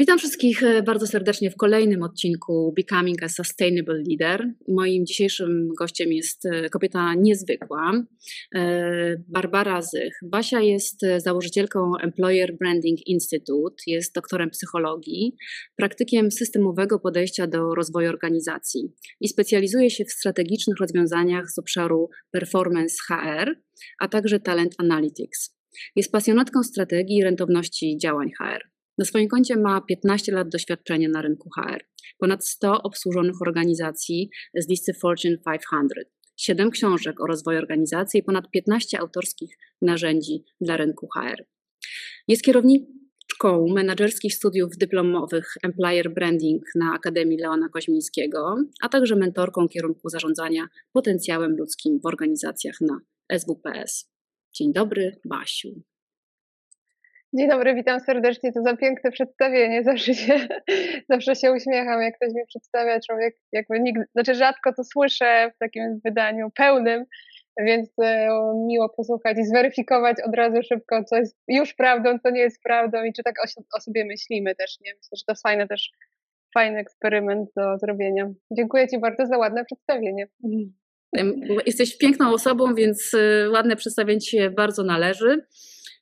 [0.00, 4.52] Witam wszystkich e, bardzo serdecznie w kolejnym odcinku Becoming a Sustainable Leader.
[4.68, 7.92] Moim dzisiejszym gościem jest e, kobieta niezwykła,
[8.54, 10.18] e, Barbara Zych.
[10.22, 15.36] Basia jest założycielką Employer Branding Institute, jest doktorem psychologii,
[15.76, 22.94] praktykiem systemowego podejścia do rozwoju organizacji i specjalizuje się w strategicznych rozwiązaniach z obszaru performance
[23.08, 23.56] HR,
[24.00, 25.56] a także talent analytics.
[25.96, 28.77] Jest pasjonatką strategii i rentowności działań HR.
[28.98, 31.84] Na swoim koncie ma 15 lat doświadczenia na rynku HR,
[32.18, 38.50] ponad 100 obsłużonych organizacji z listy Fortune 500, 7 książek o rozwoju organizacji i ponad
[38.50, 41.44] 15 autorskich narzędzi dla rynku HR.
[42.28, 50.08] Jest kierowniczką menedżerskich studiów dyplomowych Employer Branding na Akademii Leona Koźmińskiego, a także mentorką kierunku
[50.08, 53.00] zarządzania potencjałem ludzkim w organizacjach na
[53.38, 54.10] SWPS.
[54.54, 55.82] Dzień dobry, Basiu.
[57.32, 58.52] Dzień dobry, witam serdecznie.
[58.52, 59.84] To za piękne przedstawienie.
[59.84, 60.48] Zawsze się,
[61.10, 63.00] zawsze się uśmiecham, jak ktoś mnie przedstawia.
[63.00, 67.04] Człowiek jakby nigdy, znaczy rzadko to słyszę w takim wydaniu pełnym,
[67.58, 68.28] więc e,
[68.66, 73.04] miło posłuchać i zweryfikować od razu szybko, co jest już prawdą, co nie jest prawdą
[73.04, 74.80] i czy tak o, o sobie myślimy też.
[74.80, 74.90] Nie?
[74.94, 75.90] Myślę, że to fajne też,
[76.54, 78.30] fajny eksperyment do zrobienia.
[78.50, 80.28] Dziękuję Ci bardzo za ładne przedstawienie.
[81.66, 85.46] Jesteś piękną osobą, więc e, ładne przedstawienie Ci się bardzo należy.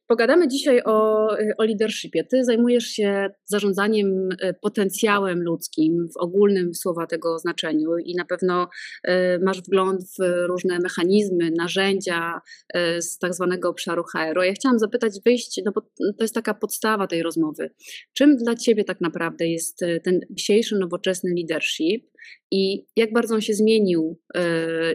[0.08, 2.24] Pogadamy dzisiaj o, o leadershipie.
[2.24, 8.68] Ty zajmujesz się zarządzaniem e, potencjałem ludzkim w ogólnym słowa tego znaczeniu i na pewno
[9.04, 12.40] e, masz wgląd w różne mechanizmy, narzędzia
[12.74, 14.44] e, z tak zwanego obszaru HR.
[14.44, 17.70] Ja chciałam zapytać, wyjść, no bo to jest taka podstawa tej rozmowy.
[18.14, 22.10] Czym dla Ciebie tak naprawdę jest ten dzisiejszy nowoczesny leadership
[22.50, 24.20] i jak bardzo on się zmienił,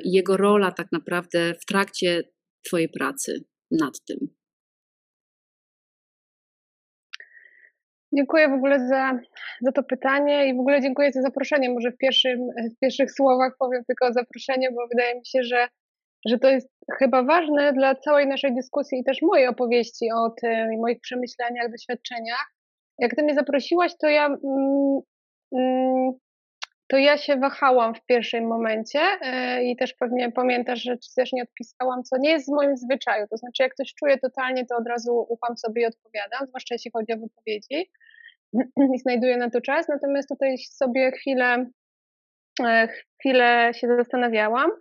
[0.06, 2.23] jego rola tak naprawdę w trakcie
[2.64, 4.41] Twojej pracy nad tym?
[8.14, 9.20] Dziękuję w ogóle za,
[9.62, 11.70] za to pytanie i w ogóle dziękuję za zaproszenie.
[11.70, 12.40] Może w, pierwszym,
[12.76, 15.67] w pierwszych słowach powiem tylko zaproszenie, bo wydaje mi się, że,
[16.26, 16.70] że to jest
[17.00, 21.71] chyba ważne dla całej naszej dyskusji i też mojej opowieści o tym i moich przemyśleniach,
[21.71, 22.54] doświadczeniach.
[23.00, 25.00] Jak ty mnie zaprosiłaś, to ja mm,
[25.55, 26.11] mm,
[26.91, 31.43] to ja się wahałam w pierwszym momencie e, i też pewnie pamiętasz, że też nie
[31.43, 33.27] odpisałam, co nie jest w moim zwyczaju.
[33.27, 36.91] To znaczy, jak ktoś czuje totalnie, to od razu ufam sobie i odpowiadam, zwłaszcza jeśli
[36.91, 37.91] chodzi o wypowiedzi
[38.95, 39.87] i znajduję na to czas.
[39.87, 41.65] Natomiast tutaj sobie chwilę,
[42.63, 42.87] e,
[43.19, 44.71] chwilę się zastanawiałam.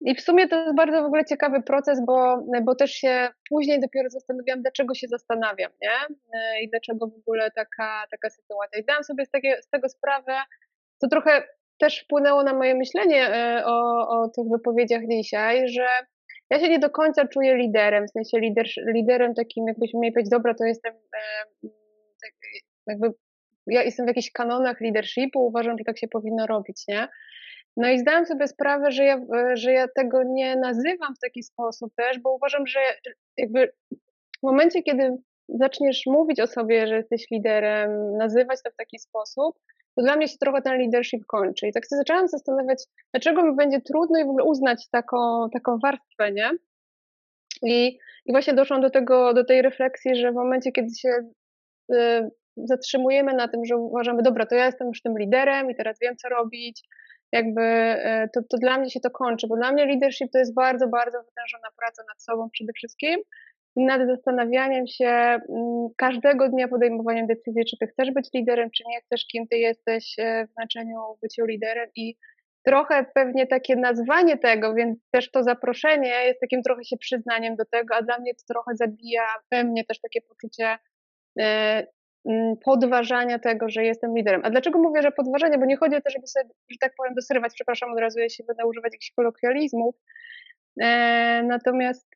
[0.00, 3.80] I w sumie to jest bardzo w ogóle ciekawy proces, bo, bo też się później
[3.80, 6.16] dopiero zastanawiałam, dlaczego się zastanawiam, nie?
[6.34, 8.80] E, I dlaczego w ogóle taka, taka sytuacja.
[8.80, 10.32] I zdałam sobie z, takie, z tego sprawę,
[11.00, 11.42] to trochę
[11.78, 15.86] też wpłynęło na moje myślenie e, o, o tych wypowiedziach dzisiaj, że
[16.50, 20.30] ja się nie do końca czuję liderem, w sensie lider, liderem takim, jakbyśmy mieli powiedzieć,
[20.30, 21.68] dobra, to jestem e,
[22.22, 22.32] tak,
[22.86, 23.10] jakby,
[23.66, 27.08] ja jestem w jakichś kanonach leadershipu, uważam, że tak się powinno robić, nie?
[27.76, 29.20] No i zdałam sobie sprawę, że ja,
[29.54, 32.80] że ja tego nie nazywam w taki sposób też, bo uważam, że
[33.36, 33.72] jakby
[34.38, 35.16] w momencie, kiedy
[35.48, 39.58] zaczniesz mówić o sobie, że jesteś liderem, nazywać to w taki sposób,
[39.96, 41.66] to dla mnie się trochę ten leadership kończy.
[41.68, 42.84] I tak się zaczęłam zastanawiać,
[43.14, 46.50] dlaczego mi będzie trudno i w ogóle uznać taką, taką warstwę, nie?
[47.62, 51.08] I, I właśnie doszłam do tego, do tej refleksji, że w momencie, kiedy się
[51.92, 55.98] y, zatrzymujemy na tym, że uważamy, dobra, to ja jestem już tym liderem i teraz
[56.00, 56.82] wiem, co robić,
[57.32, 60.54] jakby y, to, to dla mnie się to kończy, bo dla mnie leadership to jest
[60.54, 63.20] bardzo, bardzo wytężona praca nad sobą przede wszystkim,
[63.76, 69.00] nad zastanawianiem się mm, każdego dnia podejmowaniem decyzji, czy ty chcesz być liderem, czy nie
[69.00, 72.16] chcesz, kim ty jesteś e, w znaczeniu byciu liderem i
[72.66, 77.64] trochę pewnie takie nazwanie tego, więc też to zaproszenie jest takim trochę się przyznaniem do
[77.64, 80.78] tego, a dla mnie to trochę zabija we mnie też takie poczucie
[81.40, 81.86] e,
[82.28, 84.40] mm, podważania tego, że jestem liderem.
[84.44, 85.58] A dlaczego mówię, że podważanie?
[85.58, 88.44] Bo nie chodzi o to, żeby sobie, że tak powiem, dosyrywać, przepraszam od razu, jeśli
[88.44, 89.94] będę używać jakichś kolokwializmów,
[90.80, 92.08] e, natomiast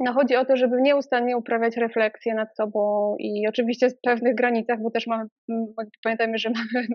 [0.00, 4.82] no chodzi o to, żeby nieustannie uprawiać refleksję nad sobą i oczywiście w pewnych granicach,
[4.82, 5.24] bo też mamy,
[6.04, 6.86] pamiętajmy, że mamy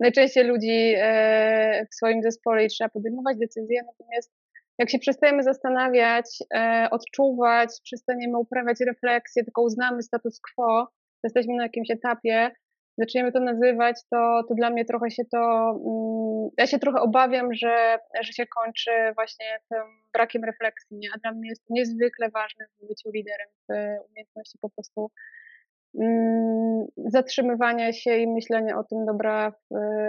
[0.00, 4.32] najczęściej ludzi e, w swoim zespole i trzeba podejmować decyzje, natomiast
[4.78, 10.88] jak się przestajemy zastanawiać, e, odczuwać, przestaniemy uprawiać refleksję, tylko uznamy status quo,
[11.24, 12.50] jesteśmy na jakimś etapie,
[12.98, 17.54] zaczniemy to nazywać, to, to dla mnie trochę się to, mm, ja się trochę obawiam,
[17.54, 19.82] że, że się kończy właśnie tym
[20.12, 23.72] brakiem refleksji, a dla mnie jest niezwykle ważne w byciu liderem, w
[24.10, 25.10] umiejętności po prostu
[26.00, 29.52] mm, zatrzymywania się i myślenia o tym, dobra,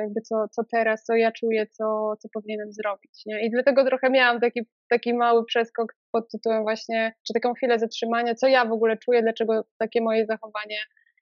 [0.02, 3.26] jakby co, co teraz, co ja czuję, co, co powinienem zrobić.
[3.26, 3.46] Nie?
[3.46, 8.36] I dlatego trochę miałam taki, taki mały przeskok pod tytułem właśnie, czy taką chwilę zatrzymania,
[8.36, 10.78] co ja w ogóle czuję, dlaczego takie moje zachowanie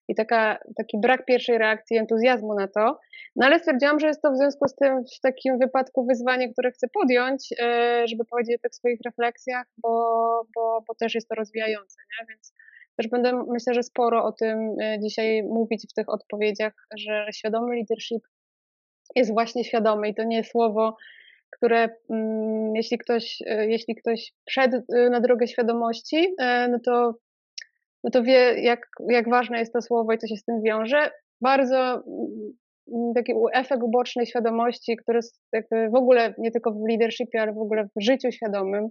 [0.08, 3.00] i taka, taki brak pierwszej reakcji, entuzjazmu na to.
[3.36, 6.72] No ale stwierdziłam, że jest to w związku z tym w takim wypadku wyzwanie, które
[6.72, 9.90] chcę podjąć, e, żeby powiedzieć o tych swoich refleksjach, bo,
[10.56, 12.28] bo, bo też jest to rozwijające, nie?
[12.30, 12.54] więc
[12.98, 17.76] też będę myślę, że sporo o tym e, dzisiaj mówić w tych odpowiedziach, że świadomy
[17.76, 18.24] leadership
[19.16, 20.96] jest właśnie świadomy i to nie jest słowo,
[21.50, 26.36] które mm, jeśli ktoś, e, jeśli ktoś wszedł na drogę świadomości,
[26.70, 27.14] no to
[28.04, 31.12] no to wie, jak, jak ważne jest to słowo i co się z tym wiąże.
[31.42, 32.04] Bardzo
[32.88, 35.20] mm, taki efekt ubocznej świadomości, który
[35.90, 38.90] w ogóle nie tylko w leadershipie, ale w ogóle w życiu świadomym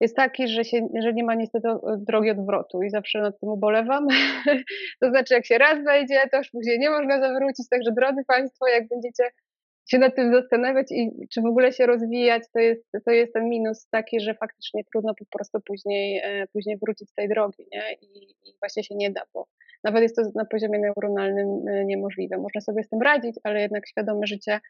[0.00, 1.68] jest taki, że, się, że nie ma niestety
[1.98, 4.06] drogi odwrotu i zawsze nad tym ubolewam.
[5.00, 7.68] to znaczy, jak się raz wejdzie, to już później nie można zawrócić.
[7.68, 9.24] Także drodzy Państwo, jak będziecie
[9.90, 13.48] się nad tym zastanawiać i czy w ogóle się rozwijać, to jest, to jest ten
[13.48, 17.92] minus taki, że faktycznie trudno po prostu później, e, później wrócić z tej drogi, nie?
[18.02, 19.46] I, I, właśnie się nie da, bo
[19.84, 22.38] nawet jest to na poziomie neuronalnym e, niemożliwe.
[22.38, 24.60] Można sobie z tym radzić, ale jednak świadome życie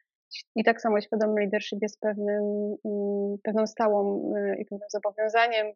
[0.57, 5.67] i tak samo świadomy leadership jest pewnym, mm, pewną stałą e, i pewnym zobowiązaniem,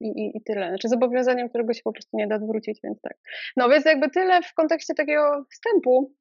[0.00, 0.68] i, i, i, tyle.
[0.68, 3.16] Znaczy zobowiązaniem, którego się po prostu nie da zwrócić, więc tak.
[3.56, 6.14] No więc jakby tyle w kontekście takiego wstępu.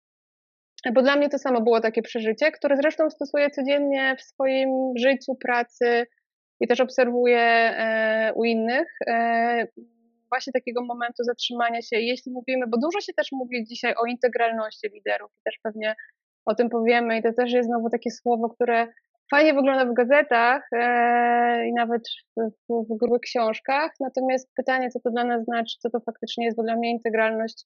[0.93, 5.35] Bo dla mnie to samo było takie przeżycie, które zresztą stosuję codziennie w swoim życiu,
[5.35, 6.07] pracy
[6.59, 8.87] i też obserwuję e, u innych.
[9.07, 9.67] E,
[10.29, 14.87] właśnie takiego momentu zatrzymania się, jeśli mówimy, bo dużo się też mówi dzisiaj o integralności
[14.93, 15.95] liderów i też pewnie
[16.45, 18.87] o tym powiemy i to też jest znowu takie słowo, które
[19.31, 22.01] fajnie wygląda w gazetach e, i nawet
[22.37, 26.45] w, w, w grubych książkach, natomiast pytanie, co to dla nas znaczy, co to faktycznie
[26.45, 27.65] jest, bo dla mnie integralność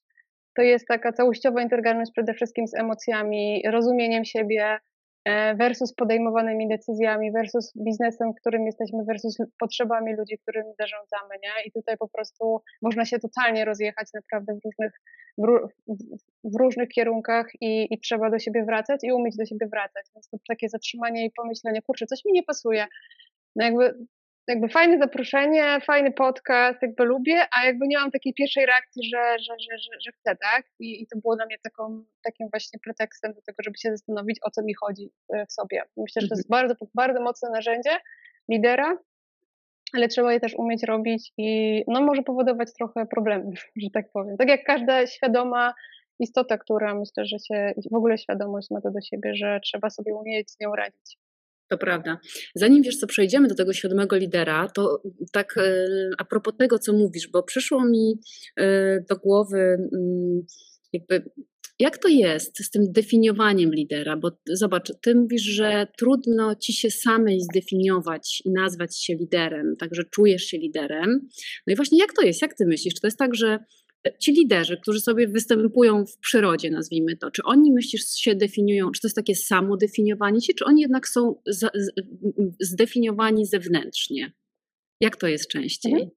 [0.56, 4.78] to jest taka całościowa integralność przede wszystkim z emocjami, rozumieniem siebie
[5.24, 11.64] e, versus podejmowanymi decyzjami, versus biznesem, którym jesteśmy, versus potrzebami ludzi, którymi zarządzamy, nie?
[11.66, 14.92] I tutaj po prostu można się totalnie rozjechać naprawdę w różnych,
[16.44, 20.06] w, różnych kierunkach i, i trzeba do siebie wracać i umieć do siebie wracać.
[20.14, 22.86] Więc to takie zatrzymanie i pomyślenie, kurczę, coś mi nie pasuje.
[23.56, 23.94] No jakby
[24.48, 29.38] jakby fajne zaproszenie, fajny podcast, jakby lubię, a jakby nie mam takiej pierwszej reakcji, że,
[29.38, 30.66] że, że, że, że chcę, tak?
[30.80, 34.38] I, I to było dla mnie taką, takim właśnie pretekstem do tego, żeby się zastanowić,
[34.42, 35.82] o co mi chodzi e, w sobie.
[35.96, 36.68] Myślę, że to jest mhm.
[36.68, 37.90] bardzo, bardzo mocne narzędzie
[38.50, 38.98] lidera,
[39.94, 44.36] ale trzeba je też umieć robić i no może powodować trochę problemów, że tak powiem.
[44.36, 45.74] Tak jak każda świadoma
[46.18, 50.14] istota, która myślę, że się w ogóle świadomość ma to do siebie, że trzeba sobie
[50.14, 51.18] umieć z nią radzić.
[51.72, 52.18] To prawda.
[52.54, 55.02] Zanim wiesz, co przejdziemy do tego świadomego lidera, to
[55.32, 55.86] tak e,
[56.18, 58.14] a propos tego, co mówisz, bo przyszło mi
[58.56, 60.42] e, do głowy mm,
[60.92, 61.30] jakby
[61.78, 64.16] jak to jest z tym definiowaniem lidera?
[64.16, 70.02] Bo zobacz, ty mówisz, że trudno ci się samej zdefiniować i nazwać się liderem, także
[70.04, 71.28] czujesz się liderem.
[71.66, 72.42] No i właśnie jak to jest?
[72.42, 72.94] Jak ty myślisz?
[72.94, 73.58] Czy to jest tak, że
[74.18, 79.00] ci liderzy, którzy sobie występują w przyrodzie, nazwijmy to, czy oni myślisz się definiują, czy
[79.00, 81.34] to jest takie samo definiowanie się, czy oni jednak są
[82.60, 84.32] zdefiniowani zewnętrznie?
[85.00, 85.92] Jak to jest częściej?
[85.92, 86.10] Mhm.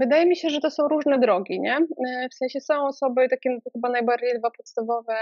[0.00, 1.76] Wydaje mi się, że to są różne drogi, nie?
[1.76, 5.14] E, w sensie są osoby, takie no chyba najbardziej dwa podstawowe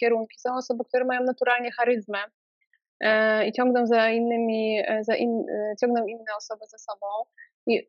[0.00, 2.18] kierunki, są osoby, które mają naturalnie charyzmę
[3.00, 5.44] e, i ciągną za innymi, e, za in,
[5.80, 7.06] ciągną inne osoby za sobą.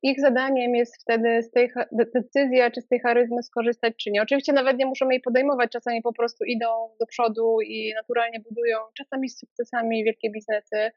[0.03, 4.21] Ich zadaniem jest wtedy z tej decyzja, czy z tej charyzmy skorzystać, czy nie.
[4.21, 6.67] Oczywiście nawet nie muszą jej podejmować, czasami po prostu idą
[6.99, 10.91] do przodu i naturalnie budują czasami z sukcesami wielkie biznesy,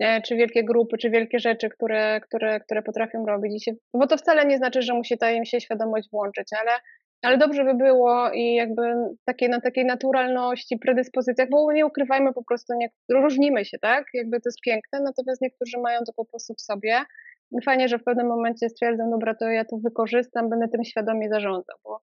[0.00, 3.70] e, czy wielkie grupy, czy wielkie rzeczy, które, które, które potrafią robić.
[3.94, 6.70] Bo to wcale nie znaczy, że musi ta im się świadomość włączyć, ale,
[7.22, 8.82] ale dobrze by było i jakby
[9.24, 14.04] takie, na takiej naturalności, predyspozycjach, bo nie ukrywajmy po prostu, nie, różnimy się, tak?
[14.14, 17.00] Jakby to jest piękne, natomiast niektórzy mają to po prostu w sobie
[17.64, 21.76] fajnie, że w pewnym momencie stwierdzam, dobra, to ja to wykorzystam, będę tym świadomie zarządzał,
[21.84, 22.00] bo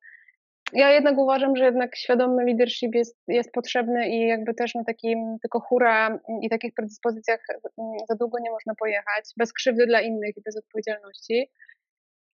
[0.73, 5.37] ja jednak uważam, że jednak świadomy leadership jest, jest potrzebny i jakby też na takim
[5.41, 10.37] tylko hura i takich predyspozycjach mm, za długo nie można pojechać, bez krzywdy dla innych
[10.37, 11.51] i bez odpowiedzialności.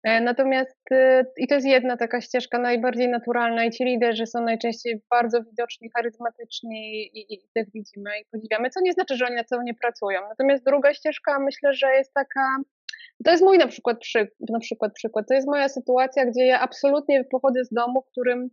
[0.03, 4.41] E, natomiast y, i to jest jedna taka ścieżka najbardziej naturalna i ci liderzy są
[4.41, 9.25] najczęściej bardzo widoczni, charyzmatyczni i, i, i tych widzimy i podziwiamy, co nie znaczy, że
[9.25, 10.21] oni na co nie pracują.
[10.29, 12.57] Natomiast druga ścieżka myślę, że jest taka
[13.25, 15.25] to jest mój na przykład, przy, na przykład przykład.
[15.27, 18.49] To jest moja sytuacja, gdzie ja absolutnie pochodzę z domu, w którym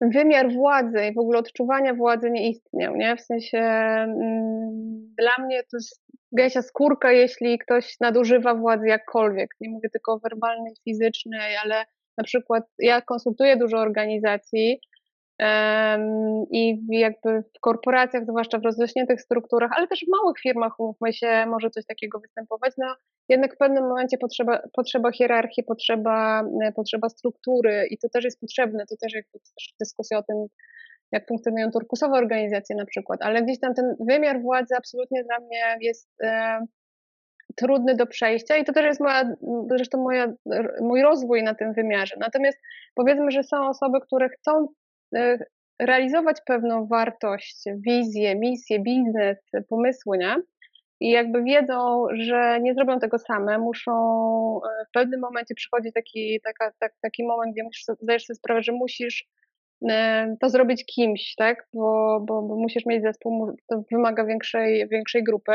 [0.00, 3.16] wymiar władzy i w ogóle odczuwania władzy nie istniał, nie?
[3.16, 9.50] W sensie mm, dla mnie to jest gęsia skórka, jeśli ktoś nadużywa władzy jakkolwiek.
[9.60, 11.84] Nie mówię tylko o werbalnej, fizycznej, ale
[12.18, 14.80] na przykład ja konsultuję dużo organizacji
[16.50, 21.46] I jakby w korporacjach, zwłaszcza w rozrośniętych strukturach, ale też w małych firmach, umówmy się,
[21.46, 22.72] może coś takiego występować.
[22.78, 22.94] No,
[23.28, 26.44] jednak w pewnym momencie potrzeba, potrzeba hierarchii, potrzeba,
[26.76, 28.84] potrzeba struktury i to też jest potrzebne.
[28.86, 30.36] To też jakby też dyskusja o tym,
[31.12, 35.76] jak funkcjonują turkusowe organizacje na przykład, ale gdzieś tam ten wymiar władzy absolutnie dla mnie
[35.80, 36.60] jest e,
[37.56, 39.24] trudny do przejścia i to też jest moja,
[39.68, 40.32] zresztą moja,
[40.80, 42.16] mój rozwój na tym wymiarze.
[42.20, 42.58] Natomiast
[42.94, 44.66] powiedzmy, że są osoby, które chcą e,
[45.80, 49.38] realizować pewną wartość, wizję, misję, biznes,
[49.68, 50.36] pomysły, nie?
[51.00, 53.92] I jakby wiedzą, że nie zrobią tego same, muszą
[54.56, 58.62] e, w pewnym momencie przychodzi taki, taka, tak, taki moment, gdzie musisz, zdajesz sobie sprawę,
[58.62, 59.28] że musisz
[59.90, 61.68] e, to zrobić kimś, tak?
[61.74, 65.52] Bo, bo, bo musisz mieć zespół, to wymaga większej, większej grupy.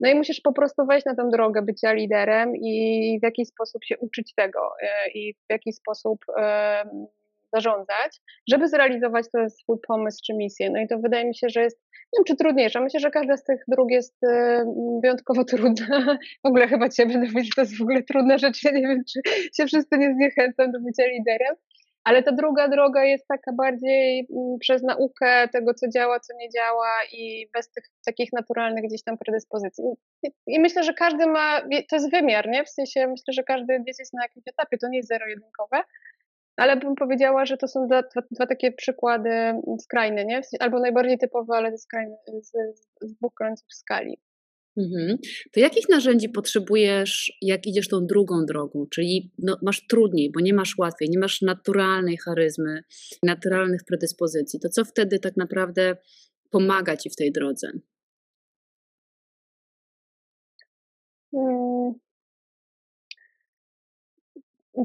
[0.00, 3.84] No i musisz po prostu wejść na tę drogę bycia liderem i w jakiś sposób
[3.84, 6.24] się uczyć tego e, i w jakiś sposób
[7.54, 8.20] zarządzać,
[8.50, 10.70] żeby zrealizować ten swój pomysł czy misję.
[10.70, 13.36] No i to wydaje mi się, że jest, nie wiem czy trudniejsza, myślę, że każda
[13.36, 14.16] z tych dróg jest
[15.02, 16.18] wyjątkowo trudna.
[16.44, 19.02] W ogóle chyba cię będę mówić, to jest w ogóle trudna rzecz, ja nie wiem,
[19.12, 19.20] czy
[19.56, 21.56] się wszyscy nie zniechęcą do bycia liderem,
[22.04, 26.50] ale ta druga droga jest taka bardziej mm, przez naukę tego, co działa, co nie
[26.50, 29.84] działa i bez tych takich naturalnych gdzieś tam predyspozycji.
[30.46, 32.64] I myślę, że każdy ma, to jest wymiar, nie?
[32.64, 35.82] W sensie myślę, że każdy gdzieś jest na jakimś etapie, to nie jest zero-jedynkowe,
[36.56, 39.30] ale bym powiedziała, że to są dwa, dwa, takie przykłady
[39.80, 40.40] skrajne, nie?
[40.60, 42.52] Albo najbardziej typowe, ale skrajne, z,
[43.00, 44.18] z dwóch końców skali.
[44.76, 45.18] Mhm.
[45.52, 48.86] To jakich narzędzi potrzebujesz, jak idziesz tą drugą drogą?
[48.90, 52.82] Czyli no, masz trudniej, bo nie masz łatwiej, nie masz naturalnej charyzmy,
[53.22, 54.60] naturalnych predyspozycji.
[54.60, 55.96] To co wtedy tak naprawdę
[56.50, 57.72] pomaga ci w tej drodze?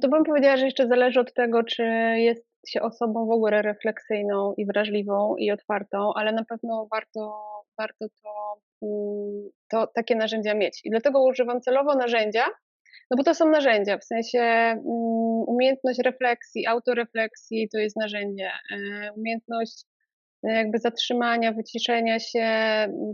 [0.01, 1.83] To bym powiedziała, że jeszcze zależy od tego, czy
[2.17, 7.43] jest się osobą w ogóle refleksyjną i wrażliwą i otwartą, ale na pewno warto,
[7.77, 10.81] warto to, mm, to takie narzędzia mieć.
[10.83, 12.45] I dlatego używam celowo narzędzia,
[13.11, 14.83] no bo to są narzędzia, w sensie mm,
[15.47, 19.85] umiejętność refleksji, autorefleksji to jest narzędzie, e, umiejętność
[20.43, 22.47] jakby zatrzymania, wyciszenia się,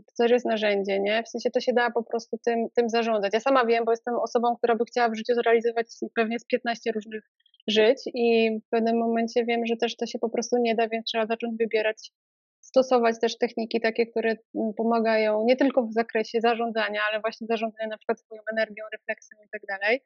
[0.06, 1.24] to też jest narzędzie, nie?
[1.24, 3.34] W sensie to się da po prostu tym, tym zarządzać.
[3.34, 6.92] Ja sama wiem, bo jestem osobą, która by chciała w życiu zrealizować pewnie z 15
[6.92, 7.24] różnych
[7.68, 11.06] żyć i w pewnym momencie wiem, że też to się po prostu nie da, więc
[11.06, 12.12] trzeba zacząć wybierać,
[12.60, 14.36] stosować też techniki takie, które
[14.78, 19.50] pomagają nie tylko w zakresie zarządzania, ale właśnie zarządzania na przykład swoją energią, refleksją i
[19.52, 20.02] tak dalej.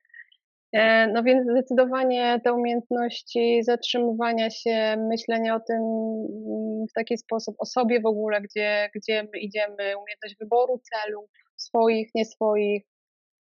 [0.73, 7.55] E, no więc zdecydowanie te umiejętności zatrzymywania się, myślenia o tym mm, w taki sposób,
[7.59, 12.83] o sobie w ogóle, gdzie, gdzie my idziemy, umiejętność wyboru celów, swoich, nie swoich.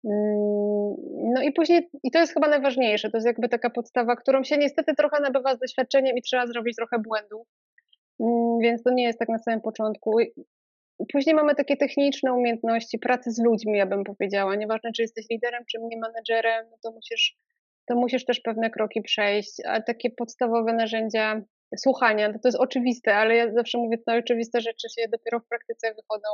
[0.05, 0.95] Mm,
[1.35, 4.59] no i później, i to jest chyba najważniejsze, to jest jakby taka podstawa, którą się
[4.59, 7.47] niestety trochę nabywa z doświadczeniem i trzeba zrobić trochę błędów,
[8.21, 10.19] mm, więc to nie jest tak na samym początku.
[11.13, 14.57] Później mamy takie techniczne umiejętności pracy z ludźmi, ja bym powiedziała.
[14.57, 17.37] Nieważne, czy jesteś liderem, czy nie menedżerem, no to musisz,
[17.87, 19.53] to musisz też pewne kroki przejść.
[19.67, 21.43] A takie podstawowe narzędzia
[21.77, 25.49] słuchania, to, to jest oczywiste, ale ja zawsze mówię, to oczywiste rzeczy się dopiero w
[25.49, 26.29] praktyce wychodzą.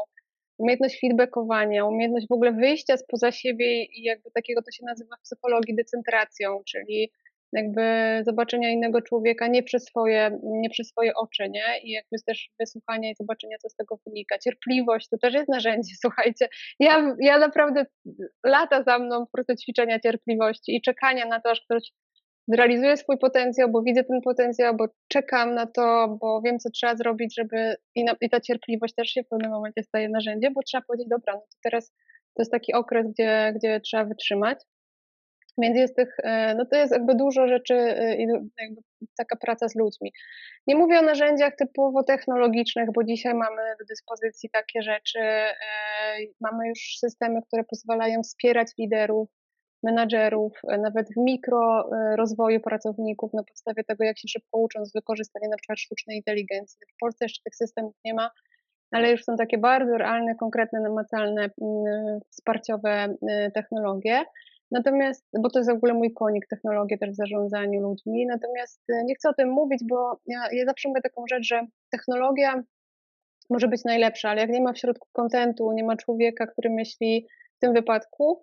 [0.59, 5.23] Umiejętność feedbackowania, umiejętność w ogóle wyjścia spoza siebie i jakby takiego to się nazywa w
[5.23, 7.13] psychologii decentracją, czyli
[7.53, 7.83] jakby
[8.27, 11.81] zobaczenia innego człowieka nie przez swoje, nie przez swoje oczy, nie?
[11.83, 14.39] I jakby też wysłuchania i zobaczenia, co z tego wynika.
[14.39, 16.49] Cierpliwość to też jest narzędzie, słuchajcie.
[16.81, 17.87] Ja, ja naprawdę
[18.45, 21.93] lata za mną po prostu ćwiczenia cierpliwości i czekania na to, aż ktoś
[22.49, 26.97] zrealizuje swój potencjał, bo widzę ten potencjał, bo czekam na to, bo wiem, co trzeba
[26.97, 30.63] zrobić, żeby i, na, i ta cierpliwość też się w pewnym momencie staje narzędziem, bo
[30.63, 31.93] trzeba powiedzieć, dobra, no to teraz
[32.35, 34.59] to jest taki okres, gdzie, gdzie trzeba wytrzymać.
[35.61, 38.27] Więc jest tych, e, no to jest jakby dużo rzeczy e, i
[39.19, 40.13] taka praca z ludźmi.
[40.67, 45.21] Nie mówię o narzędziach typowo technologicznych, bo dzisiaj mamy do dyspozycji takie rzeczy.
[45.21, 45.55] E,
[46.41, 49.29] mamy już systemy, które pozwalają wspierać liderów,
[49.83, 55.49] menadżerów, nawet w mikro rozwoju pracowników na podstawie tego, jak się szybko uczą z wykorzystania
[55.49, 56.79] na przykład sztucznej inteligencji.
[56.95, 58.31] W Polsce jeszcze tych systemów nie ma,
[58.91, 63.15] ale już są takie bardzo realne, konkretne, namacalne, mm, wsparciowe
[63.55, 64.25] technologie.
[64.71, 69.05] Natomiast, bo to jest w ogóle mój konik, technologia też w zarządzaniu ludźmi, natomiast e,
[69.05, 72.63] nie chcę o tym mówić, bo ja, ja zawsze mówię taką rzecz, że technologia
[73.51, 77.27] może być najlepsza, ale jak nie ma w środku kontentu, nie ma człowieka, który myśli
[77.57, 78.41] w tym wypadku,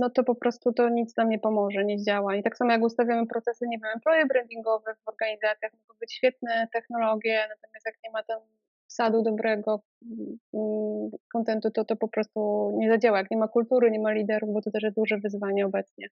[0.00, 2.36] no to po prostu to nic nam nie pomoże, nie działa.
[2.36, 6.68] I tak samo jak ustawiamy procesy, nie wiem, employee brandingowe w organizacjach, mogą być świetne
[6.72, 8.40] technologie, natomiast jak nie ma tam
[8.92, 9.82] wsadu dobrego
[10.54, 13.18] mm, kontentu, to to po prostu nie zadziała.
[13.18, 16.06] Jak nie ma kultury, nie ma liderów, bo to też jest duże wyzwanie obecnie.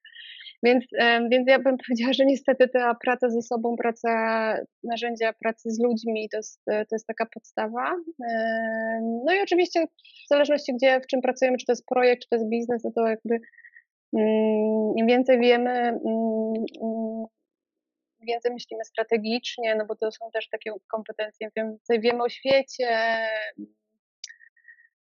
[0.62, 0.84] Więc,
[1.30, 4.10] więc ja bym powiedziała, że niestety ta praca ze sobą, praca,
[4.84, 7.96] narzędzia pracy z ludźmi to jest, to jest taka podstawa.
[9.26, 9.86] No i oczywiście
[10.26, 12.90] w zależności gdzie, w czym pracujemy, czy to jest projekt, czy to jest biznes, no
[12.94, 13.40] to jakby
[14.16, 17.24] mm, im więcej wiemy, mm,
[18.22, 23.18] więcej myślimy strategicznie, no bo to są też takie kompetencje, więcej wiemy o świecie,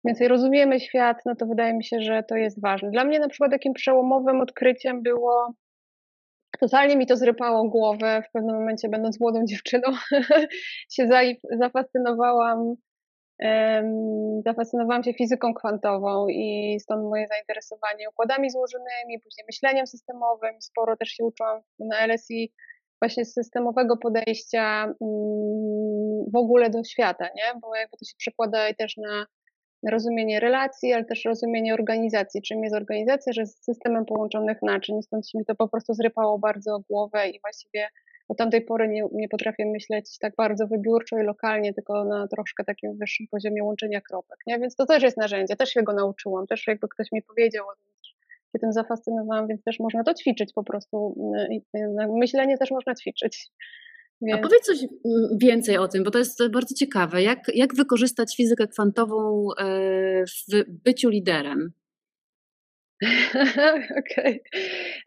[0.05, 2.91] więcej rozumiemy świat, no to wydaje mi się, że to jest ważne.
[2.91, 5.55] Dla mnie na przykład takim przełomowym odkryciem było,
[6.61, 9.89] totalnie mi to zrypało głowę, w pewnym momencie będąc młodą dziewczyną,
[10.95, 11.09] się
[11.59, 12.77] zafascynowałam
[14.47, 20.63] zafascynowałam się fizyką kwantową i stąd moje zainteresowanie układami złożonymi, później myśleniem systemowym.
[20.63, 22.53] Sporo też się uczyłam na LSI
[23.03, 27.61] właśnie systemowego podejścia mm, w ogóle do świata, nie?
[27.61, 29.27] bo jakby to się przekłada też na
[29.91, 32.43] rozumienie relacji, ale też rozumienie organizacji.
[32.43, 35.03] Czym jest organizacja, że z systemem połączonych naczyń.
[35.03, 37.89] Stąd mi to po prostu zrypało bardzo głowę i właściwie
[38.29, 42.65] od tamtej pory nie, nie potrafię myśleć tak bardzo wybiórczo i lokalnie, tylko na troszkę
[42.65, 44.39] takim wyższym poziomie łączenia kropek.
[44.47, 44.59] Nie?
[44.59, 47.67] Więc to też jest narzędzie, też się go nauczyłam, też jakby ktoś mi powiedział,
[48.53, 51.15] się tym zafascynowałam, więc też można to ćwiczyć po prostu.
[52.09, 53.51] Myślenie też można ćwiczyć.
[54.23, 54.39] Więc...
[54.39, 57.23] A powiedz coś mm, więcej o tym, bo to jest bardzo ciekawe.
[57.23, 59.65] Jak, jak wykorzystać fizykę kwantową e,
[60.27, 61.73] w byciu liderem?
[64.01, 64.41] Okej.
[64.41, 64.41] Okay.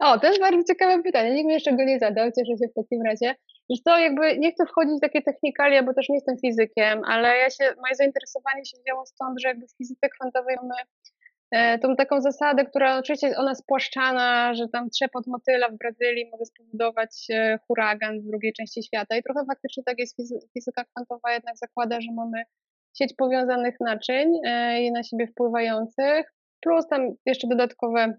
[0.00, 1.34] O, to jest bardzo ciekawe pytanie.
[1.34, 3.34] Nikt mi jeszcze go nie zadał, cieszę się w takim razie.
[3.70, 7.28] Wiesz to jakby nie chcę wchodzić w takie technikalia, bo też nie jestem fizykiem, ale
[7.38, 10.74] ja się, moje zainteresowanie się wzięło stąd, że jakby w fizyce kwantowej mamy
[11.52, 16.44] tą taką zasadę, która oczywiście jest ona spłaszczana, że tam trzepot motyla w Brazylii może
[16.44, 19.16] spowodować e, huragan w drugiej części świata.
[19.16, 20.16] I trochę faktycznie tak jest
[20.54, 22.42] fizyka kwantowa jednak zakłada, że mamy
[22.98, 28.14] sieć powiązanych naczyń e, i na siebie wpływających, plus tam jeszcze dodatkowe,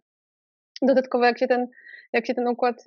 [0.81, 1.67] dodatkowe jak się ten
[2.13, 2.83] jak się ten układ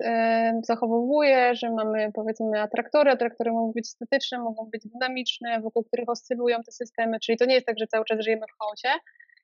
[0.63, 6.57] zachowuje, że mamy powiedzmy atraktory, atraktory mogą być statyczne, mogą być dynamiczne, wokół których oscylują
[6.65, 8.99] te systemy, czyli to nie jest tak, że cały czas żyjemy w chaosie,
[9.39, 9.40] E,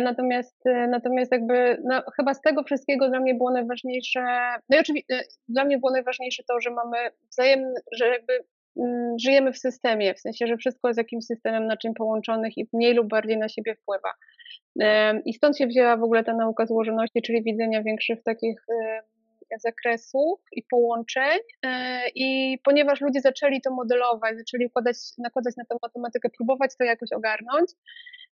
[0.00, 4.20] natomiast, e, natomiast jakby no, chyba z tego wszystkiego dla mnie było najważniejsze,
[4.68, 6.96] no i oczywiście e, dla mnie było najważniejsze to, że mamy
[7.30, 8.32] wzajemny, że jakby
[8.76, 12.94] mm, żyjemy w systemie, w sensie, że wszystko jest jakimś systemem naczyń połączonych i mniej
[12.94, 14.12] lub bardziej na siebie wpływa.
[15.24, 18.64] I stąd się wzięła w ogóle ta nauka złożoności, czyli widzenia większych takich
[19.58, 21.38] zakresów i połączeń.
[22.14, 27.12] I ponieważ ludzie zaczęli to modelować, zaczęli układać, nakładać na tę matematykę, próbować to jakoś
[27.12, 27.70] ogarnąć,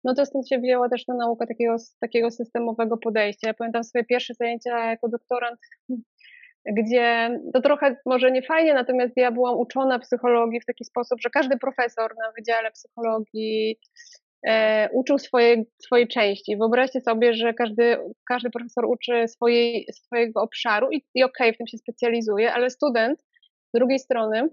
[0.03, 3.47] no to stąd się wzięła też ta nauka takiego, takiego systemowego podejścia.
[3.47, 5.59] Ja pamiętam swoje pierwsze zajęcia jako doktorant,
[6.65, 11.29] gdzie to trochę może nie fajnie, natomiast ja byłam uczona psychologii w taki sposób, że
[11.29, 13.79] każdy profesor na Wydziale Psychologii
[14.47, 16.57] e, uczył swojej, swojej części.
[16.57, 21.57] Wyobraźcie sobie, że każdy, każdy profesor uczy swojej, swojego obszaru i, i okej, okay, w
[21.57, 23.19] tym się specjalizuje, ale student
[23.69, 24.49] z drugiej strony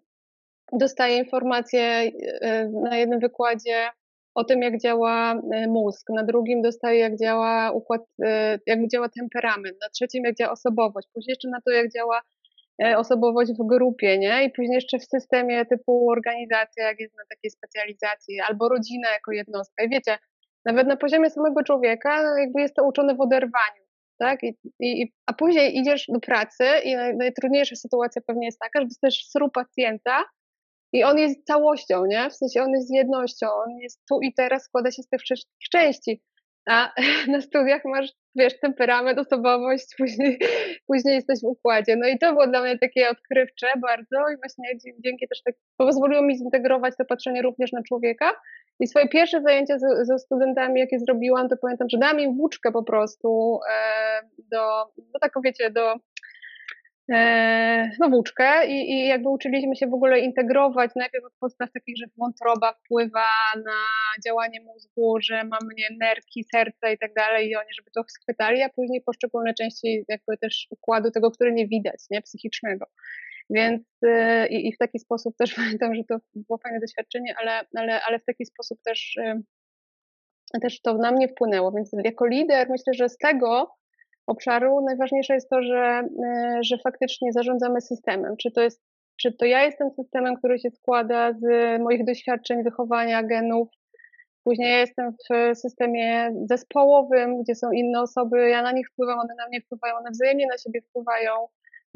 [0.72, 3.88] dostaje informacje e, na jednym wykładzie
[4.34, 9.08] o tym, jak działa e, mózg, na drugim dostaje, jak działa układ, e, jak działa
[9.08, 12.20] temperament, na trzecim, jak działa osobowość, później jeszcze na to, jak działa
[12.96, 14.44] osobowość w grupie, nie?
[14.44, 19.32] I później jeszcze w systemie typu organizacja, jak jest na takiej specjalizacji, albo rodzina jako
[19.32, 19.84] jednostka.
[19.84, 20.18] I wiecie,
[20.64, 23.84] nawet na poziomie samego człowieka jakby jest to uczone w oderwaniu,
[24.18, 24.42] tak?
[24.42, 29.26] I, i, a później idziesz do pracy i najtrudniejsza sytuacja pewnie jest taka, że dostajesz
[29.28, 30.24] sru pacjenta,
[30.94, 32.30] i on jest całością, nie?
[32.30, 35.68] W sensie on jest jednością, on jest tu i teraz, składa się z tych wszystkich
[35.72, 36.22] części.
[36.66, 36.92] A
[37.32, 40.38] na studiach masz, wiesz, temperament, osobowość, później,
[40.88, 41.96] później jesteś w układzie.
[41.96, 44.68] No i to było dla mnie takie odkrywcze bardzo i właśnie
[45.04, 48.32] dzięki też tak pozwoliło mi zintegrować to patrzenie również na człowieka.
[48.80, 52.82] I swoje pierwsze zajęcia ze, studentami, jakie zrobiłam, to pamiętam, że dałam im włóczkę po
[52.82, 55.94] prostu e, do, no taką wiecie, do
[58.00, 62.06] no, włóczkę i, i jakby uczyliśmy się w ogóle integrować najpierw od podstaw takich, że
[62.18, 63.80] wątroba wpływa na
[64.26, 68.62] działanie mózgu, że mamy nie, nerki, serce i tak dalej i oni żeby to schwytali,
[68.62, 72.86] a później poszczególne części jakby też układu tego, który nie widać, nie, psychicznego.
[73.50, 77.60] Więc e, i, i w taki sposób też pamiętam, że to było fajne doświadczenie, ale,
[77.76, 79.40] ale, ale w taki sposób też, e,
[80.62, 81.72] też to na mnie wpłynęło.
[81.72, 83.76] Więc jako lider myślę, że z tego
[84.26, 88.36] obszaru, najważniejsze jest to, że, e, że faktycznie zarządzamy systemem.
[88.36, 88.82] Czy to, jest,
[89.20, 91.42] czy to ja jestem systemem, który się składa z
[91.82, 93.68] moich doświadczeń, wychowania, genów.
[94.44, 99.34] Później ja jestem w systemie zespołowym, gdzie są inne osoby, ja na nich wpływam, one
[99.38, 101.32] na mnie wpływają, one wzajemnie na siebie wpływają.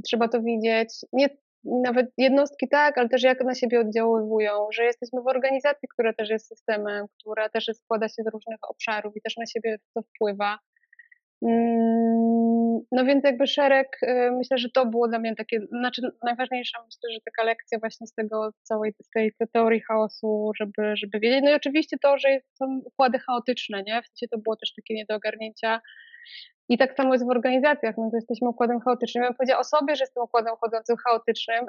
[0.04, 0.88] Trzeba to widzieć.
[1.12, 1.28] Nie,
[1.64, 6.30] nawet jednostki tak, ale też jak na siebie oddziaływują, że jesteśmy w organizacji, która też
[6.30, 10.58] jest systemem, która też składa się z różnych obszarów i też na siebie to wpływa.
[11.42, 16.78] Mm, no więc jakby szereg, y, myślę, że to było dla mnie takie, znaczy najważniejsza
[16.78, 21.40] myślę, że taka lekcja właśnie z tego całej, z tej teorii chaosu, żeby, żeby wiedzieć.
[21.44, 24.02] No i oczywiście to, że są układy chaotyczne, nie?
[24.02, 25.80] W sensie to było też takie nie do ogarnięcia.
[26.68, 29.24] I tak samo jest w organizacjach, no to jesteśmy układem chaotycznym.
[29.24, 31.66] Ja bym powiedziała o sobie, że jestem układem chodzącym chaotycznym.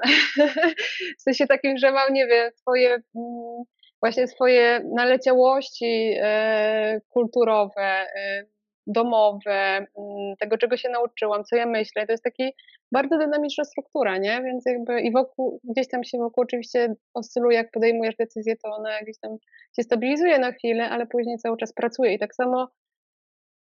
[1.18, 3.62] w sensie takim, że mam, nie wiem, swoje mm,
[4.02, 8.44] właśnie swoje naleciałości e, kulturowe, e,
[8.92, 12.06] domowe, mm, tego czego się nauczyłam, co ja myślę.
[12.06, 12.52] To jest taki
[12.92, 14.42] bardzo dynamiczna struktura, nie?
[14.42, 19.02] Więc jakby i wokół, gdzieś tam się wokół oczywiście oscyluje, jak podejmujesz decyzję, to ona
[19.02, 19.36] gdzieś tam
[19.76, 22.14] się stabilizuje na chwilę, ale później cały czas pracuje.
[22.14, 22.68] I tak samo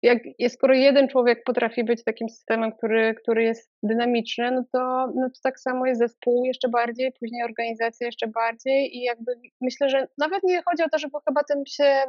[0.02, 5.28] jak skoro jeden człowiek potrafi być takim systemem, który, który jest dynamiczny, no to, no
[5.30, 10.08] to tak samo jest zespół jeszcze bardziej, później organizacja jeszcze bardziej i jakby myślę, że
[10.18, 12.02] nawet nie chodzi o to, żeby chyba tym się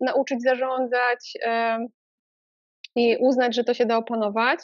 [0.00, 1.32] nauczyć zarządzać,
[2.96, 4.60] i uznać, że to się da opanować.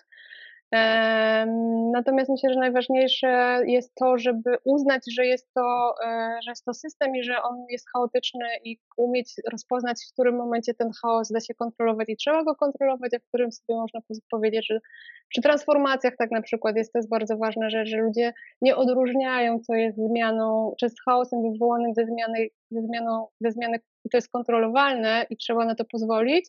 [1.93, 6.75] Natomiast myślę, że najważniejsze jest to, żeby uznać, że jest to, e, że jest to
[6.75, 11.41] system i że on jest chaotyczny i umieć rozpoznać, w którym momencie ten chaos da
[11.41, 14.81] się kontrolować i trzeba go kontrolować, a w którym sobie można powiedzieć, że
[15.29, 19.61] przy transformacjach tak na przykład jest to jest bardzo ważna rzecz, że ludzie nie odróżniają,
[19.61, 24.17] co jest zmianą, czy jest chaosem wywołanym ze zmiany, ze zmianą, ze zmiany i to
[24.17, 26.47] jest kontrolowalne i trzeba na to pozwolić,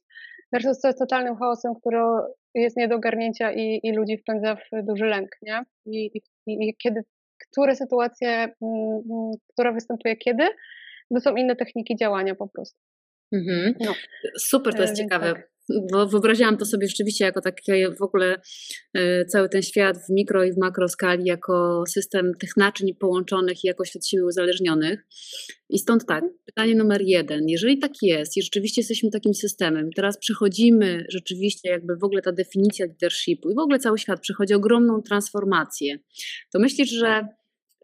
[0.54, 1.98] versus co jest totalnym chaosem, który
[2.56, 5.64] jest nie do ogarnięcia i, i ludzi wpędza w duży lęk, nie?
[5.86, 7.02] I, i, i kiedy,
[7.50, 10.44] które sytuacje, m, mm, która występuje kiedy,
[11.14, 12.80] to są inne techniki działania po prostu.
[13.34, 13.74] Mhm.
[13.80, 13.94] No.
[14.38, 15.34] Super, to jest e, ciekawe.
[15.34, 15.51] Tak
[15.92, 18.42] bo wyobraziłam to sobie rzeczywiście jako taki w ogóle
[18.94, 23.64] e, cały ten świat w mikro i w makro skali, jako system tych naczyń połączonych
[23.64, 25.08] i jakoś od siebie uzależnionych.
[25.70, 27.48] I stąd tak, pytanie numer jeden.
[27.48, 32.32] Jeżeli tak jest i rzeczywiście jesteśmy takim systemem, teraz przechodzimy rzeczywiście jakby w ogóle ta
[32.32, 36.00] definicja leadershipu i w ogóle cały świat przechodzi ogromną transformację,
[36.54, 37.28] to myślisz, że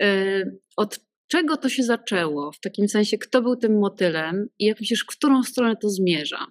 [0.02, 0.44] e,
[0.78, 2.52] od czego to się zaczęło?
[2.52, 6.46] W takim sensie, kto był tym motylem i jak myślisz, w którą stronę to zmierza?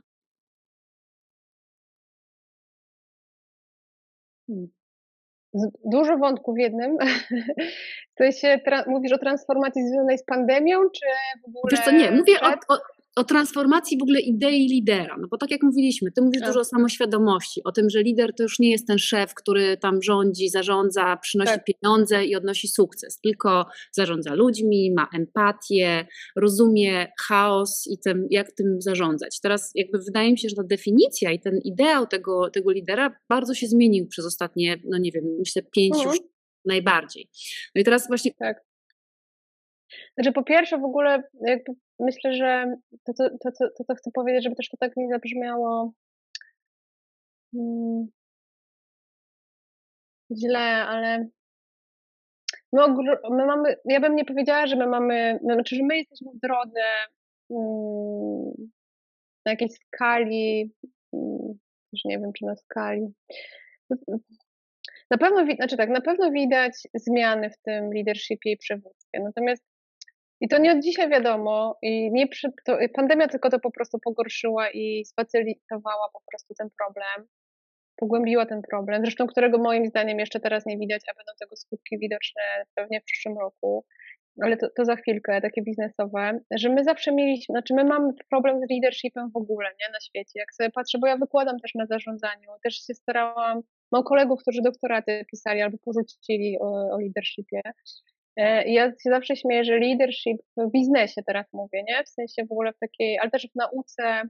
[5.85, 6.97] Dużo wątków w jednym.
[8.15, 11.07] W sensie mówisz o transformacji związanej z pandemią, czy
[11.43, 11.71] w ogóle.
[11.71, 12.79] Wiesz co, nie, mówię o, o,
[13.17, 15.17] o transformacji w ogóle idei lidera.
[15.21, 16.49] No bo tak jak mówiliśmy, ty mówisz tak.
[16.49, 20.03] dużo o samoświadomości, o tym, że lider to już nie jest ten szef, który tam
[20.03, 21.65] rządzi, zarządza, przynosi tak.
[21.65, 28.77] pieniądze i odnosi sukces, tylko zarządza ludźmi, ma empatię, rozumie chaos i tym, jak tym
[28.83, 29.41] zarządzać.
[29.41, 33.55] Teraz jakby wydaje mi się, że ta definicja i ten ideał tego, tego lidera bardzo
[33.55, 36.11] się zmienił przez ostatnie, no nie wiem, myślę pięć mhm.
[36.11, 36.21] już
[36.65, 37.29] najbardziej.
[37.75, 38.67] No i teraz właśnie tak.
[40.15, 41.23] Znaczy, po pierwsze, w ogóle
[41.99, 45.93] myślę, że to, to, to, to, to, chcę powiedzieć, żeby też to tak nie zabrzmiało
[47.53, 48.07] hmm,
[50.31, 51.29] źle, ale
[52.73, 52.83] my,
[53.31, 56.85] my, mamy, ja bym nie powiedziała, że my mamy, znaczy, że my jesteśmy w drodze
[57.49, 58.71] hmm,
[59.47, 60.75] na jakiejś skali,
[61.11, 61.59] hmm,
[61.93, 63.07] już nie wiem, czy na skali.
[65.11, 69.21] Na pewno, znaczy tak, na pewno widać zmiany w tym leadershipie i przywództwie.
[69.21, 69.65] Natomiast
[70.41, 73.99] i to nie od dzisiaj wiadomo, i nie przy, to, pandemia tylko to po prostu
[73.99, 77.29] pogorszyła i sfacylitowała po prostu ten problem,
[77.97, 81.99] pogłębiła ten problem, zresztą którego moim zdaniem jeszcze teraz nie widać, a będą tego skutki
[81.99, 82.43] widoczne
[82.75, 83.85] pewnie w przyszłym roku,
[84.43, 88.61] ale to, to za chwilkę, takie biznesowe, że my zawsze mieliśmy, znaczy my mamy problem
[88.61, 91.87] z leadershipem w ogóle, nie, na świecie, jak sobie patrzę, bo ja wykładam też na
[91.87, 97.61] zarządzaniu, też się starałam, mam kolegów, którzy doktoraty pisali albo porzucili o, o leadershipie,
[98.67, 102.05] ja się zawsze śmieję, że leadership w biznesie teraz mówię, nie?
[102.05, 104.23] W sensie w ogóle w takiej, ale też w nauce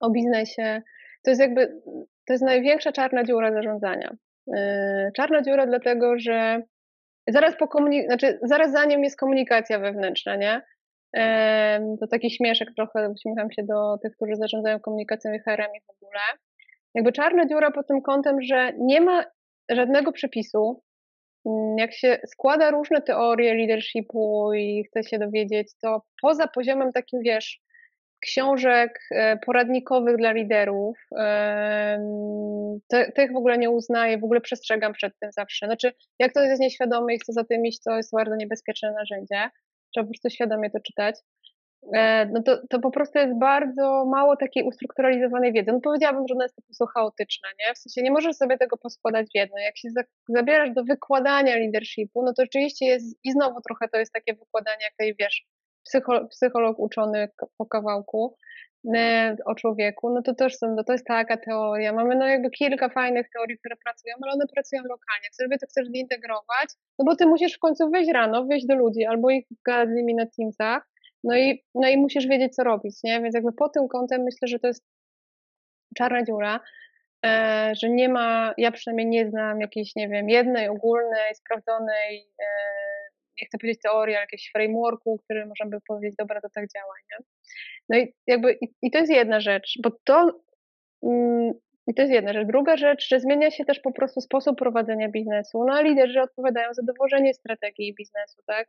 [0.00, 0.82] o biznesie,
[1.24, 1.82] to jest jakby,
[2.26, 4.16] to jest największa czarna dziura zarządzania.
[4.56, 6.62] E, czarna dziura dlatego, że
[7.28, 10.62] zaraz po komunik- znaczy zaraz za nim jest komunikacja wewnętrzna, nie?
[11.16, 15.90] E, to taki śmieszek trochę, uśmiecham się do tych, którzy zarządzają komunikacją i i w
[15.90, 16.20] ogóle.
[16.94, 19.24] Jakby czarna dziura pod tym kątem, że nie ma
[19.70, 20.82] żadnego przepisu,
[21.78, 27.60] jak się składa różne teorie leadershipu i chce się dowiedzieć, to poza poziomem takim, wiesz,
[28.24, 30.98] książek e, poradnikowych dla liderów,
[33.14, 35.66] tych w ogóle nie uznaję, w ogóle przestrzegam przed tym zawsze.
[35.66, 39.50] Znaczy, jak ktoś jest nieświadomy i chce za tym iść, to jest bardzo niebezpieczne narzędzie.
[39.94, 41.16] Trzeba po prostu świadomie to czytać.
[41.92, 45.72] E, no to, to po prostu jest bardzo mało takiej ustrukturalizowanej wiedzy.
[45.72, 47.74] No powiedziałabym, że ona jest po prostu chaotyczna, nie?
[47.74, 49.58] W sensie nie możesz sobie tego poskładać w jedno.
[49.58, 49.88] Jak się
[50.28, 54.84] zabierasz do wykładania leadershipu, no to oczywiście jest, i znowu trochę to jest takie wykładanie,
[54.84, 55.46] jak tej, wiesz,
[55.84, 58.36] psycholog, psycholog uczony po kawałku
[58.94, 61.92] e, o człowieku, no to też są, no to jest taka teoria.
[61.92, 65.24] Mamy no jakby kilka fajnych teorii, które pracują, ale one pracują lokalnie.
[65.24, 66.68] Jak sobie to chcesz zintegrować,
[66.98, 69.92] no bo ty musisz w końcu wyjść rano, wyjść do ludzi, albo ich gadać z
[69.92, 70.93] nimi na Teamsach,
[71.24, 73.20] no i, no i musisz wiedzieć, co robić, nie?
[73.20, 74.84] Więc jakby pod tym kątem myślę, że to jest
[75.98, 76.60] czarna dziura,
[77.26, 82.46] e, że nie ma, ja przynajmniej nie znam jakiejś, nie wiem, jednej ogólnej, sprawdzonej, e,
[83.40, 86.94] nie chcę powiedzieć teorii, ale jakiegoś frameworku, który można by powiedzieć, dobra, to tak działa,
[87.10, 87.26] nie?
[87.88, 90.40] No i jakby, i, i to jest jedna rzecz, bo to,
[91.02, 91.52] mm,
[91.86, 92.46] i to jest jedna rzecz.
[92.48, 95.64] Druga rzecz, że zmienia się też po prostu sposób prowadzenia biznesu.
[95.64, 98.66] No a liderzy odpowiadają za dowożenie strategii biznesu, tak?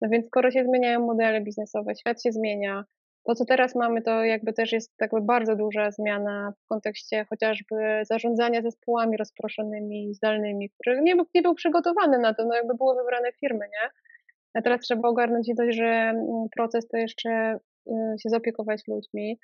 [0.00, 2.84] No więc skoro się zmieniają modele biznesowe, świat się zmienia,
[3.26, 7.74] to co teraz mamy, to jakby też jest jakby bardzo duża zmiana w kontekście chociażby
[8.10, 12.96] zarządzania zespołami rozproszonymi, zdalnymi, który nie był, nie był przygotowany na to, no jakby były
[12.96, 13.90] wybrane firmy, nie?
[14.54, 19.38] A teraz trzeba ogarnąć i dość, że mm, proces to jeszcze y, się zaopiekować ludźmi.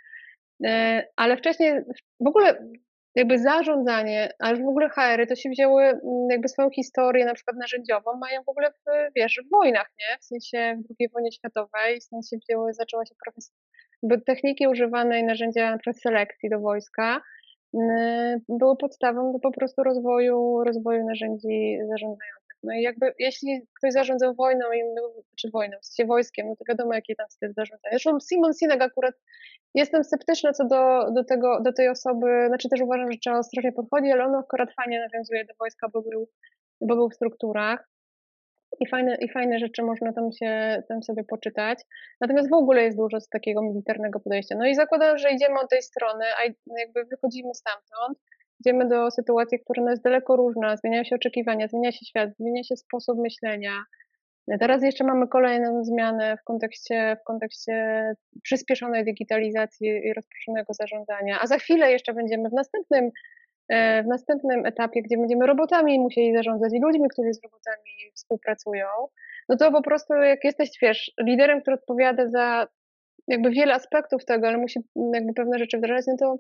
[0.66, 0.68] Y,
[1.16, 1.72] ale wcześniej
[2.20, 2.68] w ogóle
[3.14, 7.57] jakby zarządzanie, ale w ogóle HR-y to się wzięły mm, jakby swoją historię na przykład
[7.57, 8.85] narzędziową, mają w ogóle w,
[9.16, 10.18] wiesz, w wojnach, nie?
[10.18, 13.53] W sensie w II wojnie światowej, stąd się wzięły, zaczęła się profes-
[14.03, 17.20] jakby techniki używane i narzędzia na przykład selekcji do wojska
[17.75, 22.41] mm, były podstawą do po prostu rozwoju, rozwoju narzędzi zarządzających.
[22.62, 24.64] No i jakby jeśli ktoś zarządzał wojną,
[25.37, 27.92] czy wojną, w wojskiem, no to wiadomo jaki tam styl zarządzania.
[27.92, 29.14] Zresztą Simon Sinek akurat
[29.75, 33.72] Jestem sceptyczna co do, do, tego, do tej osoby, znaczy też uważam, że trzeba ostrożnie
[33.72, 36.29] podchodzić, ale on akurat fajnie nawiązuje do wojska, bo był,
[36.81, 37.88] bo był w strukturach
[38.81, 41.79] i fajne, i fajne rzeczy można tam się tam sobie poczytać.
[42.20, 44.55] Natomiast w ogóle jest dużo z takiego militarnego podejścia.
[44.59, 46.42] No i zakładam, że idziemy od tej strony, a
[46.79, 48.18] jakby wychodzimy stamtąd,
[48.62, 52.77] idziemy do sytuacji, która jest daleko różna, zmieniają się oczekiwania, zmienia się świat, zmienia się
[52.77, 53.72] sposób myślenia,
[54.61, 58.05] Teraz jeszcze mamy kolejną zmianę w kontekście, w kontekście
[58.42, 63.11] przyspieszonej digitalizacji i rozproszonego zarządzania, a za chwilę jeszcze będziemy w następnym,
[63.68, 68.87] e, w następnym etapie, gdzie będziemy robotami musieli zarządzać i ludźmi, którzy z robotami współpracują.
[69.48, 72.66] No to po prostu jak jesteś, wiesz, liderem, który odpowiada za
[73.29, 74.81] jakby wiele aspektów tego, ale musi
[75.14, 76.37] jakby pewne rzeczy wdrażać, no to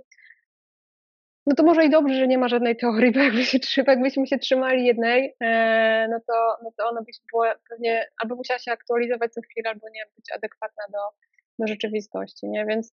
[1.46, 4.38] no to może i dobrze, że nie ma żadnej teorii, bo jakby się, jakbyśmy się
[4.38, 9.32] trzymali jednej, e, no to, no to ona by była pewnie albo musiała się aktualizować
[9.32, 10.98] co chwilę, albo nie być adekwatna do,
[11.58, 12.66] do rzeczywistości, nie?
[12.66, 12.94] Więc,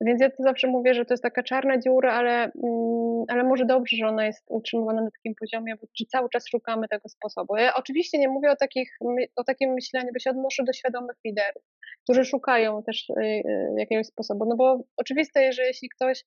[0.00, 3.66] więc ja to zawsze mówię, że to jest taka czarna dziura, ale, mm, ale może
[3.66, 7.56] dobrze, że ona jest utrzymywana na takim poziomie, że cały czas szukamy tego sposobu.
[7.56, 8.98] Ja oczywiście nie mówię o, takich,
[9.36, 11.62] o takim myśleniu, bo się odnoszę do świadomych liderów,
[12.02, 16.24] którzy szukają też y, y, jakiegoś sposobu, no bo oczywiste, że jeśli ktoś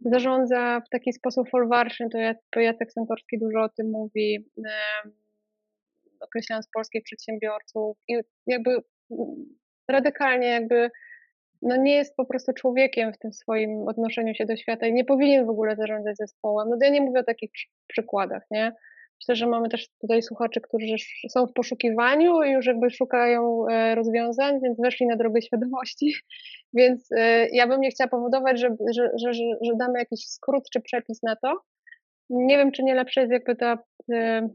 [0.00, 2.18] zarządza w taki sposób folwarczny, to,
[2.50, 4.50] to Jacek Santorski dużo o tym mówi,
[6.20, 8.14] określając polskich przedsiębiorców i
[8.46, 9.56] jakby mm,
[9.88, 10.90] radykalnie jakby
[11.62, 15.04] no nie jest po prostu człowiekiem w tym swoim odnoszeniu się do świata i nie
[15.04, 16.68] powinien w ogóle zarządzać zespołem.
[16.68, 17.50] No ja nie mówię o takich
[17.86, 18.72] przykładach, nie?
[19.20, 20.94] Myślę, że mamy też tutaj słuchaczy, którzy
[21.28, 26.14] są w poszukiwaniu i już jakby szukają e, rozwiązań, więc weszli na drogę świadomości.
[26.74, 30.80] Więc e, ja bym nie chciała powodować, że, że, że, że damy jakiś skrót czy
[30.80, 31.60] przepis na to.
[32.30, 33.78] Nie wiem, czy nie lepsze jest jakby ta
[34.12, 34.48] e,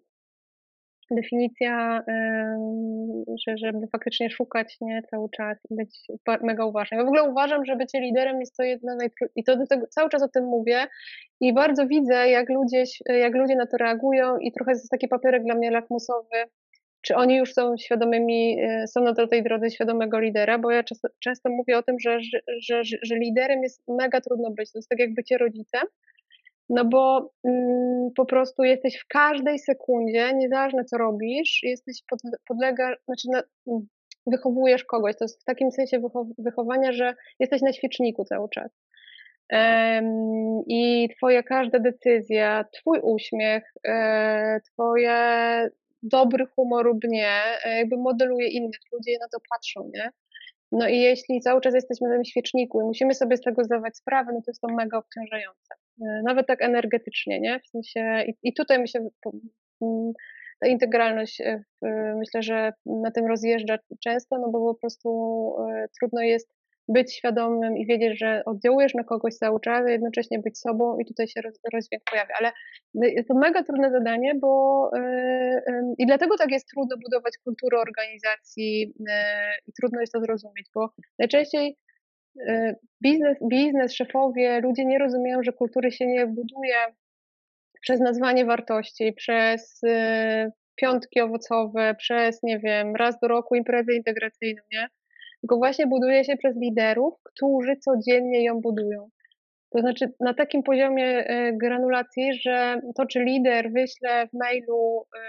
[1.16, 2.04] definicja,
[3.48, 6.08] że, żeby faktycznie szukać nie, cały czas i być
[6.42, 7.00] mega uważnym.
[7.00, 10.10] Ja w ogóle uważam, że bycie liderem jest to najtrudniejsze i to do tego, cały
[10.10, 10.88] czas o tym mówię
[11.42, 15.44] i bardzo widzę, jak ludzie, jak ludzie na to reagują i trochę jest taki papierek
[15.44, 16.46] dla mnie lakmusowy,
[17.02, 21.08] czy oni już są świadomymi, e, są na tej drodze świadomego lidera, bo ja często,
[21.20, 24.90] często mówię o tym, że, że, że, że liderem jest mega trudno być, to jest
[24.90, 25.82] tak jak bycie rodzicem,
[26.72, 32.96] no bo mm, po prostu jesteś w każdej sekundzie, nieważne co robisz, jesteś pod, podlega,
[33.06, 33.88] znaczy na, mm,
[34.28, 35.16] wychowujesz kogoś.
[35.16, 38.72] To jest w takim sensie wychow, wychowania, że jesteś na świeczniku cały czas.
[39.52, 45.16] Um, I twoja każda decyzja, twój uśmiech, e, twoje
[46.04, 50.10] dobry humor lub nie, e, jakby modeluje innych ludzi, na to patrzą, nie?
[50.72, 53.98] No i jeśli cały czas jesteśmy na tym świeczniku i musimy sobie z tego zdawać
[53.98, 55.81] sprawę, no to jest to mega obciążające.
[56.02, 57.60] E, nawet tak energetycznie, nie?
[57.60, 59.02] W sensie, i, i tutaj myślę,
[59.82, 60.12] mm,
[60.60, 61.64] ta integralność e,
[62.16, 65.10] myślę, że na tym rozjeżdża często, no bo po prostu
[65.70, 70.40] e, trudno jest być świadomym i wiedzieć, że oddziałujesz na kogoś cały czas, a jednocześnie
[70.40, 71.42] być sobą i tutaj się
[71.74, 72.34] rozdźwięk pojawia.
[72.40, 72.52] Ale
[73.28, 74.92] to mega trudne zadanie, bo
[75.98, 78.94] i dlatego tak jest trudno budować kulturę organizacji
[79.68, 81.78] i trudno jest to zrozumieć, bo najczęściej
[83.04, 86.76] biznes, biznes, szefowie, ludzie nie rozumieją, że kultury się nie buduje
[87.82, 89.82] przez nazwanie wartości, przez
[90.76, 94.88] piątki owocowe, przez, nie wiem, raz do roku imprezę integracyjną, nie?
[95.42, 99.10] Tylko właśnie buduje się przez liderów, którzy codziennie ją budują.
[99.72, 105.20] To znaczy na takim poziomie e, granulacji, że to, czy lider wyśle w mailu e,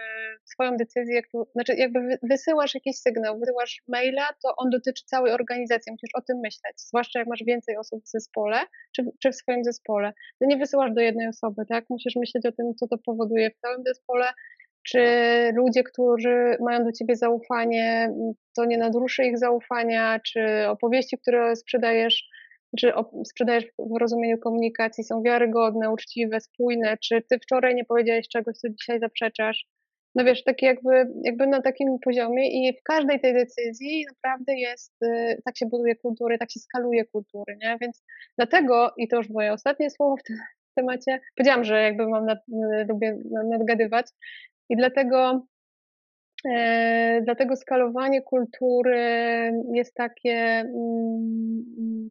[0.45, 6.15] swoją decyzję, znaczy jakby wysyłasz jakiś sygnał, wysyłasz maila, to on dotyczy całej organizacji, musisz
[6.15, 8.57] o tym myśleć, zwłaszcza jak masz więcej osób w zespole,
[8.97, 10.13] czy, czy w swoim zespole.
[10.39, 11.85] To nie wysyłasz do jednej osoby, tak?
[11.91, 14.25] Musisz myśleć o tym, co to powoduje w całym zespole,
[14.83, 15.01] czy
[15.55, 18.13] ludzie, którzy mają do ciebie zaufanie,
[18.57, 22.29] to nie nadruszy ich zaufania, czy opowieści, które sprzedajesz,
[22.79, 22.93] czy
[23.27, 28.69] sprzedajesz w rozumieniu komunikacji są wiarygodne, uczciwe, spójne, czy ty wczoraj nie powiedziałeś czegoś, co
[28.69, 29.67] dzisiaj zaprzeczasz.
[30.15, 35.03] No wiesz, takie jakby, jakby na takim poziomie i w każdej tej decyzji naprawdę jest,
[35.03, 37.77] y, tak się buduje kultury, tak się skaluje kultury, nie?
[37.81, 38.05] Więc
[38.39, 40.37] dlatego, i to już moje ostatnie słowo w tym
[40.77, 43.19] temacie, powiedziałam, że jakby mam nad, y, lubię
[43.51, 44.07] nadgadywać,
[44.71, 45.47] i dlatego,
[46.49, 49.01] e, dlatego skalowanie kultury
[49.75, 52.11] jest takie, mm,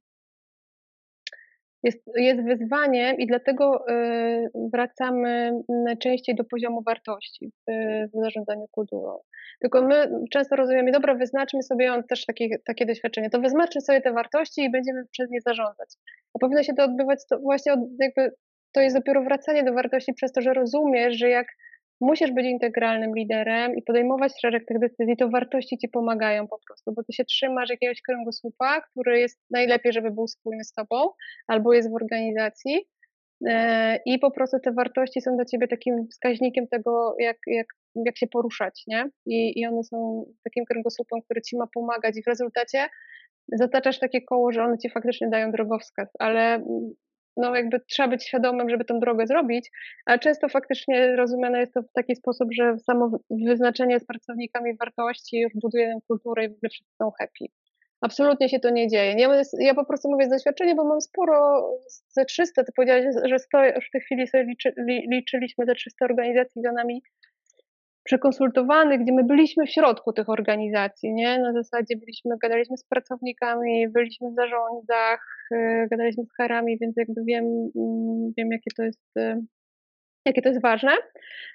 [1.84, 7.72] jest, jest wyzwaniem i dlatego e, wracamy najczęściej do poziomu wartości w,
[8.14, 9.18] w zarządzaniu kulturą.
[9.62, 14.02] Tylko my często rozumiemy, dobra, wyznaczmy sobie, on też takie, takie doświadczenie, to wyznaczmy sobie
[14.02, 15.90] te wartości i będziemy przez nie zarządzać.
[16.34, 18.36] A powinno się to odbywać to właśnie od, jakby,
[18.72, 21.48] to jest dopiero wracanie do wartości przez to, że rozumiesz, że jak
[22.02, 26.94] musisz być integralnym liderem i podejmować szereg tych decyzji, to wartości ci pomagają po prostu,
[26.94, 31.10] bo ty się trzymasz jakiegoś kręgosłupa, który jest najlepiej, żeby był spójny z tobą,
[31.48, 32.88] albo jest w organizacji.
[33.48, 37.68] E, I po prostu te wartości są dla ciebie takim wskaźnikiem tego, jak, jak,
[38.06, 39.10] jak się poruszać, nie?
[39.26, 42.88] I, I one są takim kręgosłupem, który ci ma pomagać, i w rezultacie
[43.48, 46.64] zataczasz takie koło, że one ci faktycznie dają drogowskaz, ale
[47.38, 49.70] no jakby trzeba być świadomym, żeby tę drogę zrobić,
[50.06, 55.40] ale często faktycznie rozumiane jest to w taki sposób, że samo wyznaczenie z pracownikami wartości
[55.40, 57.46] już buduje kulturę i w ogóle wszyscy są happy.
[58.02, 59.14] Absolutnie się to nie dzieje.
[59.18, 61.68] Ja, ja po prostu mówię z doświadczenia, bo mam sporo,
[62.08, 64.74] ze 300, ty powiedziałeś, że 100, już w tej chwili sobie liczy,
[65.12, 67.04] liczyliśmy ze 300 organizacji za nami
[68.12, 71.40] przekonsultowanych, gdzie my byliśmy w środku tych organizacji, nie?
[71.40, 77.24] Na zasadzie byliśmy, gadaliśmy z pracownikami, byliśmy w zarządach, y, gadaliśmy z harami, więc jakby
[77.26, 77.46] wiem,
[77.76, 79.42] mm, wiem jakie to jest y,
[80.26, 80.92] jakie to jest ważne.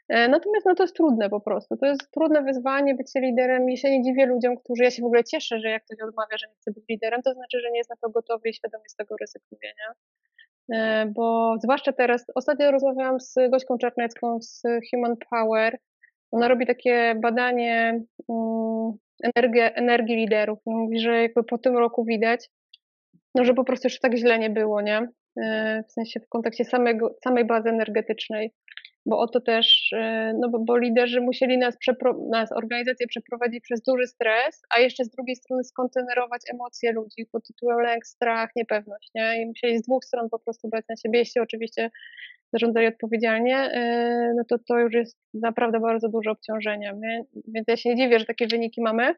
[0.09, 1.77] E, natomiast no to jest trudne po prostu.
[1.77, 5.07] To jest trudne wyzwanie bycie liderem i się nie dziwię ludziom, którzy, ja się w
[5.07, 7.79] ogóle cieszę, że jak ktoś odmawia, że nie chce być liderem, to znaczy, że nie
[7.79, 9.95] jest na to gotowy i świadomie z tego ryzykuje, nie?
[10.77, 15.79] E, bo zwłaszcza teraz, ostatnio rozmawiałam z Gośką Czarnecką z Human Power
[16.31, 18.93] ona robi takie badanie um,
[19.75, 20.59] energii liderów.
[20.67, 22.49] Mówi, że jakby po tym roku widać,
[23.35, 25.09] no, że po prostu już tak źle nie było, nie?
[25.43, 28.53] E, w sensie w kontekście samego, samej bazy energetycznej,
[29.07, 31.77] bo oto też, e, no bo, bo liderzy musieli nas,
[32.31, 37.47] nas, organizację przeprowadzić przez duży stres, a jeszcze z drugiej strony skontenerować emocje ludzi pod
[37.47, 39.43] tytułem lęk, strach, niepewność, nie?
[39.43, 41.91] I musieli z dwóch stron po prostu brać na siebie, jeśli oczywiście
[42.53, 46.95] zarządzali odpowiedzialnie, e, no to to już jest naprawdę bardzo duże obciążenie.
[47.49, 49.15] Więc ja się nie dziwię, że takie wyniki mamy.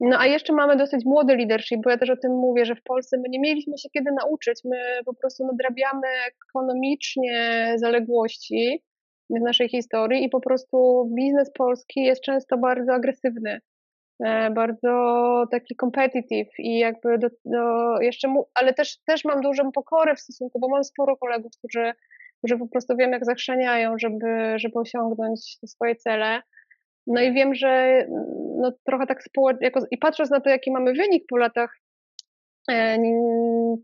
[0.00, 2.82] No a jeszcze mamy dosyć młody leadership, bo ja też o tym mówię, że w
[2.82, 6.06] Polsce my nie mieliśmy się kiedy nauczyć, my po prostu nadrabiamy
[6.48, 8.82] ekonomicznie zaległości
[9.30, 13.60] w naszej historii i po prostu biznes polski jest często bardzo agresywny,
[14.24, 19.72] e, bardzo taki competitive i jakby do, do jeszcze, mu, ale też, też mam dużą
[19.72, 21.92] pokorę w stosunku, bo mam sporo kolegów, którzy
[22.44, 26.42] że po prostu wiem, jak zachrzaniają, żeby, żeby osiągnąć swoje cele.
[27.06, 28.04] No i wiem, że
[28.56, 31.76] no, trochę tak społecznie, i patrząc na to, jaki mamy wynik po latach,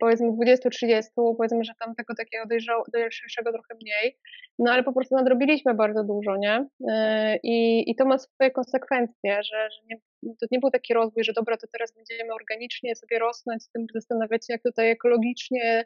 [0.00, 2.44] powiedzmy 20-30, powiedzmy, że tam tego takiego
[2.92, 4.18] dojrzałego trochę mniej,
[4.58, 6.66] no ale po prostu nadrobiliśmy bardzo dużo, nie?
[6.90, 11.24] E, I, i to ma swoje konsekwencje, że, że nie, to nie był taki rozwój,
[11.24, 15.84] że dobra, to teraz będziemy organicznie sobie rosnąć, z tym zastanawiać się, jak tutaj ekologicznie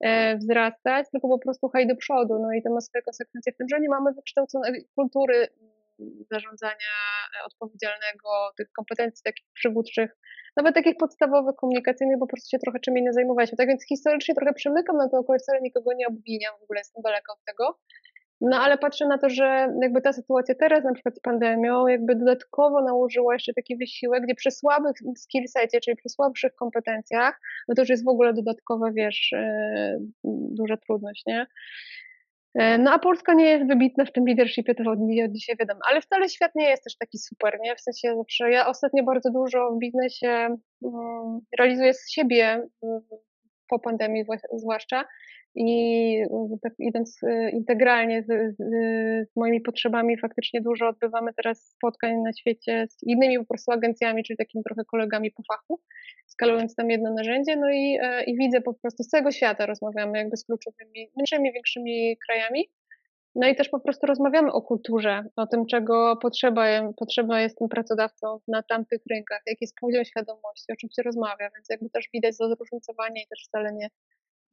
[0.00, 2.38] E, wzrastać, tylko po prostu haj do przodu.
[2.38, 5.48] No i to ma swoje konsekwencje w tym, że nie mamy wykształconej kultury
[6.30, 6.94] zarządzania
[7.40, 10.16] e, odpowiedzialnego, tych kompetencji takich przywódczych,
[10.56, 13.56] nawet takich podstawowych komunikacyjnych, bo po prostu się trochę czym innym zajmowaliśmy.
[13.56, 17.02] Tak więc historycznie trochę przymykam na to oko, wcale nikogo nie obwiniam, w ogóle jestem
[17.02, 17.78] daleka od tego.
[18.40, 22.16] No ale patrzę na to, że jakby ta sytuacja teraz, na przykład z pandemią, jakby
[22.16, 27.82] dodatkowo nałożyła jeszcze taki wysiłek, gdzie przy słabych skillsecie, czyli przy słabszych kompetencjach, no to
[27.82, 29.98] już jest w ogóle dodatkowa, wiesz, yy,
[30.50, 31.46] duża trudność, nie?
[32.54, 34.98] E, no a Polska nie jest wybitna w tym leadershipie, to od
[35.28, 37.76] dzisiaj wiadomo, ale wcale świat nie jest też taki super, nie?
[37.76, 42.66] W sensie zawsze ja ostatnio bardzo dużo w biznesie um, realizuję z siebie
[43.68, 45.04] po pandemii zwłaszcza.
[45.56, 46.22] I
[46.62, 48.56] tak idąc y, integralnie z, z,
[49.30, 54.24] z, moimi potrzebami, faktycznie dużo odbywamy teraz spotkań na świecie z innymi po prostu agencjami,
[54.24, 55.80] czyli takimi trochę kolegami po fachu,
[56.26, 60.18] skalując tam jedno narzędzie, no i, e, i widzę po prostu z całego świata rozmawiamy
[60.18, 62.68] jakby z kluczowymi, mniejszymi, większymi krajami,
[63.34, 67.68] no i też po prostu rozmawiamy o kulturze, o tym, czego potrzeba, potrzeba jest tym
[67.68, 72.08] pracodawcą na tamtych rynkach, jaki jest poziom świadomości, o czym się rozmawia, więc jakby też
[72.12, 73.88] widać zróżnicowanie i też wcale nie,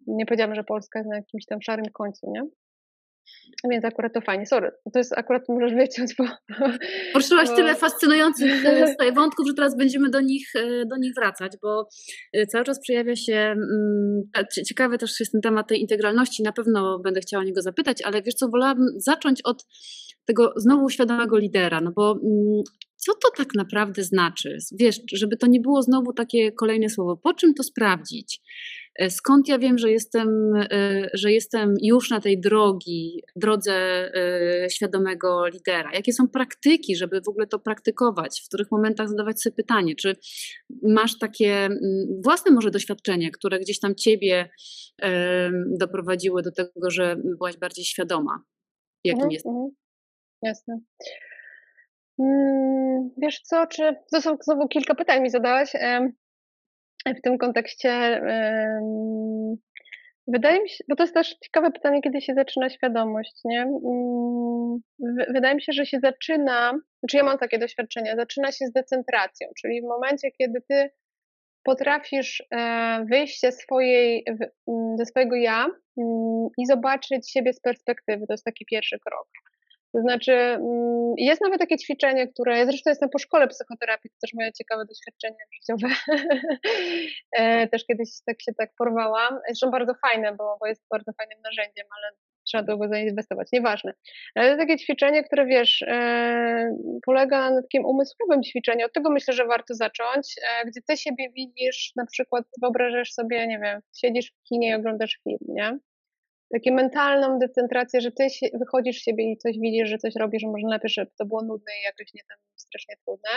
[0.07, 2.43] nie powiedziałam, że Polska jest na jakimś tam szarym końcu, nie?
[3.69, 4.45] Więc akurat to fajnie.
[4.45, 6.25] Sorry, to jest akurat możesz wyciąć, bo...
[7.13, 7.55] Poruszyłaś bo...
[7.55, 11.87] tyle fascynujących e, wątków, że teraz będziemy do nich, e, do nich wracać, bo
[12.33, 14.21] e, cały czas przejawia się, mm,
[14.67, 18.21] ciekawy też jest ten temat tej integralności, na pewno będę chciała o niego zapytać, ale
[18.21, 19.65] wiesz co, wolałabym zacząć od
[20.25, 22.61] tego znowu świadomego lidera, no bo mm,
[22.95, 24.57] co to tak naprawdę znaczy?
[24.71, 28.41] Wiesz, żeby to nie było znowu takie kolejne słowo, po czym to sprawdzić?
[28.95, 34.69] E, skąd ja wiem, że jestem, e, że jestem już na tej drogi, drodze e,
[34.69, 35.93] świadomego lidera?
[35.93, 38.41] Jakie są praktyki, żeby w ogóle to praktykować?
[38.41, 40.15] W których momentach zadawać sobie pytanie, czy
[40.83, 41.79] masz takie mm,
[42.23, 44.49] własne może doświadczenie, które gdzieś tam ciebie
[45.79, 48.43] doprowadziły do tego, że byłaś bardziej świadoma?
[49.03, 49.45] Jakim mhm, jest?
[49.45, 49.69] Mhm.
[50.43, 50.79] Jasne.
[52.19, 55.71] Mm, wiesz co, czy to są znowu kilka pytań mi zadałaś
[57.05, 58.21] w tym kontekście
[60.27, 63.61] wydaje mi się, bo to jest też ciekawe pytanie, kiedy się zaczyna świadomość, nie?
[63.61, 64.79] Mm,
[65.33, 69.47] wydaje mi się, że się zaczyna, znaczy ja mam takie doświadczenia, zaczyna się z decentracją,
[69.61, 70.89] czyli w momencie, kiedy ty
[71.63, 75.65] potrafisz e, wyjść ze, swojej, mm, ze swojego ja
[75.97, 79.27] mm, i zobaczyć siebie z perspektywy, to jest taki pierwszy krok.
[79.93, 84.33] To znaczy, mm, jest nawet takie ćwiczenie, które, zresztą jestem po szkole psychoterapii, to też
[84.33, 85.95] moje ciekawe doświadczenie życiowe.
[87.37, 89.39] E, też kiedyś tak się tak porwałam.
[89.47, 92.17] Zresztą bardzo fajne, bo, bo jest bardzo fajnym narzędziem, ale
[92.47, 93.93] trzeba długo zainwestować, nieważne.
[94.35, 96.75] Ale to takie ćwiczenie, które wiesz, e,
[97.05, 98.85] polega na takim umysłowym ćwiczeniu.
[98.85, 103.47] Od tego myślę, że warto zacząć, e, gdzie ty siebie widzisz, na przykład wyobrażasz sobie,
[103.47, 105.79] nie wiem, siedzisz w kinie i oglądasz film, nie?
[106.53, 110.47] Takie mentalną decentrację, że ty wychodzisz z siebie i coś widzisz, że coś robisz, że
[110.47, 113.29] może najpierw, żeby to było nudne i jakoś nie tam strasznie trudne.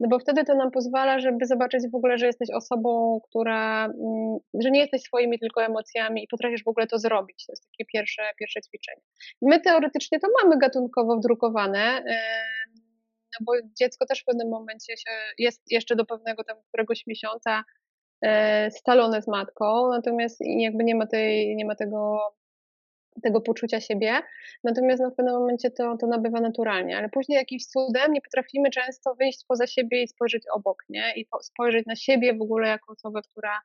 [0.00, 4.38] No bo wtedy to nam pozwala, żeby zobaczyć w ogóle, że jesteś osobą, która, mm,
[4.60, 7.46] że nie jesteś swoimi tylko emocjami i potrafisz w ogóle to zrobić.
[7.46, 9.02] To jest takie pierwsze, pierwsze ćwiczenie.
[9.42, 12.02] My teoretycznie to mamy gatunkowo wdrukowane,
[13.40, 14.94] no bo dziecko też w pewnym momencie
[15.38, 17.64] jest jeszcze do pewnego tam któregoś miesiąca
[18.22, 22.18] e, scalone z matką, natomiast jakby nie ma, tej, nie ma tego
[23.22, 24.12] tego poczucia siebie,
[24.64, 28.70] natomiast no, w pewnym momencie to, to nabywa naturalnie, ale później jakimś cudem nie potrafimy
[28.70, 31.12] często wyjść poza siebie i spojrzeć obok, nie?
[31.16, 33.60] I spojrzeć na siebie w ogóle jako osobę, która,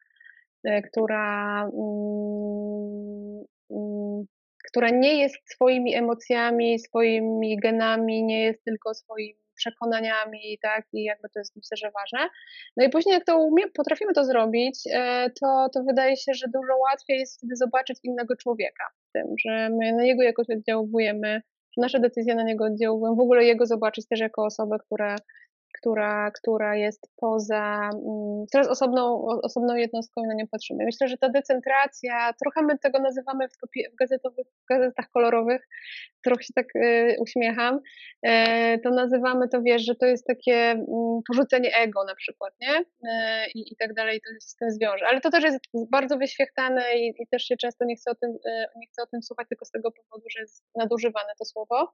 [0.63, 4.25] e, która, mm, mm,
[4.69, 11.29] która nie jest swoimi emocjami, swoimi genami, nie jest tylko swoim przekonaniami, tak, i jakby
[11.29, 12.29] to jest myślę, że ważne.
[12.77, 16.47] No i później jak to umie, potrafimy to zrobić, e, to, to wydaje się, że
[16.47, 21.41] dużo łatwiej jest wtedy zobaczyć innego człowieka w tym, że my na niego jakoś oddziałujemy,
[21.77, 25.15] nasze decyzje na niego oddziałują, w ogóle jego zobaczyć też jako osobę, która
[25.79, 30.85] która, która jest poza, mm, teraz osobną, osobną jednostką i na nią patrzymy.
[30.85, 33.51] Myślę, że ta decentracja, trochę my tego nazywamy w,
[33.93, 35.67] w gazetowych, w gazetach kolorowych,
[36.23, 37.79] trochę się tak y, uśmiecham,
[38.21, 40.85] e, to nazywamy to, wiesz, że to jest takie mm,
[41.27, 42.85] porzucenie ego na przykład, nie?
[43.11, 45.07] E, I, i tak dalej, to się z tym zwiąże.
[45.07, 45.59] Ale to też jest
[45.91, 49.07] bardzo wyświechtane i, i też się często nie chce, o tym, e, nie chce o
[49.07, 51.91] tym słuchać tylko z tego powodu, że jest nadużywane to słowo.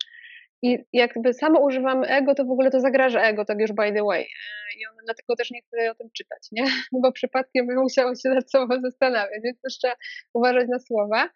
[0.61, 4.03] I jakby samo używamy ego, to w ogóle to zagraża ego, tak już by the
[4.03, 4.21] way.
[4.21, 6.63] E, I on dlatego też nie chce o tym czytać, nie?
[7.01, 9.95] Bo przypadkiem by musiało się nad sobą zastanawiać, więc też trzeba
[10.33, 11.29] uważać na słowa.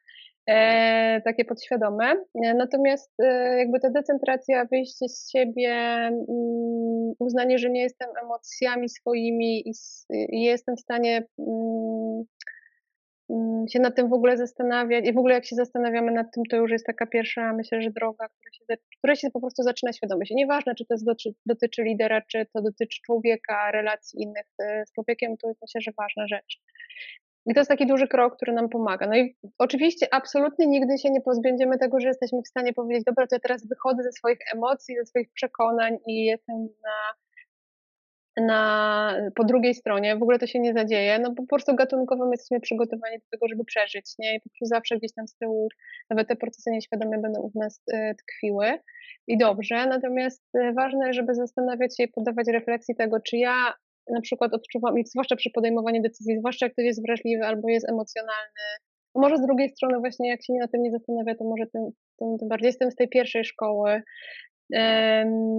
[0.49, 2.05] E, takie podświadome.
[2.45, 8.89] E, natomiast e, jakby ta decentracja, wyjście z siebie, mm, uznanie, że nie jestem emocjami
[8.89, 9.71] swoimi i,
[10.09, 12.23] i jestem w stanie Mm,
[13.69, 16.57] się nad tym w ogóle zastanawiać i w ogóle jak się zastanawiamy nad tym, to
[16.57, 20.31] już jest taka pierwsza, myślę, że droga, która się, która się po prostu zaczyna świadomość.
[20.31, 24.85] I nieważne, czy to jest dotyczy, dotyczy lidera, czy to dotyczy człowieka, relacji innych e,
[24.85, 26.61] z człowiekiem, to jest myślę, że ważna rzecz.
[27.45, 29.07] I to jest taki duży krok, który nam pomaga.
[29.07, 33.27] No i oczywiście absolutnie nigdy się nie pozbędziemy tego, że jesteśmy w stanie powiedzieć, dobra,
[33.27, 37.13] to ja teraz wychodzę ze swoich emocji, ze swoich przekonań i jestem na,
[38.37, 40.15] na, po drugiej stronie.
[40.15, 41.19] W ogóle to się nie zadzieje.
[41.19, 44.35] No po prostu gatunkowo my jesteśmy przygotowani do tego, żeby przeżyć, nie?
[44.35, 45.67] I po prostu zawsze gdzieś tam z tyłu
[46.09, 48.79] nawet te procesy nieświadome będą u nas e, tkwiły.
[49.27, 53.73] I dobrze, natomiast e, ważne, żeby zastanawiać się i podawać refleksji tego, czy ja
[54.09, 57.89] na przykład odczuwam, i zwłaszcza przy podejmowaniu decyzji, zwłaszcza jak ktoś jest wrażliwy albo jest
[57.89, 58.63] emocjonalny,
[59.17, 62.37] może z drugiej strony właśnie jak się na tym nie zastanawia, to może tym, tym,
[62.39, 64.01] tym bardziej jestem z tej pierwszej szkoły,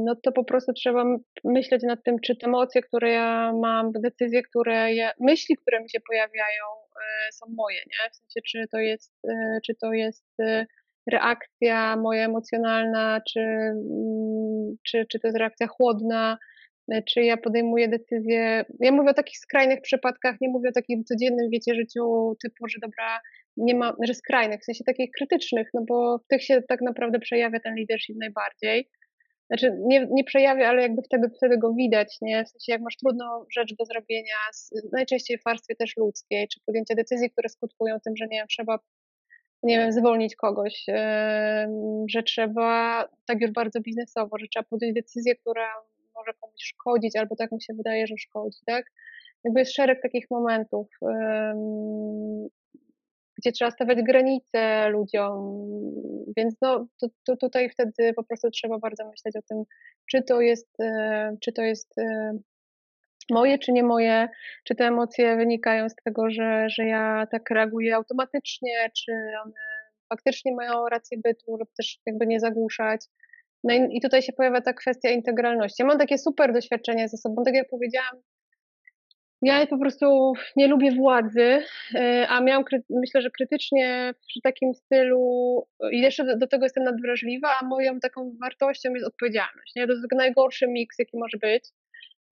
[0.05, 1.05] no to po prostu trzeba
[1.45, 5.91] myśleć nad tym, czy te emocje, które ja mam, decyzje, które ja, myśli, które mi
[5.91, 6.65] się pojawiają,
[6.97, 8.11] e, są moje, nie?
[8.11, 10.67] W sensie, czy to jest, e, czy to jest e,
[11.13, 16.39] reakcja moja emocjonalna, czy, mm, czy, czy to jest reakcja chłodna,
[17.07, 18.65] czy ja podejmuję decyzje.
[18.81, 22.79] Ja mówię o takich skrajnych przypadkach, nie mówię o takim codziennym, wiecie, życiu typu, że
[22.83, 23.21] dobra,
[23.57, 27.19] nie ma, że skrajnych, w sensie takich krytycznych, no bo w tych się tak naprawdę
[27.19, 28.89] przejawia ten leadership najbardziej.
[29.51, 32.45] Znaczy nie, nie przejawia, ale jakby wtedy, wtedy go widać, nie?
[32.45, 34.35] W sensie jak masz trudną rzecz do zrobienia,
[34.93, 38.79] najczęściej w warstwie też ludzkiej, czy podjęcie decyzji, które skutkują tym, że nie wiem, trzeba
[39.63, 40.85] nie wiem, zwolnić kogoś,
[42.11, 45.69] że trzeba, tak już bardzo biznesowo, że trzeba podjąć decyzję, która
[46.19, 48.85] może komuś szkodzić, albo tak mi się wydaje, że szkodzi, tak?
[49.45, 50.87] Jakby jest szereg takich momentów,
[53.39, 55.67] gdzie trzeba stawiać granice ludziom,
[56.37, 59.65] więc no, to, to tutaj wtedy po prostu trzeba bardzo myśleć o tym,
[60.11, 62.33] czy to jest, e, czy to jest e,
[63.31, 64.29] moje, czy nie moje,
[64.65, 69.13] czy te emocje wynikają z tego, że, że ja tak reaguję automatycznie, czy
[69.45, 69.53] one
[70.09, 73.07] faktycznie mają rację bytu, lub też jakby nie zagłuszać.
[73.65, 75.83] No i, i tutaj się pojawia ta kwestia integralności.
[75.83, 78.23] Ja mam takie super doświadczenie ze sobą, tak jak powiedziałam,
[79.43, 81.63] ja po prostu nie lubię władzy,
[81.95, 87.49] e, a miałam, myślę, że krytycznie przy takim stylu, i jeszcze do tego jestem nadwrażliwa,
[87.61, 89.73] a moją taką wartością jest odpowiedzialność.
[89.77, 89.87] Nie?
[89.87, 91.65] To jest najgorszy miks, jaki może być.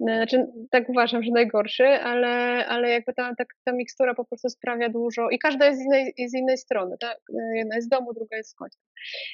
[0.00, 4.48] E, znaczy, tak uważam, że najgorszy, ale, ale jakby ta, ta, ta mikstura po prostu
[4.48, 6.96] sprawia dużo i każda jest z innej, z innej strony.
[7.00, 7.18] Tak?
[7.34, 8.78] E, jedna jest z domu, druga jest z końca.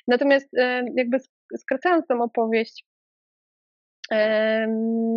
[0.09, 0.49] Natomiast
[0.97, 1.19] jakby
[1.57, 2.85] skracając tą opowieść,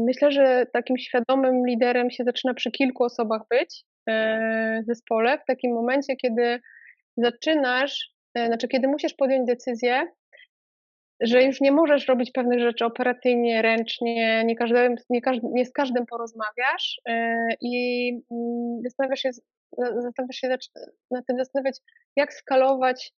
[0.05, 5.45] Myślę, że takim świadomym liderem się zaczyna przy kilku osobach być e, w zespole, w
[5.45, 6.59] takim momencie, kiedy
[7.17, 10.07] zaczynasz, e, znaczy kiedy musisz podjąć decyzję,
[11.21, 16.05] że już nie możesz robić pewnych rzeczy operacyjnie, ręcznie, nie, każdym, nie, nie z każdym
[16.05, 19.29] porozmawiasz e, i mm, zastanawiasz się,
[19.77, 20.57] zastanawiasz się
[21.27, 21.79] tym zastanawiać,
[22.15, 23.13] jak skalować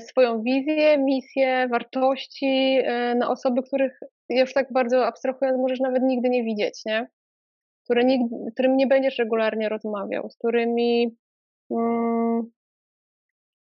[0.00, 6.28] swoją wizję, misję, wartości e, na osoby, których już tak bardzo abstrahując możesz nawet nigdy
[6.30, 7.06] nie widzieć, nie?
[7.84, 11.16] Które nigdy, z którymi nie będziesz regularnie rozmawiał, z którymi
[11.70, 12.50] mm,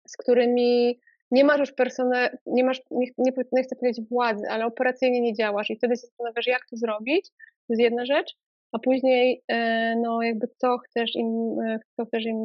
[0.07, 0.99] z którymi
[1.31, 5.33] nie masz już personel, nie masz, nie, nie, nie chcę powiedzieć władzy, ale operacyjnie nie
[5.33, 7.29] działasz i wtedy się zastanawiasz, jak to zrobić,
[7.67, 8.35] to jest jedna rzecz,
[8.71, 12.37] a później e, no jakby co chcesz im, e, co chcesz im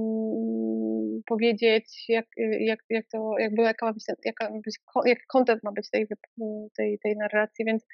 [1.26, 2.26] powiedzieć, jak,
[2.60, 6.06] jak, jak to, jakby jaka ma być, jaka ma być, jak content ma być tej,
[6.76, 7.86] tej, tej narracji, więc,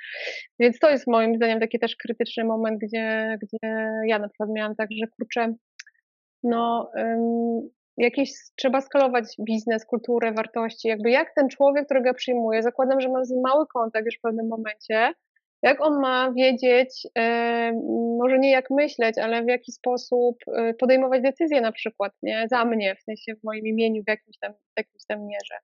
[0.60, 3.72] więc to jest moim zdaniem taki też krytyczny moment, gdzie, gdzie
[4.06, 5.54] ja na przykład miałam tak, że kurczę,
[6.42, 6.90] no
[7.96, 13.08] jakieś, trzeba skalować biznes, kulturę, wartości, jakby jak ten człowiek, którego ja przyjmuję, zakładam, że
[13.08, 15.12] mam z nim mały kontakt już w pewnym momencie,
[15.62, 17.72] jak on ma wiedzieć, e,
[18.18, 22.46] może nie jak myśleć, ale w jaki sposób e, podejmować decyzje na przykład, nie?
[22.50, 25.54] Za mnie, w sensie w moim imieniu, w jakimś tam, w jakimś tam mierze.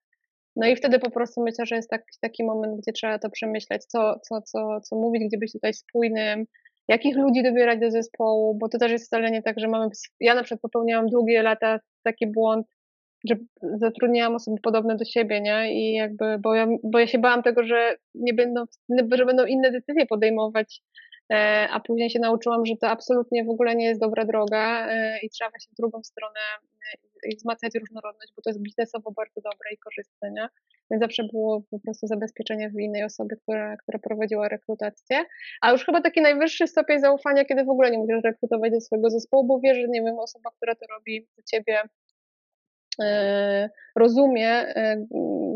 [0.57, 3.85] No i wtedy po prostu myślę, że jest taki, taki moment, gdzie trzeba to przemyśleć,
[3.85, 6.47] co, co, co, co mówić, gdzie być tutaj spójnym,
[6.89, 9.89] jakich ludzi dobierać do zespołu, bo to też jest wcale nie tak, że mamy.
[10.21, 12.67] Ja na przykład popełniałam długie lata taki błąd,
[13.29, 13.37] że
[13.79, 15.75] zatrudniałam osoby podobne do siebie, nie?
[15.75, 18.65] I jakby, bo ja, bo ja się bałam tego, że nie będą,
[19.13, 20.83] że będą inne decyzje podejmować,
[21.33, 25.19] e, a później się nauczyłam, że to absolutnie w ogóle nie jest dobra droga e,
[25.23, 26.41] i trzeba się w drugą stronę
[27.25, 30.49] e, wzmacniać różnorodność, bo to jest biznesowo bardzo dobre i korzystne, nie?
[30.91, 35.25] Więc zawsze było po prostu zabezpieczenie w innej osobie, która, która prowadziła rekrutację.
[35.61, 39.11] A już chyba taki najwyższy stopień zaufania, kiedy w ogóle nie musisz rekrutować do swojego
[39.11, 41.79] zespołu, bo wiesz, że nie wiem, osoba, która to robi do ciebie
[43.97, 45.07] rozumie e,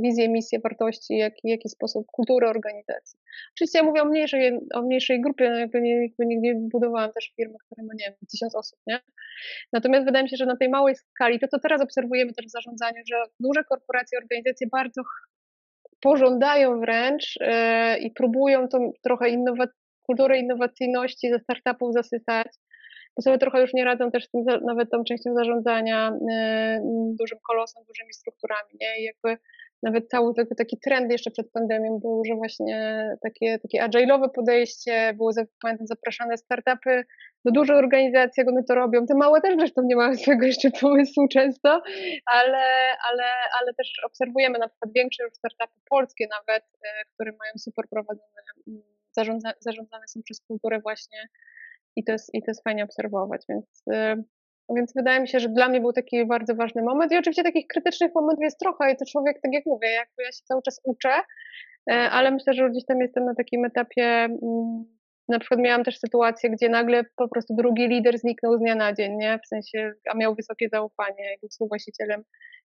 [0.02, 3.18] wizję, misję, wartości, jak, jaki sposób kulturę organizacji.
[3.54, 7.32] Oczywiście ja mówię o mniejszej, o mniejszej grupie, no jakby, nie, jakby nigdy budowałam też
[7.36, 9.00] firmę, która ma, nie wiem, tysiąc osób, nie?
[9.72, 12.50] Natomiast wydaje mi się, że na tej małej skali, to co teraz obserwujemy też w
[12.50, 15.02] zarządzaniu, że duże korporacje, organizacje bardzo
[16.00, 19.26] pożądają wręcz yy, i próbują tą trochę
[20.02, 22.46] kulturę innowacyjności ze startupów zasysać,
[23.16, 26.12] bo sobie trochę już nie radzą też z tym, nawet tą częścią zarządzania
[27.20, 29.00] dużym kolosem, dużymi strukturami, nie?
[29.00, 29.42] I jakby
[29.82, 35.14] nawet cały taki, taki trend jeszcze przed pandemią był, że właśnie takie, takie agile'owe podejście,
[35.14, 35.32] były
[35.62, 37.04] pamiętam, zapraszane startupy
[37.44, 39.06] do dużych organizacji, jak one to robią.
[39.06, 41.82] Te małe też zresztą nie mają swojego jeszcze pomysłu często,
[42.26, 42.64] ale,
[43.10, 43.24] ale,
[43.60, 48.42] ale też obserwujemy na przykład większe już startupy polskie nawet, e, które mają super prowadzone,
[48.68, 48.82] mm,
[49.12, 51.18] zarządza, zarządzane są przez kulturę właśnie
[51.96, 54.22] i to jest, i to jest fajnie obserwować, więc e,
[54.76, 57.66] więc wydaje mi się, że dla mnie był taki bardzo ważny moment i oczywiście takich
[57.66, 60.80] krytycznych momentów jest trochę i to człowiek, tak jak mówię, jakby ja się cały czas
[60.84, 61.12] uczę,
[61.90, 64.84] e, ale myślę, że gdzieś tam jestem na takim etapie, mm,
[65.28, 68.92] na przykład miałam też sytuację, gdzie nagle po prostu drugi lider zniknął z dnia na
[68.92, 69.38] dzień, nie?
[69.44, 72.22] W sensie, a miał wysokie zaufanie, był współwłaścicielem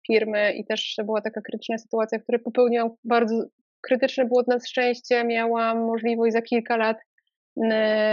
[0.06, 3.44] firmy i też była taka krytyczna sytuacja, w której popełniłam bardzo
[3.80, 6.96] krytyczne było na szczęście, miałam możliwość za kilka lat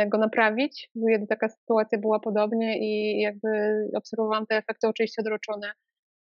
[0.07, 0.89] go naprawić.
[1.29, 3.49] Taka sytuacja była podobnie i jakby
[3.95, 5.71] obserwowałam te efekty oczywiście odroczone,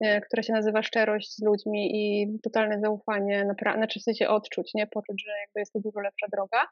[0.00, 4.86] e, które się nazywa szczerość z ludźmi i totalne zaufanie, znaczy w sensie odczuć, nie?
[4.86, 6.66] Poczuć, że jakby jest to dużo lepsza droga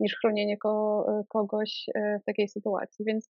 [0.00, 3.04] niż chronienie ko kogoś e, w takiej sytuacji.
[3.04, 3.30] Więc,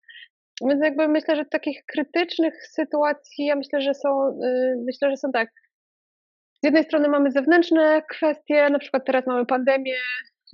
[0.69, 5.33] więc jakby myślę, że takich krytycznych sytuacji, ja myślę, że są, y, myślę, że są
[5.33, 5.51] tak.
[6.63, 9.95] Z jednej strony mamy zewnętrzne kwestie, na przykład teraz mamy pandemię,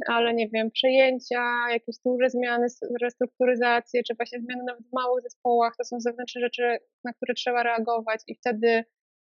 [0.07, 2.67] ale nie wiem, przejęcia, jakieś duże zmiany,
[3.03, 7.63] restrukturyzacje, czy właśnie zmiany nawet w małych zespołach, to są zewnętrzne rzeczy, na które trzeba
[7.63, 8.85] reagować i wtedy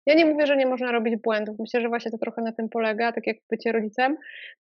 [0.05, 1.59] ja nie mówię, że nie można robić błędów.
[1.59, 4.17] Myślę, że właśnie to trochę na tym polega, tak jak bycie rodzicem.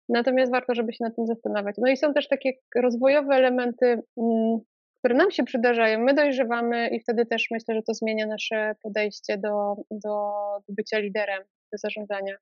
[0.08, 1.76] Natomiast warto, żeby się nad tym zastanawiać.
[1.78, 3.86] No i są też takie rozwojowe elementy,
[4.16, 4.58] mm,
[4.98, 5.98] które nam się przydarzają.
[5.98, 10.32] My dojrzewamy i wtedy też myślę, że to zmienia nasze podejście do, do,
[10.68, 11.42] do bycia liderem,
[11.72, 12.36] do zarządzania.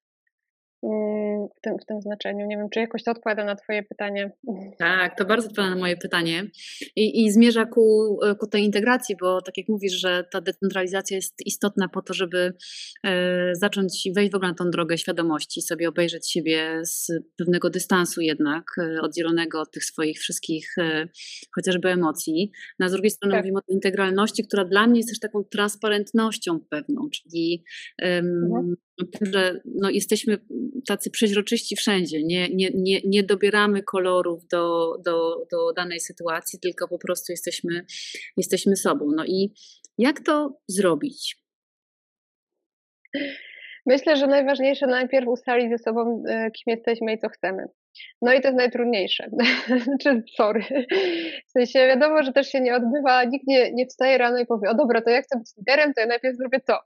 [0.83, 2.47] Mm, w tym, w tym znaczeniu.
[2.47, 4.33] Nie wiem, czy jakoś to odpowiada na Twoje pytanie.
[4.79, 6.45] Tak, to bardzo odpowiada na moje pytanie
[6.97, 11.47] i, i zmierza ku, ku tej integracji, bo tak jak mówisz, że ta decentralizacja jest
[11.47, 12.53] istotna po to, żeby
[13.05, 18.21] e, zacząć wejść w ogóle na tą drogę świadomości, sobie obejrzeć siebie z pewnego dystansu
[18.21, 21.09] jednak, e, oddzielonego od tych swoich wszystkich e,
[21.55, 22.53] chociażby emocji.
[22.79, 23.43] Na z drugiej strony tak.
[23.43, 27.65] mówimy o tej integralności, która dla mnie jest też taką transparentnością pewną, czyli
[28.03, 28.77] mhm
[29.21, 30.39] że no, jesteśmy
[30.87, 36.89] tacy przeźroczyści wszędzie, nie, nie, nie, nie dobieramy kolorów do, do, do danej sytuacji, tylko
[36.89, 37.85] po prostu jesteśmy,
[38.37, 39.13] jesteśmy sobą.
[39.17, 39.53] No i
[39.99, 41.37] jak to zrobić?
[43.87, 47.67] Myślę, że najważniejsze najpierw ustalić ze sobą, e, kim jesteśmy i co chcemy.
[48.23, 49.31] No i to jest najtrudniejsze.
[49.85, 50.63] Znaczy, sorry.
[51.49, 54.71] W sensie wiadomo, że też się nie odbywa, nikt nie, nie wstaje rano i powie,
[54.71, 56.79] o dobra, to ja chcę być liderem, to ja najpierw zrobię to.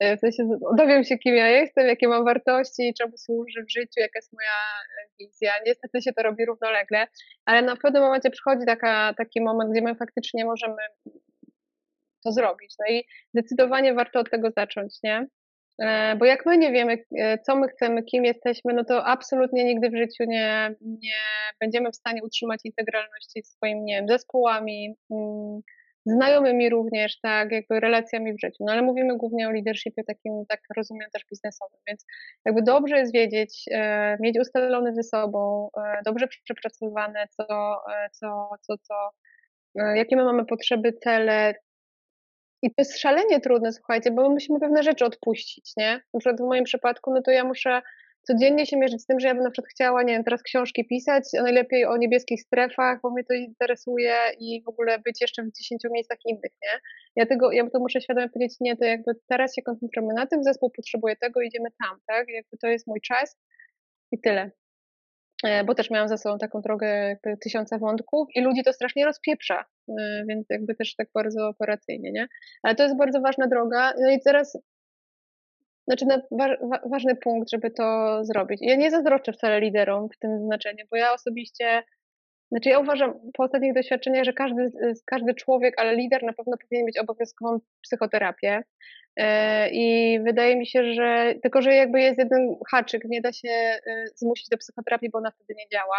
[0.00, 4.00] E, w sensie dowiem się, kim ja jestem, jakie mam wartości, czemu służę w życiu,
[4.00, 5.52] jaka jest moja e, wizja.
[5.66, 7.06] Niestety się to robi równolegle,
[7.44, 10.82] ale na pewnym momencie przychodzi taka, taki moment, gdzie my faktycznie możemy
[12.24, 12.74] to zrobić.
[12.78, 15.26] No i zdecydowanie warto od tego zacząć, nie?
[15.78, 19.64] E, bo jak my nie wiemy, e, co my chcemy, kim jesteśmy, no to absolutnie
[19.64, 21.16] nigdy w życiu nie, nie
[21.60, 25.60] będziemy w stanie utrzymać integralności z swoimi, nie wiem, zespołami, mm,
[26.06, 28.56] znajomymi również, tak, jakby relacjami w życiu.
[28.60, 32.06] No ale mówimy głównie o leadershipie takim, tak rozumiem, też biznesowym, więc
[32.44, 35.68] jakby dobrze jest wiedzieć, e, mieć ustalone ze sobą,
[36.06, 37.44] dobrze przepracowane, co,
[38.12, 38.94] co, co, co,
[39.94, 41.54] jakie my mamy potrzeby, cele,
[42.62, 46.00] i to jest szalenie trudne, słuchajcie, bo my musimy pewne rzeczy odpuścić, nie?
[46.14, 47.82] Na przykład w moim przypadku, no to ja muszę
[48.22, 50.86] codziennie się mierzyć z tym, że ja bym na przykład chciała, nie wiem, teraz książki
[50.86, 55.52] pisać, najlepiej o niebieskich strefach, bo mnie to interesuje i w ogóle być jeszcze w
[55.52, 56.80] 10 miejscach innych, nie?
[57.16, 60.44] Ja tego, ja to muszę świadomie powiedzieć, nie, to jakby teraz się koncentrujemy na tym,
[60.44, 62.28] zespół potrzebuje tego, idziemy tam, tak?
[62.28, 63.38] Jakby to jest mój czas
[64.12, 64.50] i tyle.
[65.44, 69.64] E, bo też miałam za sobą taką drogę tysiąca wątków i ludzi to strasznie rozpieprza,
[69.88, 72.28] e, więc jakby też tak bardzo operacyjnie, nie?
[72.62, 73.92] Ale to jest bardzo ważna droga.
[74.00, 74.58] No i teraz,
[75.86, 76.56] znaczy na, wa,
[76.90, 78.60] ważny punkt, żeby to zrobić.
[78.62, 81.82] Ja nie zazdroszczę wcale liderom w tym znaczeniu, bo ja osobiście
[82.52, 84.72] znaczy ja uważam po ostatnich doświadczeniach, że każdy,
[85.06, 88.62] każdy człowiek, ale lider na pewno powinien mieć obowiązkową psychoterapię.
[89.16, 93.48] E, I wydaje mi się, że tylko, że jakby jest jeden haczyk, nie da się
[93.48, 93.80] e,
[94.16, 95.96] zmusić do psychoterapii, bo ona wtedy nie działa.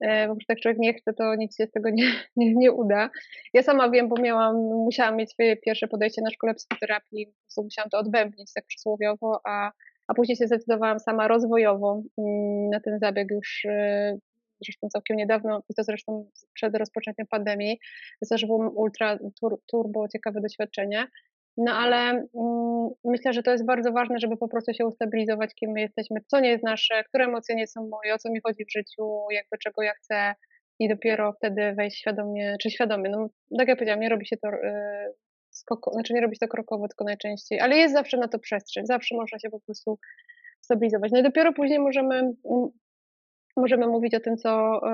[0.00, 2.04] E, po prostu jak człowiek nie chce, to nic się z tego nie,
[2.36, 3.10] nie, nie uda.
[3.54, 7.62] Ja sama wiem, bo miałam, musiałam mieć swoje pierwsze podejście na szkole psychoterapii, po prostu
[7.62, 9.70] musiałam to odbębnić tak przysłowiowo, a,
[10.08, 13.66] a później się zdecydowałam sama rozwojowo mm, na ten zabieg już
[14.66, 17.78] zresztą całkiem niedawno i to zresztą przed rozpoczęciem pandemii.
[18.20, 21.06] To też było ultra tur, turbo ciekawe doświadczenie.
[21.56, 25.70] No ale mm, myślę, że to jest bardzo ważne, żeby po prostu się ustabilizować, kim
[25.70, 28.64] my jesteśmy, co nie jest nasze, które emocje nie są moje, o co mi chodzi
[28.64, 30.34] w życiu, jakby czego ja chcę
[30.78, 34.48] i dopiero wtedy wejść świadomie, czy świadomie, no tak jak powiedziałam, nie robi się to
[35.50, 38.86] skoko, znaczy nie robi się to krokowo, tylko najczęściej, ale jest zawsze na to przestrzeń,
[38.86, 39.98] zawsze można się po prostu
[40.60, 41.12] stabilizować.
[41.12, 42.36] No i dopiero później możemy, mm,
[43.56, 44.92] możemy mówić o tym, co, e,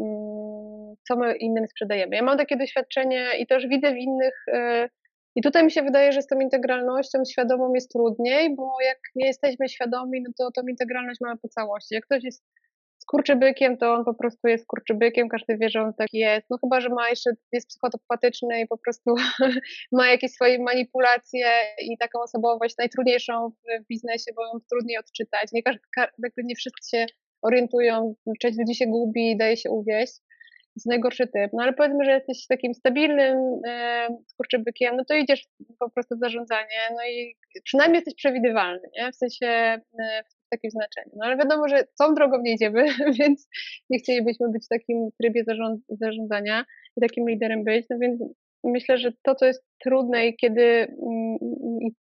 [0.00, 2.16] mm, co my innym sprzedajemy.
[2.16, 4.88] Ja mam takie doświadczenie i też widzę w innych, e,
[5.36, 9.26] i tutaj mi się wydaje, że z tą integralnością świadomą jest trudniej, bo jak nie
[9.26, 11.94] jesteśmy świadomi, no to tą integralność mamy po całości.
[11.94, 12.44] Jak ktoś jest
[13.02, 16.46] skurczybykiem, to on po prostu jest skurczybykiem, każdy wie, że on tak jest.
[16.50, 19.14] No chyba, że ma jeszcze, jest psychotopatyczny i po prostu
[19.92, 21.46] ma jakieś swoje manipulacje
[21.82, 25.52] i taką osobowość najtrudniejszą w biznesie, bo ją trudniej odczytać.
[25.52, 27.06] Nie, każdy, nie wszyscy się
[27.42, 30.12] orientują, część ludzi się gubi i daje się uwieść
[30.76, 31.50] jest najgorszy typ.
[31.52, 35.46] No ale powiedzmy, że jesteś takim stabilnym e, skurczybykiem, no to idziesz
[35.78, 39.12] po prostu w zarządzanie, no i przynajmniej jesteś przewidywalny, nie?
[39.12, 39.80] W sensie e,
[40.24, 41.10] w takim znaczeniu.
[41.16, 42.84] No ale wiadomo, że tą drogą nie idziemy,
[43.20, 43.48] więc
[43.90, 46.64] nie chcielibyśmy być w takim trybie zarząd, zarządzania
[46.96, 48.22] i takim liderem być, no więc
[48.64, 51.36] myślę, że to, co jest trudne i kiedy mm,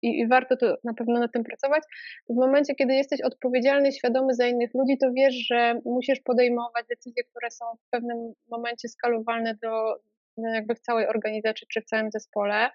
[0.03, 1.83] i, i, warto to na pewno na tym pracować,
[2.31, 7.25] w momencie, kiedy jesteś odpowiedzialny, świadomy za innych ludzi, to wiesz, że musisz podejmować decyzje,
[7.25, 9.97] które są w pewnym momencie skalowalne do
[10.37, 12.71] no jakby w całej organizacji czy w całym zespole.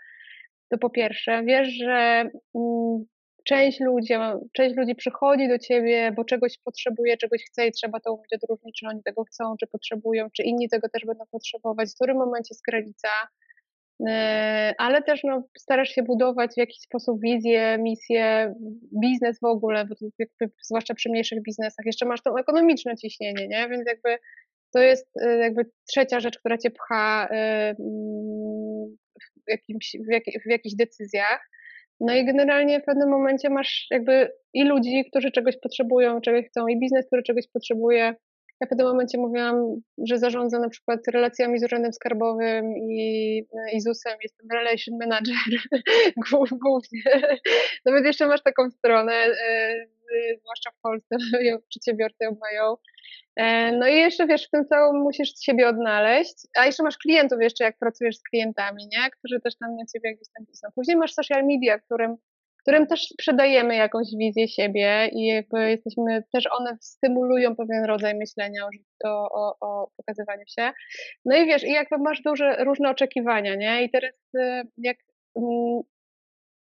[0.69, 3.05] To po pierwsze, wiesz, że mm,
[3.43, 4.13] część ludzi,
[4.53, 8.79] część ludzi przychodzi do ciebie, bo czegoś potrzebuje, czegoś chce i trzeba to umieć odróżnić,
[8.79, 12.47] czy oni tego chcą, czy potrzebują, czy inni tego też będą potrzebować, w którym momencie
[12.51, 13.09] jest granica,
[14.77, 18.53] ale też no, starasz się budować w jakiś sposób wizję, misję,
[19.01, 19.87] biznes w ogóle,
[20.61, 23.69] zwłaszcza przy mniejszych biznesach, jeszcze masz to ekonomiczne ciśnienie, nie?
[23.69, 24.17] więc jakby
[24.73, 27.75] to jest e, jakby trzecia rzecz, która cię pcha e,
[29.47, 31.49] w, jakimś, w, jak, w jakichś decyzjach.
[31.99, 36.67] No i generalnie w pewnym momencie masz jakby i ludzi, którzy czegoś potrzebują, czegoś chcą,
[36.67, 38.15] i biznes, który czegoś potrzebuje.
[38.63, 43.37] Ja w pewnym momencie mówiłam, że zarządzam na przykład relacjami z urzędem skarbowym i,
[43.73, 45.35] i ZUS-em, jestem relation manager
[46.63, 47.01] głównie.
[47.85, 51.15] Nawet jeszcze masz taką stronę, yy, zwłaszcza w Polsce,
[51.69, 52.75] przedsiębiorcy ją mają.
[53.35, 57.41] E, no i jeszcze wiesz, w tym całym musisz siebie odnaleźć, a jeszcze masz klientów
[57.41, 59.09] jeszcze, jak pracujesz z klientami, nie?
[59.11, 60.67] Którzy też tam na ciebie gdzieś tam piszą.
[60.75, 62.17] Później masz social media, którym,
[62.63, 68.67] którym też sprzedajemy jakąś wizję siebie i jakby jesteśmy, też one stymulują pewien rodzaj myślenia
[69.05, 70.71] o, o, o pokazywaniu się.
[71.25, 73.83] No i wiesz, i jakby masz duże, różne oczekiwania, nie?
[73.83, 74.97] I teraz y, jak
[75.35, 75.81] mm,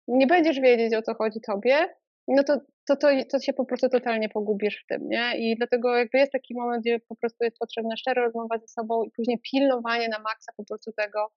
[0.09, 1.89] nie będziesz wiedzieć, o co chodzi tobie,
[2.29, 5.39] no to, to, to, to się po prostu totalnie pogubisz w tym, nie?
[5.39, 9.05] I dlatego jakby jest taki moment, gdzie po prostu jest potrzebna szczera rozmowa ze sobą
[9.05, 11.33] i później pilnowanie na maksa po prostu tego,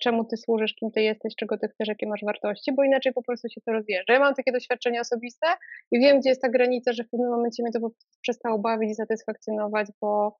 [0.00, 3.22] czemu ty służysz, kim ty jesteś, czego ty chcesz, jakie masz wartości, bo inaczej po
[3.22, 4.12] prostu się to rozjeżdża.
[4.12, 5.46] Ja mam takie doświadczenie osobiste
[5.92, 7.90] i wiem, gdzie jest ta granica, że w pewnym momencie mnie to
[8.22, 10.36] przestało bawić i satysfakcjonować, bo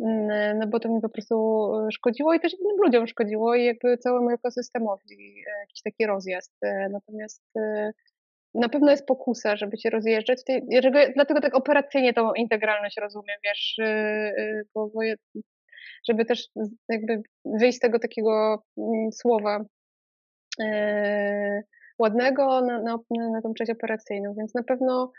[0.00, 1.36] mm, no bo to mi po prostu
[1.74, 6.52] e, szkodziło i też innym ludziom szkodziło i jakby całemu ekosystemowi e, jakiś taki rozjazd.
[6.90, 7.42] Natomiast
[8.54, 10.42] na pewno jest pokusa, żeby się rozjeżdżać.
[11.14, 13.76] Dlatego tak operacyjnie tą integralność rozumiem, wiesz,
[14.74, 15.00] bo, bo
[16.08, 16.48] żeby też
[16.88, 19.64] jakby wyjść z tego takiego mm, słowa
[20.60, 21.62] e,
[21.98, 25.12] ładnego na, na, na tą część operacyjną, więc na pewno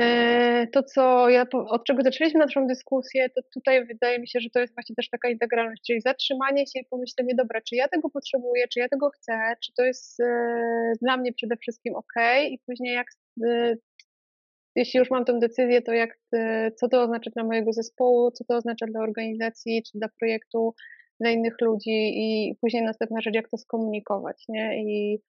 [0.00, 4.50] E, to, co ja, od czego zaczęliśmy naszą dyskusję, to tutaj wydaje mi się, że
[4.50, 8.10] to jest właśnie też taka integralność, czyli zatrzymanie się i pomyślenie, dobra, czy ja tego
[8.10, 9.32] potrzebuję, czy ja tego chcę,
[9.64, 12.12] czy to jest e, dla mnie przede wszystkim ok,
[12.50, 13.06] i później jak,
[14.76, 16.18] jeśli już mam tę decyzję, to jak,
[16.76, 20.74] co to oznacza dla mojego zespołu, co to oznacza dla organizacji, czy dla projektu,
[21.20, 24.82] dla innych ludzi i później następna rzecz, jak to skomunikować, nie?
[24.82, 25.22] I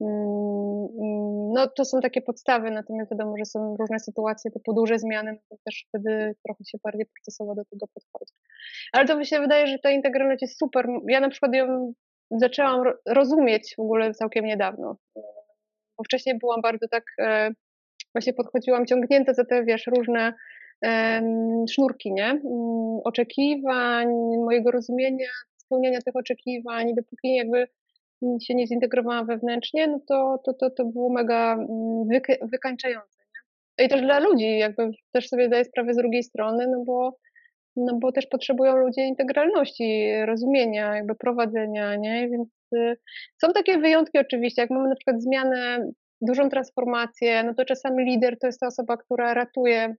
[0.00, 4.98] Mm, mm, no to są takie podstawy, natomiast wiadomo, że są różne sytuacje, typu duże
[4.98, 8.32] zmiany, no to też wtedy trochę się bardziej procesowo do tego podchodzi.
[8.92, 10.86] Ale to mi się wydaje, że ta integralność jest super.
[11.08, 11.92] Ja na przykład ją
[12.30, 14.96] zaczęłam rozumieć w ogóle całkiem niedawno,
[15.98, 17.50] bo wcześniej byłam bardzo tak, e,
[18.14, 20.32] właśnie podchodziłam ciągnięta za te, wiesz, różne
[21.70, 22.30] sznurki, nie?
[22.30, 24.08] Mm, oczekiwań,
[24.44, 27.66] mojego rozumienia, spełniania tych oczekiwań, dopóki jakby
[28.42, 33.22] się nie zintegrowałam wewnętrznie, no to, to, to, to było mega mm, wyk wykańczające.
[33.78, 33.84] Nie?
[33.86, 37.16] I też dla ludzi, jakby też sobie zdaję sprawę z drugiej strony, no bo,
[37.76, 42.28] no bo też potrzebują ludzie integralności, rozumienia, jakby prowadzenia, nie?
[42.28, 42.96] Więc y,
[43.42, 45.90] są takie wyjątki oczywiście, jak mamy na przykład zmianę,
[46.20, 49.94] dużą transformację, no to czasami lider to jest ta osoba, która ratuje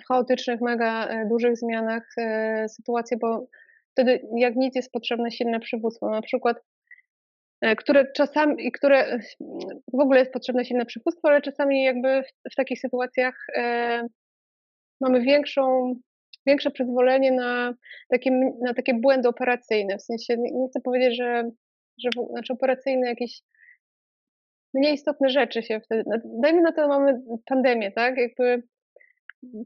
[0.00, 3.46] w chaotycznych, mega e, dużych zmianach e, sytuację, bo
[3.92, 6.10] wtedy jak nic jest potrzebne silne przywództwo.
[6.10, 6.56] Na przykład
[7.60, 9.18] E, które czasami, które
[9.92, 14.02] w ogóle jest potrzebne silne przywództwo, ale czasami jakby w, w takich sytuacjach e,
[15.00, 15.94] mamy większą
[16.46, 17.74] większe przyzwolenie na
[18.08, 18.30] takie,
[18.62, 19.98] na takie błędy operacyjne.
[19.98, 21.50] W sensie nie chcę powiedzieć, że,
[21.98, 23.40] że znaczy operacyjne jakieś
[24.74, 26.04] mniej istotne rzeczy się wtedy.
[26.24, 28.16] Dajmy na to, mamy pandemię, tak?
[28.18, 28.62] Jakby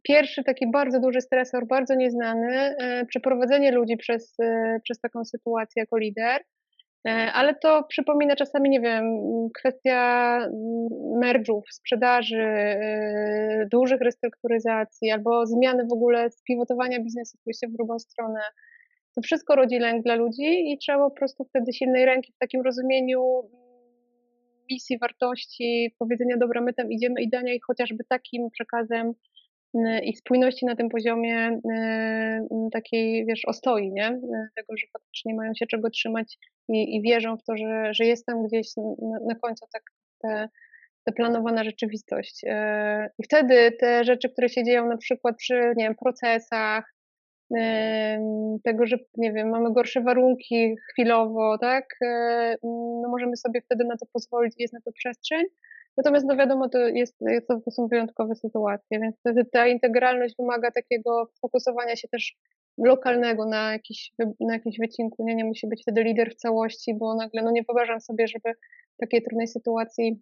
[0.03, 5.83] pierwszy taki bardzo duży stresor, bardzo nieznany, e, przeprowadzenie ludzi przez, e, przez taką sytuację
[5.83, 6.41] jako lider.
[7.09, 9.05] E, ale to przypomina czasami, nie wiem,
[9.59, 10.39] kwestia
[11.23, 12.47] merge'ów, sprzedaży,
[13.71, 18.41] dużych restrukturyzacji albo zmiany w ogóle spivotowania biznesu, pójście w drugą stronę.
[19.15, 22.63] To wszystko rodzi lęk dla ludzi i trzeba po prostu wtedy silnej ręki w takim
[22.63, 23.51] rozumieniu
[24.73, 29.13] misji, wartości, powiedzenia, dobra, my tam idziemy i dania ich chociażby takim przekazem
[30.03, 31.61] i spójności na tym poziomie
[32.73, 34.21] takiej, wiesz, ostoi, nie?
[34.57, 38.27] Tego, że faktycznie mają się czego trzymać i, i wierzą w to, że, że jest
[38.27, 39.83] tam gdzieś na, na końcu tak
[40.23, 40.49] te,
[41.05, 42.45] ta planowana rzeczywistość.
[43.19, 46.95] I wtedy te rzeczy, które się dzieją na przykład przy, nie wiem, procesach,
[48.65, 53.97] tego, że nie wiem, mamy gorsze warunki chwilowo, tak, e, no możemy sobie wtedy na
[53.97, 55.45] to pozwolić, jest na to przestrzeń.
[55.97, 57.19] Natomiast no wiadomo, to, jest,
[57.49, 59.17] to są wyjątkowe sytuacje, więc
[59.53, 62.37] ta integralność wymaga takiego fokusowania się też
[62.79, 65.25] lokalnego na jakiś, na jakimś wycinku.
[65.25, 68.55] Nie, nie musi być wtedy lider w całości, bo nagle no nie wyobrażam sobie, żeby
[68.95, 70.21] w takiej trudnej sytuacji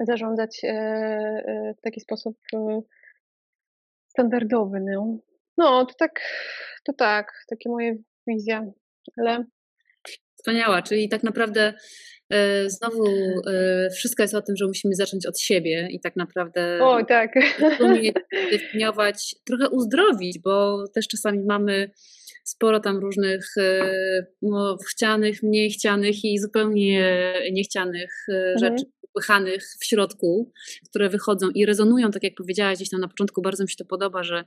[0.00, 2.36] zarządzać e, e, w taki sposób
[4.08, 4.80] standardowy.
[4.80, 5.18] No.
[5.58, 6.20] No, to tak,
[6.84, 7.96] to tak, takie moje
[8.26, 8.66] wizja,
[9.16, 9.44] ale...
[10.38, 11.74] Wspaniała, czyli tak naprawdę
[12.30, 13.04] e, znowu
[13.46, 17.32] e, wszystko jest o tym, że musimy zacząć od siebie i tak naprawdę o, tak.
[18.50, 21.90] definiować, trochę uzdrowić, bo też czasami mamy
[22.44, 23.92] sporo tam różnych e,
[24.42, 28.58] no, chcianych, mniej chcianych i zupełnie niechcianych mhm.
[28.58, 30.52] rzeczy wpychanych w środku,
[30.88, 33.84] które wychodzą i rezonują, tak jak powiedziałaś gdzieś tam na początku, bardzo mi się to
[33.84, 34.44] podoba, że,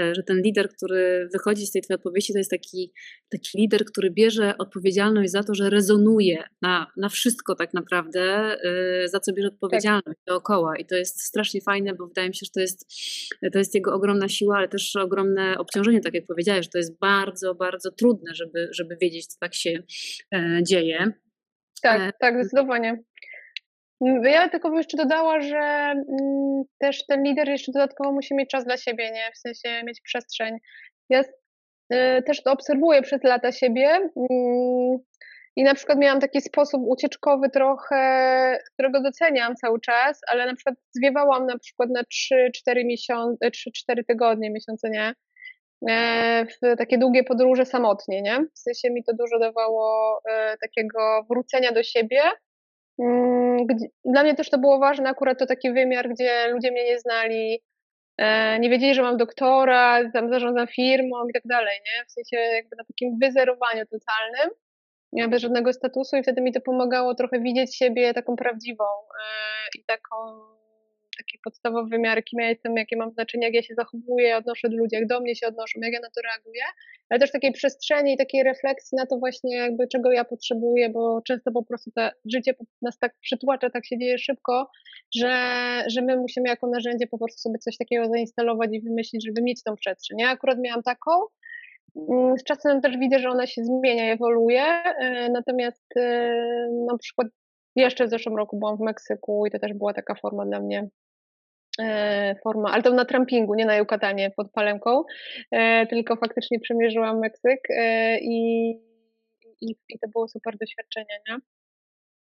[0.00, 2.92] e, że ten lider, który wychodzi z tej twojej odpowiedzi, to jest taki,
[3.30, 9.08] taki lider, który bierze odpowiedzialność za to, że rezonuje na, na wszystko tak naprawdę, e,
[9.08, 10.26] za co bierze odpowiedzialność tak.
[10.26, 12.86] dookoła i to jest strasznie fajne, bo wydaje mi się, że to jest,
[13.52, 16.98] to jest jego ogromna siła, ale też ogromne obciążenie, tak jak powiedziałeś, że to jest
[16.98, 19.82] bardzo, bardzo trudne, żeby, żeby wiedzieć, co tak się
[20.34, 21.12] e, dzieje.
[21.82, 23.04] Tak, tak, zdecydowanie.
[24.00, 28.64] Ja tylko bym jeszcze dodała, że mm, też ten lider jeszcze dodatkowo musi mieć czas
[28.64, 29.32] dla siebie, nie?
[29.34, 30.58] W sensie mieć przestrzeń.
[31.08, 34.98] Ja y, też to obserwuję przez lata siebie mm,
[35.56, 40.74] i na przykład miałam taki sposób ucieczkowy trochę, którego doceniam cały czas, ale na przykład
[40.90, 45.14] zwiewałam na przykład na 3-4 miesiące, 3-4 tygodnie, miesiące nie,
[45.88, 48.44] e, w takie długie podróże samotnie, nie?
[48.54, 52.43] W sensie mi to dużo dawało e, takiego wrócenia do siebie, Mm,
[54.04, 57.62] dla mnie też to było ważne, akurat to taki wymiar, gdzie ludzie mnie nie znali,
[58.18, 62.04] e, nie wiedzieli, że mam doktora, tam zarządzam firmą i tak dalej, nie?
[62.04, 64.50] W sensie jakby na takim wyzerowaniu totalnym,
[65.30, 69.84] bez żadnego statusu i wtedy mi to pomagało trochę widzieć siebie taką prawdziwą e, i
[69.84, 70.16] taką
[71.44, 74.76] takie podstawowe wymiary, kim ja jestem, jakie mam znaczenie, jak ja się zachowuję, odnoszę do
[74.76, 76.62] ludzi, jak do mnie się odnoszą, jak ja na to reaguję,
[77.10, 81.20] ale też takiej przestrzeni i takiej refleksji na to właśnie jakby czego ja potrzebuję, bo
[81.26, 84.70] często po prostu to życie nas tak przytłacza, tak się dzieje szybko,
[85.16, 85.34] że,
[85.86, 89.62] że my musimy jako narzędzie po prostu sobie coś takiego zainstalować i wymyślić, żeby mieć
[89.62, 90.18] tą przestrzeń.
[90.18, 91.10] Ja akurat miałam taką,
[92.10, 96.30] mm, z czasem też widzę, że ona się zmienia, ewoluuje, e, natomiast e,
[96.90, 97.28] na przykład
[97.76, 100.88] jeszcze w zeszłym roku byłam w Meksyku i to też była taka forma dla mnie
[102.42, 105.02] forma, ale to na trampingu, nie na Jukatanie pod Palemką,
[105.50, 108.70] e, tylko faktycznie przemierzyłam Meksyk e, i,
[109.60, 111.38] i, i to było super doświadczenie, nie?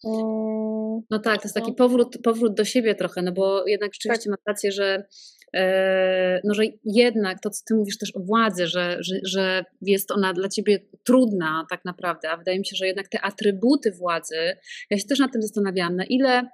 [0.06, 1.76] Mm, no tak, to jest taki no.
[1.76, 4.40] powrót, powrót do siebie trochę, no bo jednak rzeczywiście tak.
[4.40, 5.04] masz rację, że,
[6.44, 10.34] no, że jednak to, co ty mówisz też o władzy, że, że, że jest ona
[10.34, 14.58] dla ciebie trudna tak naprawdę, a wydaje mi się, że jednak te atrybuty władzy,
[14.90, 16.50] ja się też nad tym zastanawiałam, na ile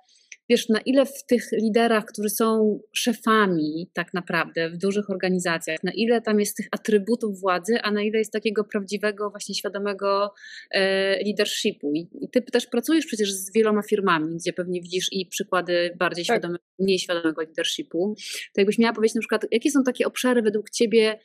[0.50, 5.91] wiesz, na ile w tych liderach, którzy są szefami tak naprawdę w dużych organizacjach, na
[5.95, 10.34] ile tam jest tych atrybutów władzy, a na ile jest takiego prawdziwego, właśnie świadomego
[10.72, 11.91] e, leadershipu.
[11.93, 16.26] I, I, ty też pracujesz przecież z wieloma firmami, gdzie pewnie widzisz i przykłady bardziej
[16.26, 16.36] tak.
[16.36, 18.16] świadomego, mniej świadomego leadershipu.
[18.54, 21.20] To jakbyś miała powiedzieć na przykład, jakie są takie obszary według ciebie,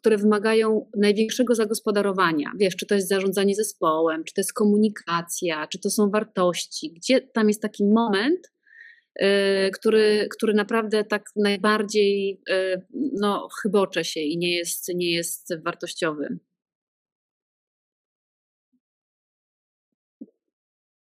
[0.00, 2.52] które wymagają największego zagospodarowania.
[2.58, 7.20] Wiesz, czy to jest zarządzanie zespołem, czy to jest komunikacja, czy to są wartości, gdzie
[7.20, 8.52] tam jest taki moment,
[9.74, 12.82] który, który naprawdę tak najbardziej y,
[13.20, 16.38] no, chybocze się i nie jest, nie jest wartościowy.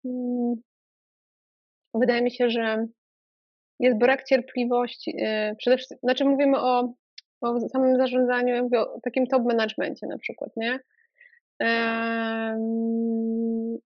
[0.03, 0.55] Hmm.
[1.93, 2.87] Wydaje mi się, że
[3.79, 5.11] jest brak cierpliwości.
[5.11, 6.93] Y, przede wszystkim, znaczy mówimy o
[7.41, 10.79] o samym zarządzaniu, mówię o takim top managemencie na przykład, nie?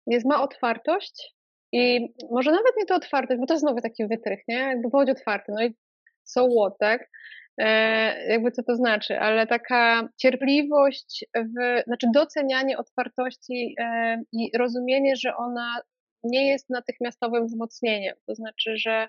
[0.08, 1.35] Jest ma otwartość
[1.76, 4.56] i może nawet nie to otwartość, bo to znowu taki wytrych, nie?
[4.56, 5.76] Jakby bądź otwarty, no i
[6.24, 7.10] so what, tak?
[7.58, 15.16] E, jakby co to znaczy, ale taka cierpliwość, w, znaczy docenianie otwartości e, i rozumienie,
[15.16, 15.82] że ona
[16.24, 18.16] nie jest natychmiastowym wzmocnieniem.
[18.28, 19.08] To znaczy, że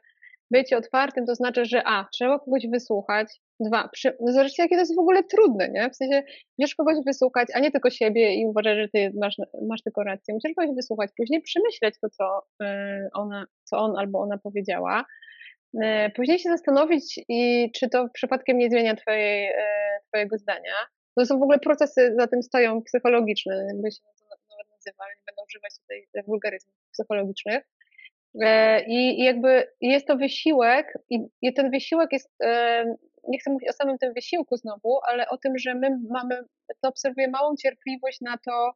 [0.51, 4.81] bycie otwartym to znaczy, że a, trzeba kogoś wysłuchać, dwa, przy, no zobaczcie, jakie to
[4.81, 5.91] jest w ogóle trudne, nie?
[5.91, 6.23] W sensie,
[6.59, 9.37] wiesz kogoś wysłuchać, a nie tylko siebie i uważać, że ty masz,
[9.69, 10.35] masz tylko rację.
[10.35, 12.67] Musisz kogoś wysłuchać, później przemyśleć to, co, y,
[13.15, 15.05] ona, co on albo ona powiedziała,
[15.75, 15.81] y,
[16.17, 19.55] później się zastanowić, i czy to przypadkiem nie zmienia twojej, y,
[20.09, 20.75] twojego zdania.
[21.19, 25.23] To są w ogóle procesy za tym stoją psychologiczne, jakby się to nawet nazywa, nie
[25.27, 27.65] będę używać tutaj wulgaryzmów psychologicznych.
[28.43, 32.85] E, I, jakby jest to wysiłek, i, ten wysiłek jest, e,
[33.29, 36.43] nie chcę mówić o samym tym wysiłku znowu, ale o tym, że my mamy,
[36.83, 38.73] to obserwuję małą cierpliwość na to,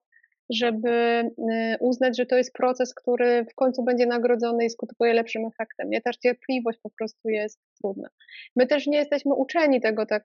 [0.51, 5.47] żeby e, uznać, że to jest proces, który w końcu będzie nagrodzony i skutkuje lepszym
[5.47, 5.91] efektem.
[5.91, 6.01] Nie?
[6.01, 8.09] Ta cierpliwość po prostu jest trudna.
[8.57, 10.23] My też nie jesteśmy uczeni tego tak,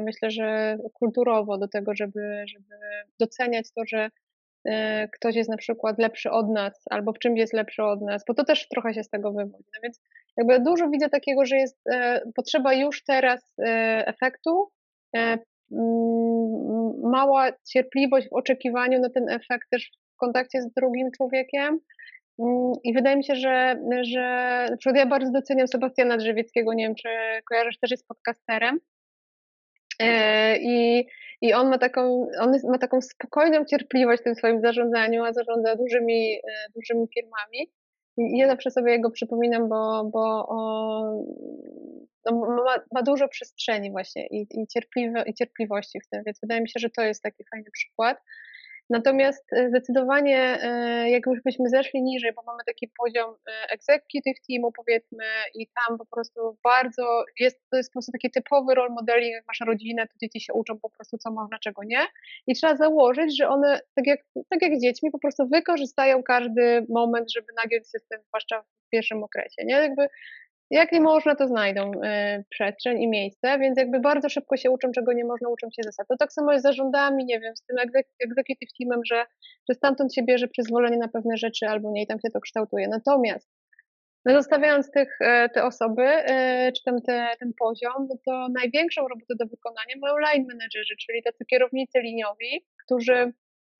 [0.00, 2.76] myślę, że kulturowo do tego, żeby, żeby
[3.20, 4.10] doceniać to, że
[5.14, 8.34] ktoś jest na przykład lepszy od nas, albo w czymś jest lepszy od nas, bo
[8.34, 9.64] to też trochę się z tego wywodzi.
[9.74, 10.00] No więc
[10.36, 14.70] jakby dużo widzę takiego, że jest e, potrzeba już teraz e, efektu,
[17.02, 21.80] mała cierpliwość w oczekiwaniu na ten efekt też w kontakcie z drugim człowiekiem.
[22.84, 26.94] I wydaje mi się, że, że na przykład ja bardzo doceniam Sebastiana Drzewieckiego, nie wiem,
[26.94, 27.08] czy
[27.48, 28.80] kojarzysz, też jest podcasterem.
[30.60, 31.06] I
[31.40, 35.76] i on ma taką, on ma taką spokojną cierpliwość w tym swoim zarządzaniu, a zarządza
[35.76, 36.40] dużymi, e,
[36.74, 37.72] dużymi firmami.
[38.16, 41.24] Ja zawsze sobie jego przypominam, bo, bo on,
[42.26, 44.66] no, ma, ma, dużo przestrzeni właśnie i, i,
[45.26, 48.18] i cierpliwości w tym, więc wydaje mi się, że to jest taki fajny przykład.
[48.90, 53.34] Natomiast e, zdecydowanie, e, jak już byśmy zeszli niżej, bo mamy taki poziom
[53.70, 55.24] executive teamu, powiedzmy,
[55.54, 59.46] i tam po prostu bardzo jest, to jest po prostu taki typowy role modeling, jak
[59.46, 62.06] masz rodzinę, to dzieci się uczą po prostu, co można, czego nie.
[62.46, 66.86] I trzeba założyć, że one, tak jak, tak jak z dziećmi, po prostu wykorzystają każdy
[66.88, 69.64] moment, żeby nagiąć system, zwłaszcza w pierwszym okresie.
[69.64, 69.74] Nie?
[69.74, 70.06] Jakby
[70.70, 74.92] jak nie można, to znajdą y, przestrzeń i miejsce, więc jakby bardzo szybko się uczą,
[74.92, 76.08] czego nie można, uczą się zasad.
[76.08, 77.76] To tak samo jest z zarządami, nie wiem, z tym
[78.20, 79.24] executive teamem, że,
[79.68, 82.88] że stamtąd się bierze przyzwolenie na pewne rzeczy albo nie i tam się to kształtuje.
[82.88, 83.48] Natomiast
[84.24, 89.08] no zostawiając tych, e, te osoby, e, czy tam te, ten poziom, no to największą
[89.08, 93.32] robotę do wykonania mają line managerzy, czyli tacy kierownicy liniowi, którzy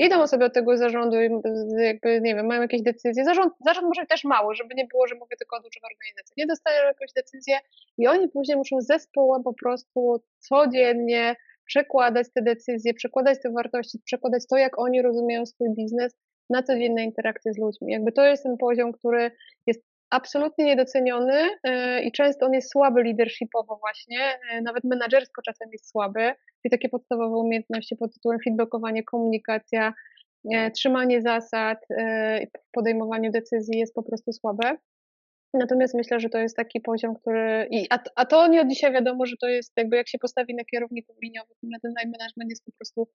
[0.07, 1.31] idą sobie od tego zarządu i
[1.77, 3.25] jakby, nie wiem, mają jakieś decyzje.
[3.25, 6.37] Zarząd, zarząd może też mało, żeby nie było, że mówię tylko o dużych organizacjach.
[6.37, 7.59] Nie dostają jakąś decyzję
[7.99, 14.47] i oni później muszą zespołem po prostu codziennie przekładać te decyzje, przekładać te wartości, przekładać
[14.51, 16.13] to, jak oni rozumieją swój biznes
[16.51, 17.93] na codzienne interakcje z ludźmi.
[17.93, 19.31] Jakby to jest ten poziom, który
[19.67, 24.19] jest absolutnie niedoceniony e, i często on jest słaby leadershipowo właśnie,
[24.53, 26.33] e, nawet menadżersko czasem jest słaby,
[26.65, 29.95] i takie podstawowe umiejętności pod tytułem feedbackowanie, komunikacja,
[30.53, 31.79] e, trzymanie zasad
[32.57, 34.77] w podejmowaniu decyzji jest po prostu słabe.
[35.55, 37.67] Natomiast myślę, że to jest taki poziom, który.
[37.71, 40.55] I, a, a to nie od dzisiaj wiadomo, że to jest jakby jak się postawi
[40.55, 43.09] na kierowników liniowych, na ten management jest po prostu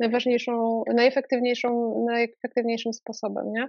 [0.00, 3.68] najważniejszą, najefektywniejszą, najefektywniejszym sposobem, nie?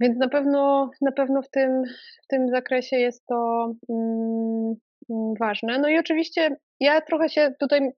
[0.00, 1.82] Więc na pewno, na pewno w, tym,
[2.24, 4.74] w tym zakresie jest to mm,
[5.10, 5.78] mm, ważne.
[5.78, 7.90] No i oczywiście ja trochę się tutaj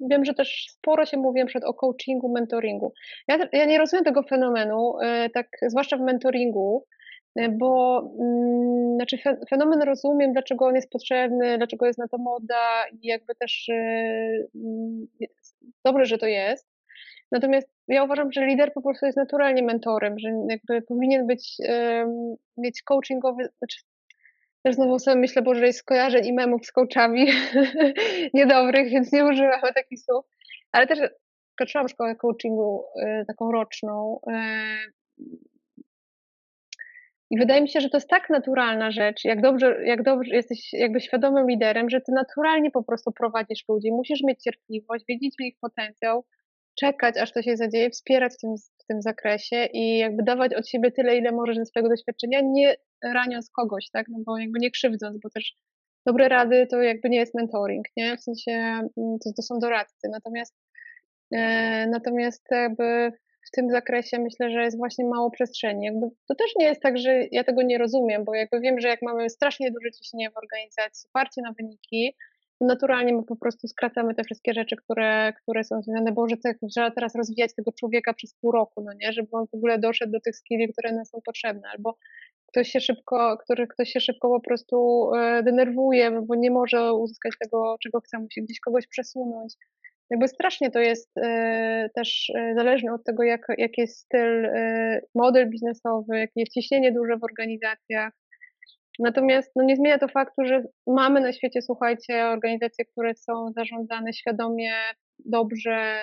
[0.00, 2.92] wiem, że też sporo się mówiłem przed o coachingu, mentoringu.
[3.28, 6.84] Ja, ja nie rozumiem tego fenomenu, e, tak zwłaszcza w mentoringu,
[7.36, 9.18] e, bo mm, znaczy
[9.50, 15.28] fenomen rozumiem, dlaczego on jest potrzebny, dlaczego jest na to moda i jakby też yy,
[15.84, 16.68] dobrze, że to jest.
[17.32, 21.56] Natomiast ja uważam, że lider po prostu jest naturalnie mentorem, że jakby powinien być,
[22.56, 23.78] mieć coachingowy, znaczy
[24.62, 27.26] też znowu sobie myślę, bo że jest skojarzeń i memów z coachami
[28.34, 30.24] niedobrych, więc nie używamy takich słów,
[30.72, 30.98] ale też
[31.52, 34.32] skończyłam szkołę coachingu y, taką roczną y,
[37.30, 40.72] i wydaje mi się, że to jest tak naturalna rzecz, jak dobrze, jak dobrze jesteś
[40.72, 45.58] jakby świadomym liderem, że ty naturalnie po prostu prowadzisz ludzi, musisz mieć cierpliwość, wiedzieć ich
[45.60, 46.24] potencjał,
[46.80, 50.68] czekać, aż to się zadzieje, wspierać w tym, w tym zakresie i jakby dawać od
[50.68, 54.70] siebie tyle, ile możesz ze swojego doświadczenia, nie raniąc kogoś, tak, no bo jakby nie
[54.70, 55.54] krzywdząc, bo też
[56.06, 60.08] dobre rady to jakby nie jest mentoring, nie, w sensie mm, to, to są doradcy,
[60.12, 60.54] natomiast
[61.32, 63.12] e, natomiast jakby
[63.48, 65.86] w tym zakresie myślę, że jest właśnie mało przestrzeni.
[65.86, 68.88] Jakby to też nie jest tak, że ja tego nie rozumiem, bo jakby wiem, że
[68.88, 72.16] jak mamy strasznie duże ciśnienie w organizacji, oparcie na wyniki,
[72.60, 76.36] naturalnie my po prostu skracamy te wszystkie rzeczy, które, które są związane, bo że
[76.70, 80.12] trzeba teraz rozwijać tego człowieka przez pół roku, no nie, żeby on w ogóle doszedł
[80.12, 81.96] do tych skilli, które nam są potrzebne, albo
[82.46, 87.32] ktoś się szybko, który ktoś się szybko po prostu e, denerwuje, bo nie może uzyskać
[87.40, 89.54] tego, czego chce, musi gdzieś kogoś przesunąć.
[90.10, 94.48] Jakby strasznie to jest e, też e, zależne od tego, jak, jaki jest styl,
[95.14, 98.12] model biznesowy, jakie jest ciśnienie duże w organizacjach.
[98.98, 104.12] Natomiast no, nie zmienia to faktu, że mamy na świecie, słuchajcie, organizacje, które są zarządzane
[104.12, 104.72] świadomie,
[105.18, 106.00] dobrze,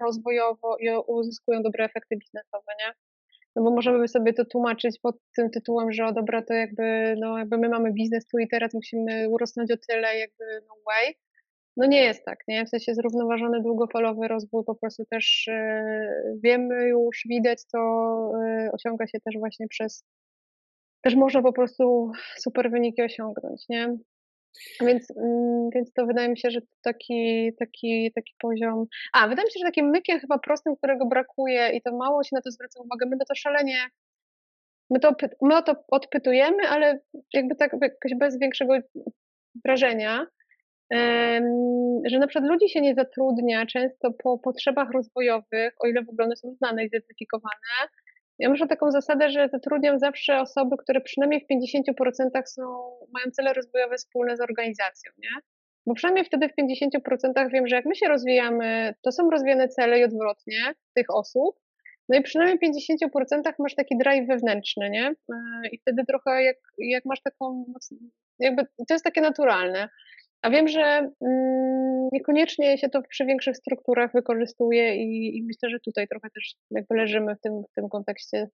[0.00, 2.94] rozwojowo i uzyskują dobre efekty biznesowe, nie?
[3.56, 7.38] no bo możemy sobie to tłumaczyć pod tym tytułem, że o dobra, to jakby, no
[7.38, 11.14] jakby my mamy biznes tu i teraz, musimy urosnąć o tyle, jakby no way.
[11.76, 12.66] No nie jest tak, nie?
[12.66, 17.78] W sensie zrównoważony, długofalowy rozwój po prostu też yy, wiemy już, widać to,
[18.44, 20.04] yy, osiąga się też właśnie przez,
[21.02, 23.96] też można po prostu super wyniki osiągnąć, nie?
[24.80, 28.86] Więc, mm, więc to wydaje mi się, że taki, taki, taki poziom.
[29.12, 32.30] A, wydaje mi się, że takim mykiem chyba prostym, którego brakuje i to mało się
[32.32, 33.78] na to zwraca uwagę, my na to szalenie.
[34.90, 37.00] My to, my o to odpytujemy, ale
[37.34, 38.74] jakby tak jakoś bez większego
[39.64, 40.26] wrażenia,
[42.04, 46.24] że na przykład ludzi się nie zatrudnia często po potrzebach rozwojowych, o ile w ogóle
[46.24, 47.88] one są znane i zidentyfikowane,
[48.40, 52.62] ja mam taką zasadę, że zatrudniam zawsze osoby, które przynajmniej w 50% są,
[53.12, 55.40] mają cele rozwojowe wspólne z organizacją, nie?
[55.86, 60.00] Bo przynajmniej wtedy w 50% wiem, że jak my się rozwijamy, to są rozwijane cele
[60.00, 61.56] i odwrotnie tych osób.
[62.08, 65.06] No i przynajmniej w 50% masz taki drive wewnętrzny, nie?
[65.08, 67.64] E, I wtedy trochę jak, jak masz taką,
[68.38, 69.88] jakby to jest takie naturalne.
[70.42, 70.82] A wiem, że
[71.20, 76.54] mm, niekoniecznie się to przy większych strukturach wykorzystuje i, i, myślę, że tutaj trochę też
[76.70, 78.48] jakby leżymy w tym, w tym kontekście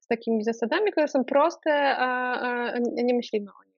[0.00, 3.69] z takimi zasadami, które są proste, a, a nie myślimy o nich.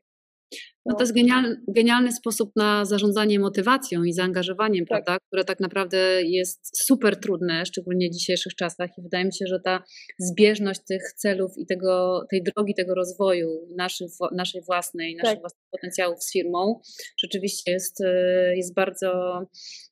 [0.86, 5.04] No to jest genialny, genialny sposób na zarządzanie motywacją i zaangażowaniem, tak.
[5.04, 5.24] prawda?
[5.26, 9.60] Które tak naprawdę jest super trudne, szczególnie w dzisiejszych czasach i wydaje mi się, że
[9.60, 9.82] ta
[10.18, 15.40] zbieżność tych celów i tego, tej drogi tego rozwoju naszych, naszej własnej, naszych tak.
[15.40, 16.80] własnych potencjałów z firmą
[17.18, 19.40] rzeczywiście jest, e, jest bardzo,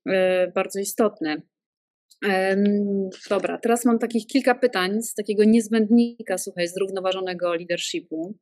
[0.09, 1.43] e, bardzo istotne.
[3.31, 8.35] Dobra, teraz mam takich kilka pytań z takiego niezbędnika, słuchaj, zrównoważonego leadershipu.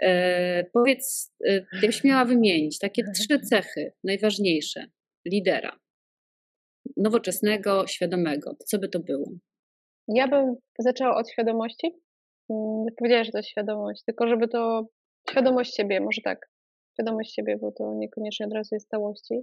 [0.00, 4.86] E, powiedz, e, gdybyś miała wymienić takie trzy cechy najważniejsze
[5.26, 5.78] lidera,
[6.96, 9.30] nowoczesnego, świadomego, co by to było?
[10.08, 11.86] Ja bym zaczęła od świadomości.
[12.50, 14.86] Mm, powiedziała, że to świadomość, tylko żeby to
[15.30, 16.50] świadomość siebie, może tak,
[16.92, 19.34] świadomość siebie, bo to niekoniecznie od razu jest stałości.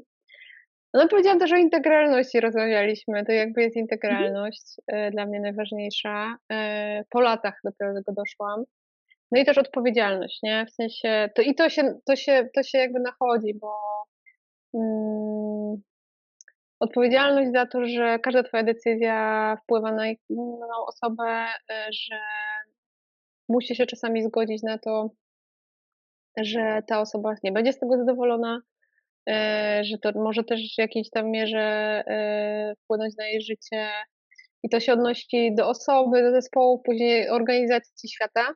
[0.95, 5.11] No powiedziałam też o integralności rozmawialiśmy, to jakby jest integralność mhm.
[5.11, 6.37] dla mnie najważniejsza.
[6.51, 8.63] E, po latach dopiero do tego doszłam.
[9.31, 10.65] No i też odpowiedzialność, nie?
[10.65, 13.73] W sensie, to i to się, to się, to się jakby nachodzi, bo
[14.73, 15.81] mm,
[16.79, 22.19] odpowiedzialność za to, że każda twoja decyzja wpływa na inną osobę, e, że
[23.49, 25.09] musi się czasami zgodzić na to,
[26.37, 28.61] że ta osoba nie będzie z tego zadowolona,
[29.81, 31.59] że to może też w jakiejś tam mierze
[32.07, 33.87] e, wpłynąć na jej życie.
[34.63, 38.53] I to się odnosi do osoby, do zespołu, później organizacji świata.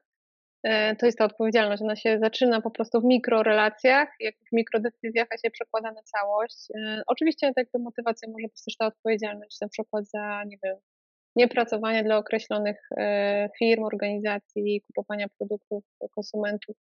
[0.63, 1.82] E, to jest ta odpowiedzialność.
[1.82, 6.67] Ona się zaczyna po prostu w mikrorelacjach, jak w mikrodecyzjach, a się przekłada na całość.
[7.07, 10.78] Oczywiście tak to motywacja może być też ta odpowiedzialność, na przykład za, nie wiem,
[11.36, 12.89] niepracowanie dla określonych
[13.59, 15.84] firm, organizacji, kupowania produktów
[16.15, 16.76] konsumentów,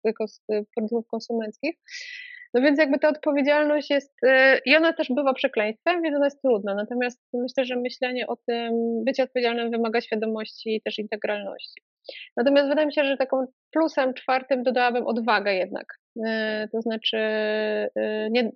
[0.75, 1.75] produktów konsumenckich.
[2.55, 6.43] No więc jakby ta odpowiedzialność jest, e, i ona też bywa przekleństwem, więc ona jest
[6.43, 6.75] trudna.
[6.75, 8.73] Natomiast myślę, że myślenie o tym,
[9.05, 11.83] bycie odpowiedzialnym wymaga świadomości i też integralności.
[12.37, 15.87] Natomiast wydaje mi się, że taką plusem czwartym dodałabym odwagę jednak.
[16.27, 18.51] E, to znaczy, e, nie,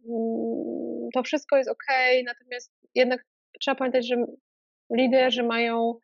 [1.15, 1.87] to wszystko jest ok,
[2.27, 3.25] natomiast jednak
[3.61, 4.17] trzeba pamiętać, że
[4.97, 5.95] liderzy mają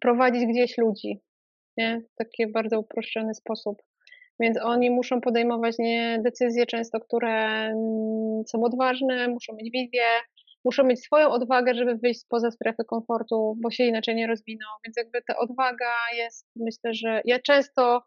[0.00, 1.20] prowadzić gdzieś ludzi.
[1.76, 2.00] Nie?
[2.00, 3.82] W taki bardzo uproszczony sposób.
[4.40, 10.02] Więc oni muszą podejmować nie decyzje często, które mm, są odważne, muszą mieć wizję,
[10.64, 14.66] muszą mieć swoją odwagę, żeby wyjść spoza strefy komfortu, bo się inaczej nie rozwiną.
[14.84, 18.02] Więc jakby ta odwaga jest, myślę, że ja często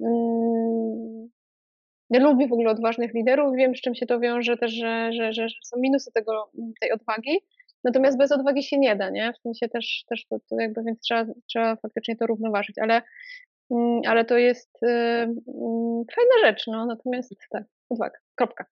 [0.00, 1.28] mm,
[2.10, 5.32] nie lubię w ogóle odważnych liderów, wiem z czym się to wiąże też, że, że,
[5.32, 6.50] że, że są minusy tego,
[6.80, 7.40] tej odwagi,
[7.84, 9.32] natomiast bez odwagi się nie da, nie?
[9.32, 13.53] W sensie też, też to, to jakby, więc trzeba, trzeba faktycznie to równoważyć, ale Mm,
[14.06, 18.64] ale to jest y, mm, fajna rzecz, no, natomiast tak, odwaga, kropka.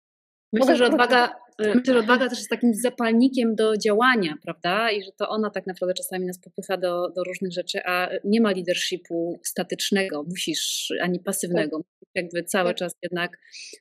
[0.53, 1.29] Myślę, że odwaga,
[1.65, 4.91] y, myślę, że odwaga też jest takim zapalnikiem do działania, prawda?
[4.91, 8.41] I że to ona tak naprawdę czasami nas popycha do, do różnych rzeczy, a nie
[8.41, 11.79] ma leadershipu statycznego, musisz, ani pasywnego.
[11.79, 11.87] Tak.
[12.15, 12.77] Jakby cały tak.
[12.77, 13.39] czas jednak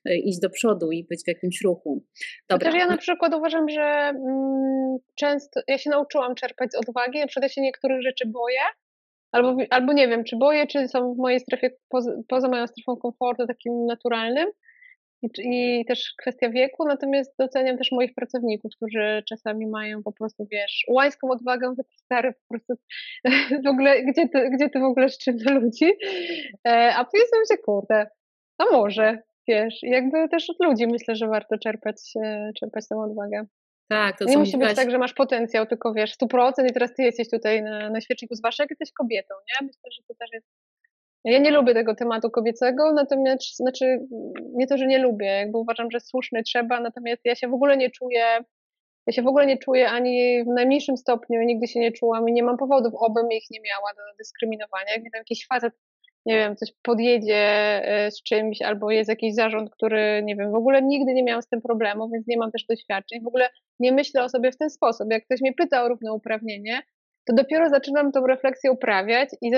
[0.09, 2.03] y, iść do przodu i być w jakimś ruchu.
[2.49, 2.71] Dobra.
[2.71, 7.27] Też ja na przykład uważam, że mm, często, ja się nauczyłam czerpać z odwagi, na
[7.27, 8.61] przykład ja się niektórych rzeczy boję,
[9.31, 12.97] albo, albo nie wiem, czy boję, czy są w mojej strefie, poza, poza moją strefą
[12.97, 14.47] komfortu takim naturalnym,
[15.21, 20.47] i, i też kwestia wieku, natomiast doceniam też moich pracowników, którzy czasami mają po prostu,
[20.51, 22.73] wiesz, łańską odwagę, taki stary po prostu,
[23.65, 25.91] w ogóle, gdzie ty, gdzie ty w ogóle czym do ludzi,
[26.67, 28.07] e, a powiedzmy się, kurde,
[28.57, 33.45] a może, wiesz, jakby też od ludzi myślę, że warto czerpać, e, czerpać tę odwagę.
[33.91, 37.03] Tak, to nie musi być tak, że masz potencjał, tylko wiesz, 100% i teraz ty
[37.03, 39.67] jesteś tutaj na, na świeczniku, zwłaszcza jak jesteś kobietą, nie?
[39.67, 40.47] Myślę, że to też jest
[41.25, 44.07] ja nie lubię tego tematu kobiecego, natomiast znaczy
[44.53, 47.77] nie to, że nie lubię, jakby uważam, że słuszny trzeba, natomiast ja się w ogóle
[47.77, 48.23] nie czuję,
[49.07, 52.33] ja się w ogóle nie czuję ani w najmniejszym stopniu, nigdy się nie czułam i
[52.33, 54.91] nie mam powodów, obym ich nie miała do dyskryminowania.
[54.91, 55.73] Jak tam jakiś facet,
[56.25, 57.37] nie wiem, coś podjedzie
[57.83, 61.41] e, z czymś, albo jest jakiś zarząd, który, nie wiem, w ogóle nigdy nie miałam
[61.41, 63.21] z tym problemu, więc nie mam też doświadczeń.
[63.23, 63.49] W ogóle
[63.79, 65.07] nie myślę o sobie w ten sposób.
[65.11, 66.81] Jak ktoś mnie pyta o równouprawnienie,
[67.25, 69.51] to dopiero zaczynam tą refleksję uprawiać i,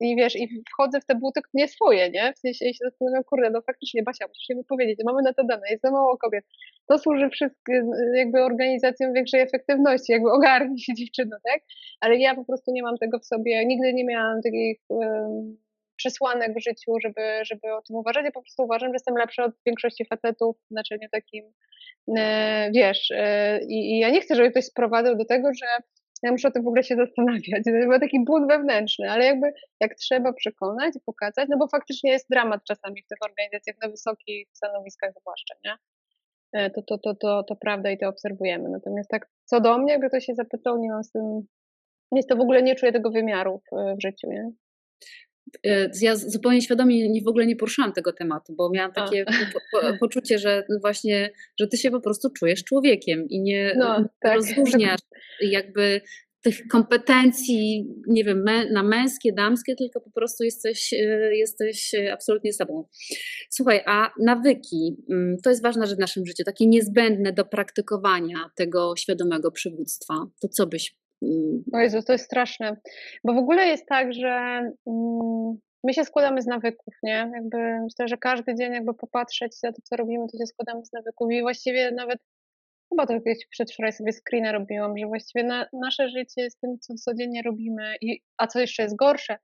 [0.00, 2.32] i wiesz, i wchodzę w te buty nie swoje, nie?
[2.32, 5.62] W sensie się zastanawiam, kurde, no faktycznie Basia, musisz się wypowiedzieć, mamy na to dane,
[5.70, 6.44] jest za mało kobiet.
[6.88, 11.62] To służy wszystkim jakby organizacjom większej efektywności, jakby ogarnij się dziewczyno, tak?
[12.00, 15.56] Ale ja po prostu nie mam tego w sobie, nigdy nie miałam takich um,
[16.00, 18.24] przesłanek w życiu, żeby, żeby o tym uważać.
[18.24, 21.44] Ja po prostu uważam, że jestem lepsza od większości facetów w znaczeniu takim,
[22.18, 25.66] e, wiesz, e, i, i ja nie chcę, żeby ktoś sprowadzał do tego, że
[26.22, 27.62] ja muszę o tym w ogóle się zastanawiać.
[27.64, 32.10] To chyba taki ból wewnętrzny, ale jakby jak trzeba przekonać i pokazać, no bo faktycznie
[32.10, 35.74] jest dramat czasami w tych organizacjach na wysokich stanowiskach zwłaszcza, nie?
[36.52, 38.68] E, to, to, to, to, to prawda i to obserwujemy.
[38.68, 41.46] Natomiast tak co do mnie, jakby ktoś się zapytał, nie mam z tym,
[42.12, 44.50] nic, to w ogóle nie czuję tego wymiaru w, w życiu, nie?
[45.66, 49.80] E, ja zupełnie świadomie nie, w ogóle nie poruszałam tego tematu, bo miałam takie po,
[49.80, 54.34] po, poczucie, że właśnie, że ty się po prostu czujesz człowiekiem i nie no, tak.
[54.34, 55.00] rozróżniasz
[55.40, 56.00] jakby
[56.42, 62.84] tych kompetencji, nie wiem, na męskie, damskie, tylko po prostu jesteś, e, jesteś absolutnie sobą.
[63.50, 68.50] Słuchaj, a nawyki, mm, to jest ważna rzecz w naszym życiu, takie niezbędne do praktykowania
[68.56, 70.14] tego świadomego przywództwa.
[70.40, 70.96] To co byś
[71.72, 72.76] o Jezu, to jest straszne.
[73.24, 74.28] Bo w ogóle jest tak, że
[74.86, 77.30] mm, my się składamy z nawyków, nie?
[77.34, 80.92] Jakby myślę, że każdy dzień jakby popatrzeć na to, co robimy, to się składamy z
[80.92, 82.18] nawyków i właściwie nawet
[82.88, 86.94] chyba to jakieś przedwczoraj sobie screena robiłam, że właściwie na, nasze życie z tym, co
[86.94, 89.38] codziennie robimy i a co jeszcze jest gorsze,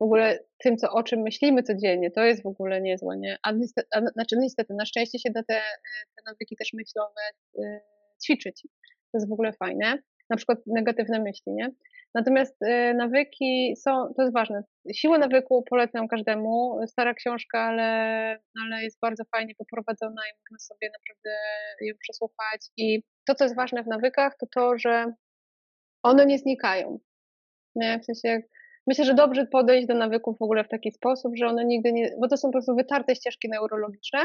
[0.00, 3.38] w ogóle tym, co, o czym myślimy codziennie, to jest w ogóle niezłe, nie?
[3.42, 5.60] A, niestety, a znaczy niestety, na szczęście się da te,
[6.16, 7.20] te nawyki też myślowe
[7.58, 7.80] y,
[8.24, 8.62] ćwiczyć.
[9.12, 9.98] To jest w ogóle fajne
[10.30, 11.70] na przykład negatywne myśli, nie?
[12.14, 14.62] Natomiast y, nawyki są, to jest ważne.
[14.94, 16.78] Siłę nawyku polecam każdemu.
[16.86, 17.84] Stara książka, ale,
[18.64, 21.38] ale jest bardzo fajnie poprowadzona i można sobie naprawdę
[21.80, 22.60] ją przesłuchać.
[22.76, 25.12] I to, co jest ważne w nawykach, to to, że
[26.02, 26.98] one nie znikają.
[27.74, 28.00] Nie?
[28.00, 28.42] W sensie,
[28.86, 32.10] myślę, że dobrze podejść do nawyków w ogóle w taki sposób, że one nigdy nie,
[32.20, 34.20] bo to są po prostu wytarte ścieżki neurologiczne,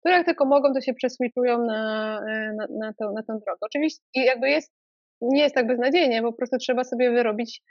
[0.00, 2.20] które jak tylko mogą, to się przeswitchują na,
[2.56, 3.58] na, na, to, na tę drogę.
[3.60, 4.79] Oczywiście jakby jest
[5.20, 7.62] nie jest tak beznadziejnie, po prostu trzeba sobie wyrobić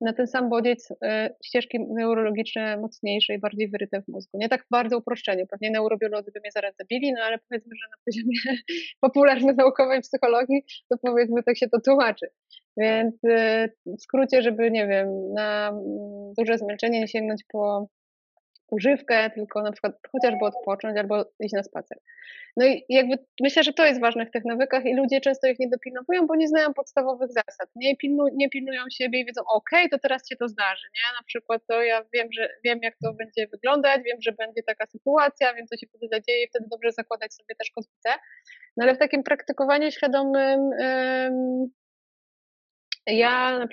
[0.00, 4.38] na ten sam bodziec e, ścieżki neurologiczne mocniejsze i bardziej wyryte w mózgu.
[4.38, 7.96] Nie tak bardzo uproszczenie, pewnie neurobiolodzy by mnie zaraz zabili, no ale powiedzmy, że na
[8.04, 8.58] poziomie
[9.06, 12.26] popularno-naukowej psychologii, to powiedzmy tak się to tłumaczy.
[12.76, 15.72] Więc e, w skrócie, żeby, nie wiem, na
[16.38, 17.88] duże zmęczenie nie sięgnąć po
[18.70, 21.98] używkę, tylko na przykład chociażby odpocząć albo iść na spacer.
[22.56, 25.58] No i jakby myślę, że to jest ważne w tych nawykach i ludzie często ich
[25.58, 27.68] nie dopilnowują, bo nie znają podstawowych zasad.
[27.76, 31.16] Nie, pilnu, nie pilnują siebie i wiedzą, ok, to teraz się to zdarzy, nie?
[31.20, 34.86] Na przykład to ja wiem, że wiem, jak to będzie wyglądać, wiem, że będzie taka
[34.86, 38.10] sytuacja, wiem, co się wtedy zadzieje i wtedy dobrze zakładać sobie też kotwicę.
[38.76, 40.70] No ale w takim praktykowaniu świadomym
[43.06, 43.66] ja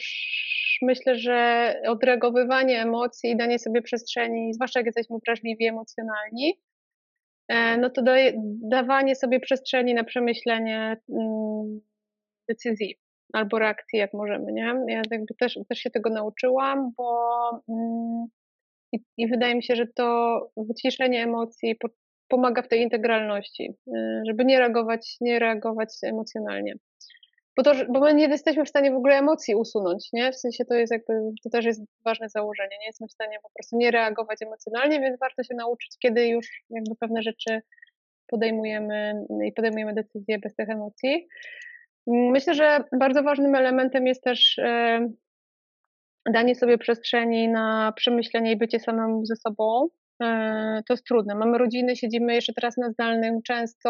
[0.82, 6.62] myślę, że odreagowywanie emocji i danie sobie przestrzeni, zwłaszcza jak jesteśmy wrażliwi emocjonalni,
[7.48, 8.34] e, no to daje,
[8.70, 11.82] dawanie sobie przestrzeni na przemyślenie mm,
[12.50, 12.98] decyzji
[13.34, 14.76] albo reakcji, jak możemy, nie?
[14.88, 18.26] Ja jakby też, też się tego nauczyłam, bo mm,
[18.94, 21.76] i, i wydaje mi się, że to wyciszenie emocji
[22.28, 26.76] pomaga w tej integralności, e, żeby nie reagować, nie reagować emocjonalnie
[27.58, 30.32] bo, to, bo my nie jesteśmy w stanie w ogóle emocji usunąć, nie?
[30.32, 31.14] W sensie to jest jakby,
[31.44, 35.20] to też jest ważne założenie, nie jesteśmy w stanie po prostu nie reagować emocjonalnie, więc
[35.20, 37.62] warto się nauczyć, kiedy już jakby pewne rzeczy
[38.28, 41.28] podejmujemy i podejmujemy decyzje bez tych emocji.
[42.08, 45.08] Myślę, że bardzo ważnym elementem jest też e,
[46.34, 49.88] danie sobie przestrzeni na przemyślenie i bycie samemu ze sobą.
[50.24, 51.36] E, to jest trudne.
[51.36, 53.90] Mamy rodziny, siedzimy jeszcze teraz na zdalnym, często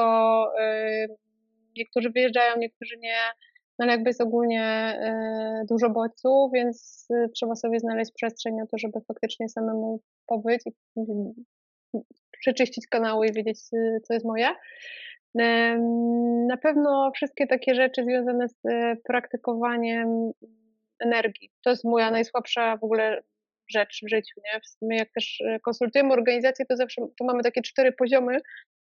[0.62, 1.08] e,
[1.78, 3.16] niektórzy wyjeżdżają, niektórzy nie,
[3.82, 4.96] no ale jakby jest ogólnie
[5.70, 10.72] dużo bodźców, więc trzeba sobie znaleźć przestrzeń na to, żeby faktycznie samemu pobyć i
[12.42, 13.60] przeczyścić kanały i wiedzieć,
[14.04, 14.48] co jest moje.
[16.48, 20.32] Na pewno wszystkie takie rzeczy związane z e, praktykowaniem
[21.00, 21.52] energii.
[21.64, 23.22] To jest moja najsłabsza w ogóle
[23.70, 24.42] rzecz w życiu.
[24.44, 24.60] Nie?
[24.82, 28.38] My jak też e, konsultujemy organizacje, to zawsze to mamy takie cztery poziomy,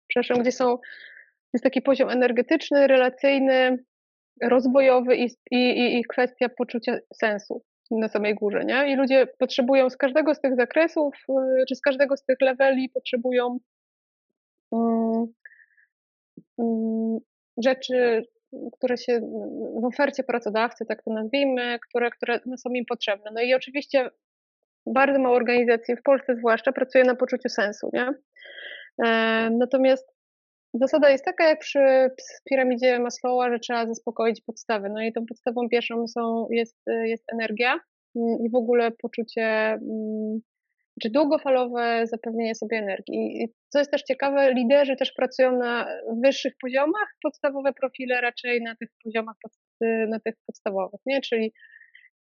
[0.07, 0.79] przepraszam, gdzie są,
[1.55, 3.85] jest taki poziom energetyczny, relacyjny,
[4.43, 8.65] rozwojowy i, i, i kwestia poczucia sensu na samej górze.
[8.65, 8.93] Nie?
[8.93, 12.89] I ludzie potrzebują z każdego z tych zakresów, e, czy z każdego z tych leveli
[12.89, 13.59] potrzebują
[14.71, 15.27] um,
[16.57, 17.19] um,
[17.65, 18.23] rzeczy,
[18.73, 19.21] które się
[19.81, 23.31] w ofercie pracodawcy, tak to nazwijmy, które, które są im potrzebne.
[23.35, 24.11] No i oczywiście
[24.87, 28.09] bardzo mało organizacji, w Polsce zwłaszcza, pracuje na poczuciu sensu, nie?
[29.05, 30.12] E, natomiast
[30.75, 32.11] zasada jest taka, jak przy
[32.51, 34.89] piramidzie Maslowa, że trzeba zaspokoić podstawy.
[34.89, 37.81] No i tą podstawą pierwszą są, jest, jest energia
[38.17, 40.41] mm, i w ogóle poczucie, mm,
[41.03, 43.43] czy długofalowe zapewnienie sobie energii.
[43.43, 45.87] I co jest też ciekawe, liderzy też pracują na
[46.25, 49.37] wyższych poziomach, podstawowe profile raczej na tych poziomach,
[50.09, 51.21] na tych podstawowych, nie?
[51.21, 51.53] Czyli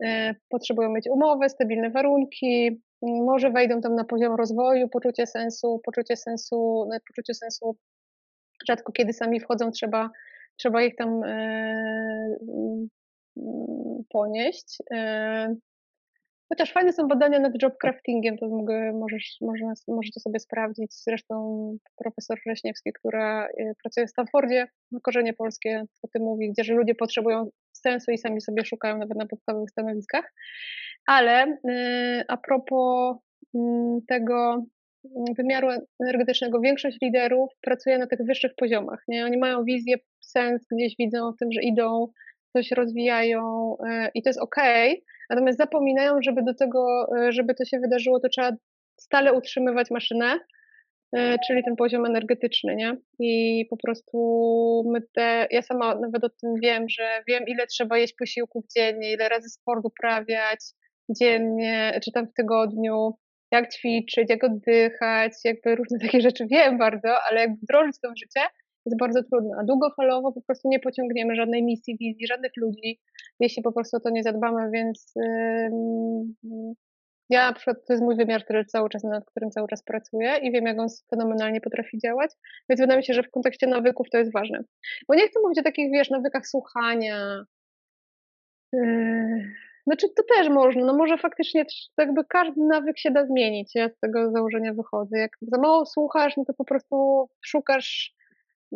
[0.05, 6.17] e, potrzebują mieć umowę, stabilne warunki, może wejdą tam na poziom rozwoju, poczucie sensu, poczucie
[6.17, 7.77] sensu, poczucie sensu
[8.69, 10.11] rzadko kiedy sami wchodzą, trzeba,
[10.57, 12.89] trzeba ich tam e, mm,
[14.09, 14.79] ponieść.
[14.95, 15.55] E,
[16.49, 20.95] Chociaż fajne są badania nad job craftingiem, to mogę, możesz, można, możecie sobie sprawdzić.
[21.05, 21.35] Zresztą
[21.97, 24.67] profesor Wrześniewski, która e, pracuje w Stanfordzie,
[25.03, 29.19] korzenie polskie o tym mówi, gdzie że ludzie potrzebują sensu i sami sobie szukają nawet
[29.19, 30.33] na podstawowych stanowiskach.
[31.07, 31.59] Ale
[32.29, 33.17] a propos
[33.55, 33.61] yy,
[34.09, 34.65] tego
[35.39, 35.69] wymiaru
[36.01, 39.03] energetycznego, większość liderów pracuje na tych wyższych poziomach.
[39.09, 39.25] Nie?
[39.25, 42.07] Oni mają wizję, sens, gdzieś widzą w tym, że idą,
[42.53, 44.57] coś rozwijają yy, i to jest ok,
[45.31, 48.53] Natomiast zapominają, żeby do tego, e, żeby to się wydarzyło, to trzeba
[49.01, 50.39] stale utrzymywać maszynę,
[51.17, 52.97] e, czyli ten poziom energetyczny, nie?
[53.19, 54.19] I po prostu
[54.93, 59.13] my te, ja sama nawet o tym wiem, że wiem, ile trzeba jeść posiłków dziennie,
[59.13, 60.61] ile razy sport uprawiać
[61.21, 63.15] dziennie, czy tam w tygodniu,
[63.53, 68.19] jak ćwiczyć, jak oddychać, jakby różne takie rzeczy wiem bardzo, ale jak wdrożyć to w
[68.19, 68.41] życie,
[68.87, 69.51] jest bardzo trudne.
[69.61, 73.01] A długofalowo po prostu nie pociągniemy żadnej misji, wizji, żadnych ludzi,
[73.41, 76.75] jeśli po prostu o to nie zadbamy, więc yy,
[77.31, 80.37] ja na przykład to jest mój wymiar, który cały czas, nad którym cały czas pracuję
[80.43, 82.31] i wiem, jak on fenomenalnie potrafi działać,
[82.69, 84.65] więc wydaje mi się, że w kontekście nawyków to jest ważne.
[85.09, 87.45] Bo nie chcę mówić o takich, wiesz, nawykach słuchania,
[88.73, 89.45] yy,
[89.87, 91.65] znaczy to też można, no może faktycznie
[91.99, 95.19] jakby każdy nawyk się da zmienić, ja z tego założenia wychodzę.
[95.19, 98.15] Jak za mało słuchasz, no to po prostu szukasz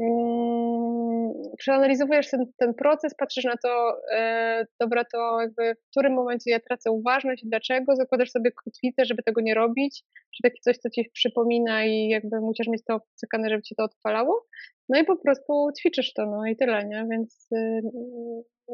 [0.00, 6.50] Mm, przeanalizowujesz ten, ten proces, patrzysz na to, e, dobra, to jakby w którym momencie
[6.50, 10.04] ja tracę uważność i dlaczego, zakładasz sobie kotwicę, żeby tego nie robić,
[10.36, 13.84] czy takie coś, co ci przypomina i jakby musisz mieć to obcykane, żeby ci to
[13.84, 14.46] odpalało,
[14.88, 17.80] no i po prostu ćwiczysz to, no i tyle, nie, więc y,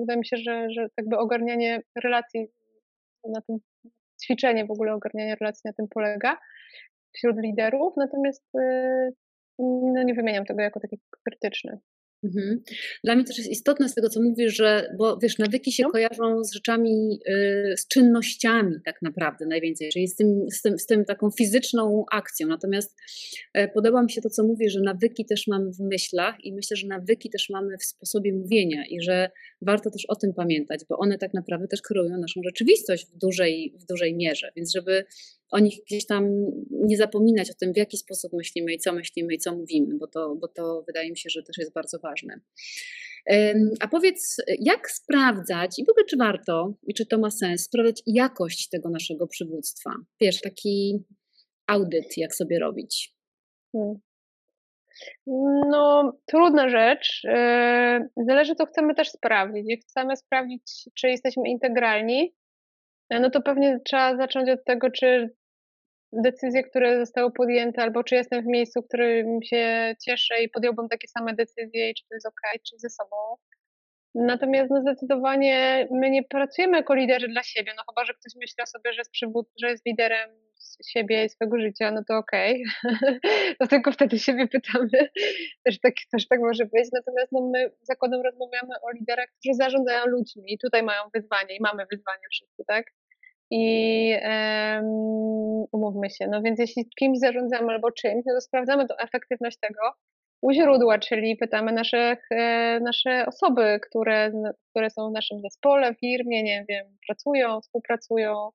[0.01, 2.47] wydaje mi się, że, że jakby ogarnianie relacji
[3.35, 3.57] na tym,
[4.25, 6.39] ćwiczenie w ogóle ogarniania relacji na tym polega
[7.17, 9.13] wśród liderów, natomiast y,
[9.59, 11.79] no nie wymieniam tego jako taki krytyczny.
[12.25, 12.63] Mhm.
[13.05, 15.91] Dla mnie też jest istotne z tego, co mówisz, że, bo wiesz, nawyki się no.
[15.91, 20.87] kojarzą z rzeczami, y, z czynnościami tak naprawdę najwięcej, czyli z tym, z, tym, z
[20.87, 22.49] tym taką fizyczną akcją.
[22.49, 22.97] Natomiast
[23.55, 26.77] e, podoba mi się to, co mówisz, że nawyki też mamy w myślach i myślę,
[26.77, 29.31] że nawyki też mamy w sposobie mówienia i że
[29.63, 33.75] warto też o tym pamiętać, bo one tak naprawdę też kreują naszą rzeczywistość w dużej,
[33.81, 34.53] w dużej mierze.
[34.57, 35.05] Więc żeby
[35.55, 39.35] o nich gdzieś tam nie zapominać o tym, w jaki sposób myślimy i co myślimy
[39.35, 42.41] i co mówimy, bo to, bo to wydaje mi się, że też jest bardzo ważne.
[43.81, 48.03] A powiedz, jak sprawdzać i w ogóle czy warto i czy to ma sens sprawdzać
[48.07, 49.91] jakość tego naszego przywództwa?
[50.21, 51.05] Wiesz, taki
[51.67, 53.15] audyt, jak sobie robić.
[55.71, 57.23] No, trudna rzecz.
[57.29, 59.65] E, zależy, co chcemy też sprawdzić.
[59.67, 60.63] Jak chcemy sprawdzić,
[60.95, 62.35] czy jesteśmy integralni,
[63.11, 65.35] no to pewnie trzeba zacząć od tego, czy
[66.23, 70.89] decyzje, które zostały podjęte, albo czy jestem w miejscu, w którym się cieszę i podjąłbym
[70.89, 73.17] takie same decyzje i czy to jest ok, czy ze sobą.
[74.15, 78.63] Natomiast no zdecydowanie my nie pracujemy jako liderzy dla siebie, no chyba, że ktoś myśli
[78.63, 80.31] o sobie, że jest, przywód, że jest liderem
[80.89, 82.65] siebie i swojego życia, no to okej,
[83.55, 83.69] okay.
[83.69, 85.09] tylko wtedy siebie pytamy,
[85.65, 90.07] też tak, też tak może być, natomiast no, my zakładem rozmawiamy o liderach, którzy zarządzają
[90.07, 92.87] ludźmi i tutaj mają wyzwanie i mamy wyzwanie wszyscy, tak?
[93.51, 94.85] I um,
[95.73, 99.81] umówmy się, no więc jeśli kimś zarządzamy albo czymś, no to sprawdzamy to efektywność tego,
[100.45, 104.33] u źródła, czyli pytamy naszych, e, nasze osoby, które,
[104.71, 108.51] które są w naszym zespole, firmie, nie wiem, pracują, współpracują.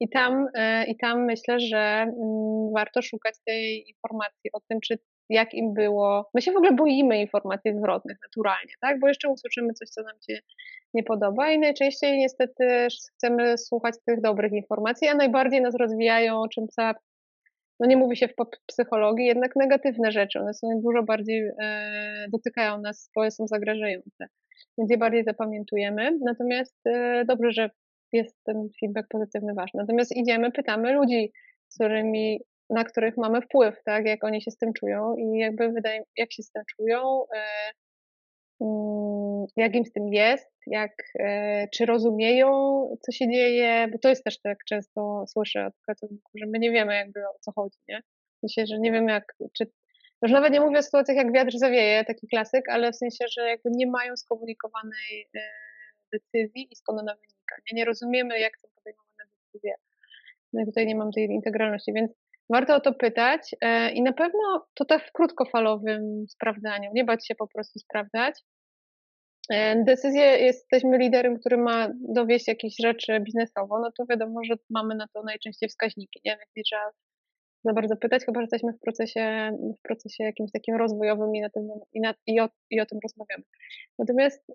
[0.00, 4.98] I tam, e, I tam myślę, że mm, warto szukać tej informacji o tym, czy
[5.28, 6.30] jak im było.
[6.34, 9.00] My się w ogóle boimy informacji zwrotnych naturalnie, tak?
[9.00, 10.38] Bo jeszcze usłyszymy coś, co nam się
[10.94, 16.68] nie podoba i najczęściej niestety chcemy słuchać tych dobrych informacji, a najbardziej nas rozwijają, czym
[16.68, 16.94] cała
[17.80, 18.34] no nie mówi się w
[18.66, 20.40] psychologii, jednak negatywne rzeczy.
[20.40, 24.26] One są dużo bardziej, e, dotykają nas, bo są zagrażające.
[24.78, 26.18] Więc je bardziej zapamiętujemy.
[26.24, 27.70] Natomiast e, dobrze, że
[28.12, 29.80] jest ten feedback pozytywny ważny.
[29.80, 31.32] Natomiast idziemy, pytamy ludzi,
[31.68, 32.40] z którymi,
[32.72, 36.32] na których mamy wpływ, tak, jak oni się z tym czują i jakby wydaje, jak
[36.32, 37.44] się z tym czują, e,
[38.60, 42.50] mm, jak im z tym jest, jak, e, czy rozumieją,
[43.00, 46.70] co się dzieje, bo to jest też tak często słyszę od pracowników, że my nie
[46.70, 48.00] wiemy jakby o co chodzi, nie?
[48.42, 49.24] Myślę, że nie wiem jak,
[49.58, 49.66] czy,
[50.22, 53.48] już nawet nie mówię o sytuacjach jak wiatr zawieje, taki klasyk, ale w sensie, że
[53.48, 55.40] jakby nie mają skomunikowanej e,
[56.12, 57.76] decyzji i skąd ona wynika, nie?
[57.76, 59.74] Nie rozumiemy jak są podejmowane decyzje.
[60.52, 62.12] No i tutaj nie mam tej integralności, więc
[62.52, 67.26] warto o to pytać e, i na pewno to tak w krótkofalowym sprawdzaniu, nie bać
[67.26, 68.34] się po prostu sprawdzać,
[69.50, 74.94] E, decyzję, jesteśmy liderem, który ma dowieść jakieś rzeczy biznesowo, no to wiadomo, że mamy
[74.94, 76.30] na to najczęściej wskaźniki, nie?
[76.30, 76.50] Więc
[77.64, 81.50] za bardzo pytać, chyba że jesteśmy w procesie, w procesie jakimś takim rozwojowym i, na
[81.50, 83.44] tym, i, na, i, o, i o tym rozmawiamy.
[83.98, 84.54] Natomiast y,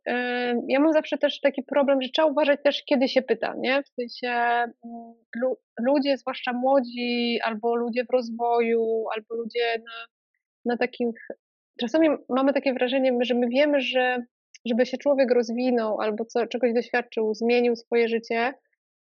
[0.68, 3.84] ja mam zawsze też taki problem, że trzeba uważać też, kiedy się pyta, nie?
[3.84, 10.06] W sensie mm, lu, ludzie, zwłaszcza młodzi, albo ludzie w rozwoju, albo ludzie na,
[10.66, 11.28] na takich,
[11.80, 14.24] czasami mamy takie wrażenie, że my wiemy, że
[14.66, 18.54] żeby się człowiek rozwinął albo co, czegoś doświadczył, zmienił swoje życie,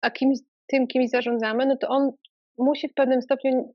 [0.01, 2.11] a kimś, tym kimś zarządzamy, no to on
[2.59, 3.73] musi w pewnym stopniu,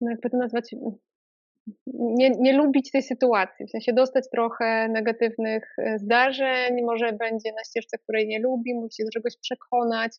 [0.00, 0.74] no jakby to nazwać,
[1.86, 7.64] nie, nie lubić tej sytuacji, w sensie dostać trochę negatywnych e, zdarzeń, może będzie na
[7.64, 10.12] ścieżce, której nie lubi, musi się do czegoś przekonać.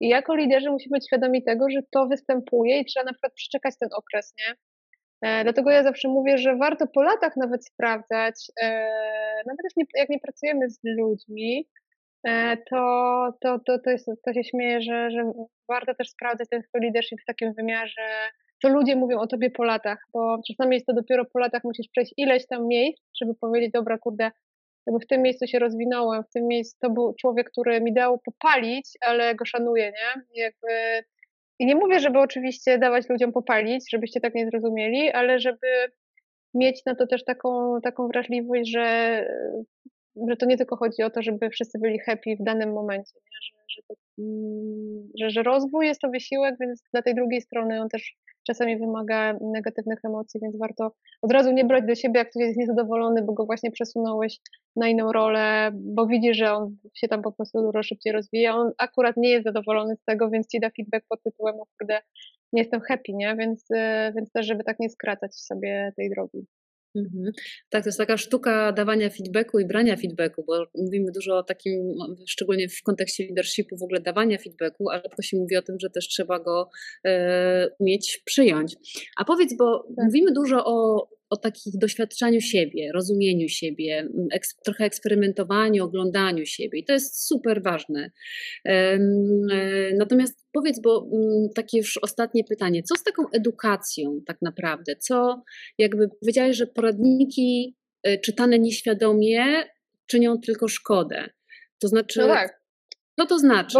[0.00, 3.74] I jako liderzy musimy być świadomi tego, że to występuje i trzeba na przykład przeczekać
[3.80, 4.54] ten okres, nie?
[5.22, 8.68] E, dlatego ja zawsze mówię, że warto po latach nawet sprawdzać, e,
[9.46, 9.60] nawet
[9.94, 11.68] jak nie pracujemy z ludźmi,
[12.70, 15.32] to, to, to, to, jest, to się śmieje, że, że
[15.68, 18.08] warto też sprawdzać ten swój leadership w takim wymiarze,
[18.62, 21.88] co ludzie mówią o tobie po latach, bo czasami jest to dopiero po latach musisz
[21.88, 24.30] przejść ileś tam miejsc, żeby powiedzieć, dobra, kurde,
[24.86, 28.18] jakby w tym miejscu się rozwinąłem, w tym miejscu to był człowiek, który mi dał
[28.18, 30.22] popalić, ale go szanuję, nie?
[30.34, 30.68] I jakby
[31.58, 35.66] i nie mówię, żeby oczywiście dawać ludziom popalić, żebyście tak nie zrozumieli, ale żeby
[36.54, 39.26] mieć na to też taką, taką wrażliwość, że,
[40.28, 43.12] że to nie tylko chodzi o to, żeby wszyscy byli happy w danym momencie?
[43.42, 47.80] Że, że, to, mm, że, że rozwój jest to wysiłek, więc dla tej drugiej strony
[47.80, 48.16] on też
[48.46, 50.92] czasami wymaga negatywnych emocji, więc warto
[51.22, 54.38] od razu nie brać do siebie, jak ktoś jest niezadowolony, bo go właśnie przesunąłeś
[54.76, 58.56] na inną rolę, bo widzi, że on się tam po prostu dużo szybciej rozwija.
[58.56, 62.00] On akurat nie jest zadowolony z tego, więc ci da feedback pod tytułem, o kurde,
[62.52, 63.36] nie jestem happy, nie?
[63.36, 66.46] Więc, e, więc też, żeby tak nie skracać sobie tej drogi.
[66.96, 67.32] Mhm.
[67.70, 71.94] Tak, to jest taka sztuka dawania feedbacku i brania feedbacku, bo mówimy dużo o takim,
[72.28, 75.90] szczególnie w kontekście leadershipu, w ogóle dawania feedbacku, ale tylko się mówi o tym, że
[75.90, 76.70] też trzeba go
[77.04, 78.76] e, umieć przyjąć.
[79.16, 80.04] A powiedz, bo tak.
[80.04, 86.78] mówimy dużo o o takich doświadczaniu siebie, rozumieniu siebie, eks, trochę eksperymentowaniu, oglądaniu siebie.
[86.78, 88.10] I to jest super ważne.
[88.64, 88.98] E,
[89.98, 91.10] natomiast powiedz, bo
[91.54, 94.96] takie już ostatnie pytanie, co z taką edukacją tak naprawdę?
[94.96, 95.42] Co,
[95.78, 99.44] jakby powiedziałeś, że poradniki e, czytane nieświadomie
[100.06, 101.30] czynią tylko szkodę.
[101.78, 102.60] To znaczy, no tak.
[103.18, 103.78] co to znaczy?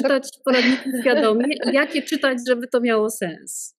[0.00, 3.77] Czytać poradniki świadomie jakie czytać, żeby to miało sens?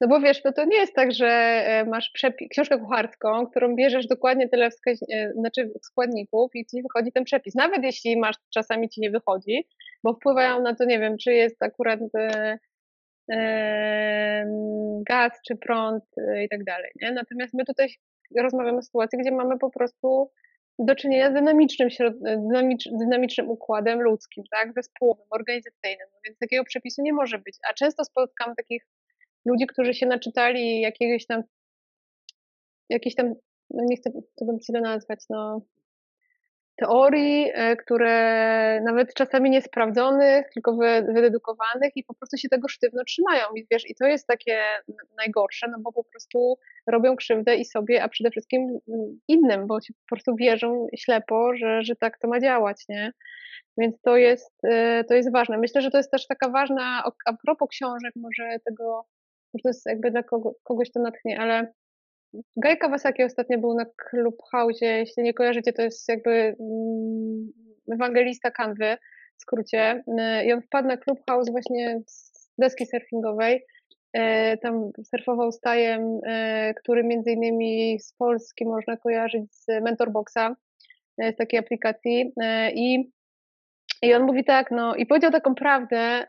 [0.00, 2.12] No bo wiesz, to, to nie jest tak, że e, masz
[2.50, 7.54] książkę kucharską, którą bierzesz dokładnie tyle wskaź- e, znaczy składników i ci wychodzi ten przepis.
[7.54, 9.68] Nawet jeśli masz, czasami ci nie wychodzi,
[10.04, 12.58] bo wpływają na to, nie wiem, czy jest akurat e,
[13.32, 14.44] e,
[15.08, 16.90] gaz, czy prąd e, i tak dalej.
[17.02, 17.12] Nie?
[17.12, 17.88] Natomiast my tutaj
[18.38, 20.30] rozmawiamy o sytuacji, gdzie mamy po prostu
[20.78, 21.88] do czynienia z dynamicznym,
[22.20, 27.56] dynamicz, dynamicznym układem ludzkim, tak, zespołowym, organizacyjnym, no więc takiego przepisu nie może być.
[27.70, 28.86] A często spotykam takich
[29.44, 31.42] ludzi, którzy się naczytali jakiegoś tam,
[32.88, 33.34] jakieś tam,
[33.70, 35.60] no nie chcę tego źle nazwać, no
[36.80, 40.76] teorii, e, które nawet czasami niesprawdzonych, tylko
[41.14, 43.44] wydedukowanych i po prostu się tego sztywno trzymają.
[43.56, 44.62] I wiesz, i to jest takie
[45.16, 48.78] najgorsze, no bo po prostu robią krzywdę i sobie, a przede wszystkim
[49.28, 53.12] innym, bo się po prostu wierzą ślepo, że, że tak to ma działać, nie?
[53.78, 55.58] Więc to jest, e, to jest ważne.
[55.58, 59.04] Myślę, że to jest też taka ważna, a propos książek, może tego,
[59.62, 61.72] to jest jakby dla kogo, kogoś to natchnie, ale
[62.56, 67.52] Guy Kawasaki ostatnio był na Clubhouse, jeśli nie kojarzycie, to jest jakby mm,
[67.92, 68.96] ewangelista kanwy,
[69.40, 70.02] w skrócie.
[70.40, 73.64] Y, I on wpadł na Clubhouse właśnie z deski surfingowej.
[74.16, 74.20] Y,
[74.62, 80.56] tam surfował stajem, y, który między innymi z Polski można kojarzyć z Mentorboxa,
[81.18, 82.32] z takiej aplikacji.
[82.74, 83.10] I,
[84.02, 86.26] I on mówi tak, no i powiedział taką prawdę,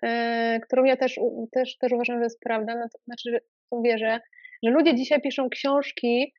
[0.64, 1.20] którą ja też,
[1.52, 4.20] też, też uważam, że jest prawda, no to znaczy, to wierzę,
[4.64, 6.34] że ludzie dzisiaj piszą książki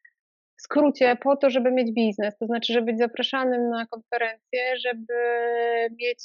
[0.58, 5.14] w skrócie po to, żeby mieć biznes, to znaczy, żeby być zapraszanym na konferencje, żeby
[6.00, 6.18] mieć,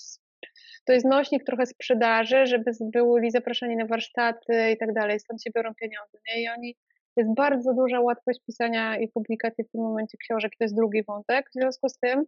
[0.85, 5.51] to jest nośnik trochę sprzedaży, żeby byli zapraszani na warsztaty i tak dalej, stąd się
[5.55, 6.43] biorą pieniądze, nie?
[6.43, 6.75] I oni,
[7.17, 11.49] jest bardzo duża łatwość pisania i publikacji w tym momencie książek, to jest drugi wątek,
[11.49, 12.25] w związku z tym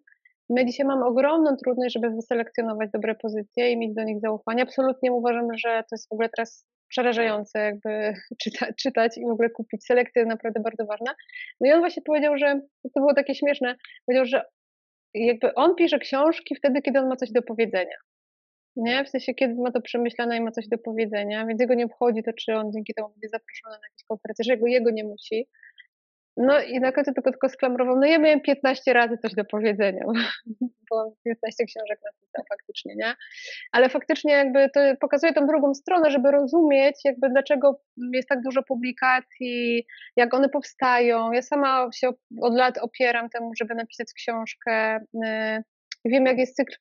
[0.49, 4.63] My dzisiaj mamy ogromną trudność, żeby wyselekcjonować dobre pozycje i mieć do nich zaufanie.
[4.63, 9.49] Absolutnie uważam, że to jest w ogóle teraz przerażające jakby czyta, czytać i w ogóle
[9.49, 9.85] kupić.
[9.85, 11.15] Selekcja jest naprawdę bardzo ważna.
[11.61, 14.43] No i on właśnie powiedział, że to było takie śmieszne, powiedział, że
[15.13, 17.95] jakby on pisze książki wtedy, kiedy on ma coś do powiedzenia.
[18.75, 19.05] Nie?
[19.05, 22.23] W sensie, kiedy ma to przemyślane i ma coś do powiedzenia, więc jego nie obchodzi
[22.23, 25.47] to, czy on dzięki temu będzie zaproszony na jakieś konferencje, że jego, jego nie musi.
[26.37, 30.05] No i na końcu tylko, tylko sklamrował, no ja miałem 15 razy coś do powiedzenia,
[30.91, 33.15] bo 15 książek napisał faktycznie, nie?
[33.71, 37.81] Ale faktycznie jakby to pokazuje tą drugą stronę, żeby rozumieć jakby dlaczego
[38.13, 39.85] jest tak dużo publikacji,
[40.15, 41.31] jak one powstają.
[41.31, 42.09] Ja sama się
[42.41, 45.63] od lat opieram temu, żeby napisać książkę, y,
[46.05, 46.75] wiem jak jest cykl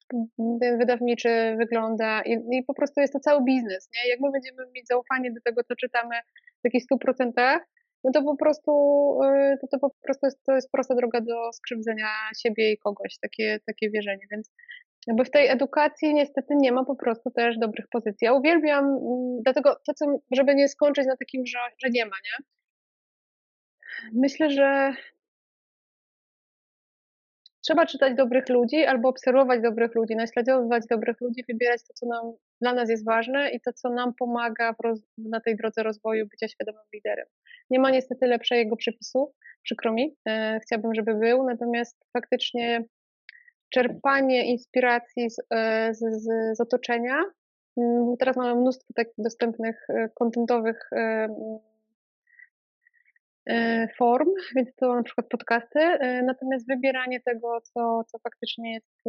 [0.79, 4.11] wydawniczy wygląda i, i, po prostu jest to cały biznes, nie?
[4.11, 6.16] Jak my będziemy mieć zaufanie do tego, co czytamy
[6.61, 7.59] w jakichś 100%,
[8.05, 8.73] no to po prostu,
[9.25, 12.09] y, to, to po prostu jest, to jest prosta droga do skrzywdzenia
[12.39, 14.51] siebie i kogoś, takie, takie wierzenie, więc
[15.07, 18.25] jakby w tej edukacji niestety nie ma po prostu też dobrych pozycji.
[18.25, 20.07] Ja uwielbiam, mm, dlatego to, co,
[20.37, 22.45] żeby nie skończyć na takim, że, że nie ma, nie?
[24.12, 24.93] Myślę, że
[27.69, 32.33] Trzeba czytać dobrych ludzi albo obserwować dobrych ludzi, naśladować dobrych ludzi, wybierać to, co nam,
[32.61, 36.49] dla nas jest ważne i to, co nam pomaga roz, na tej drodze rozwoju bycia
[36.49, 37.27] świadomym liderem.
[37.70, 39.32] Nie ma niestety lepszego przepisu,
[39.62, 42.85] przykro mi, e, chciałabym, żeby był, natomiast faktycznie
[43.70, 47.24] czerpanie inspiracji z, e, z, z, z otoczenia,
[47.77, 50.90] mm, teraz mamy mnóstwo takich dostępnych, e, kontentowych
[53.99, 55.78] form, więc to na przykład podcasty,
[56.23, 59.05] natomiast wybieranie tego, co, co faktycznie jest,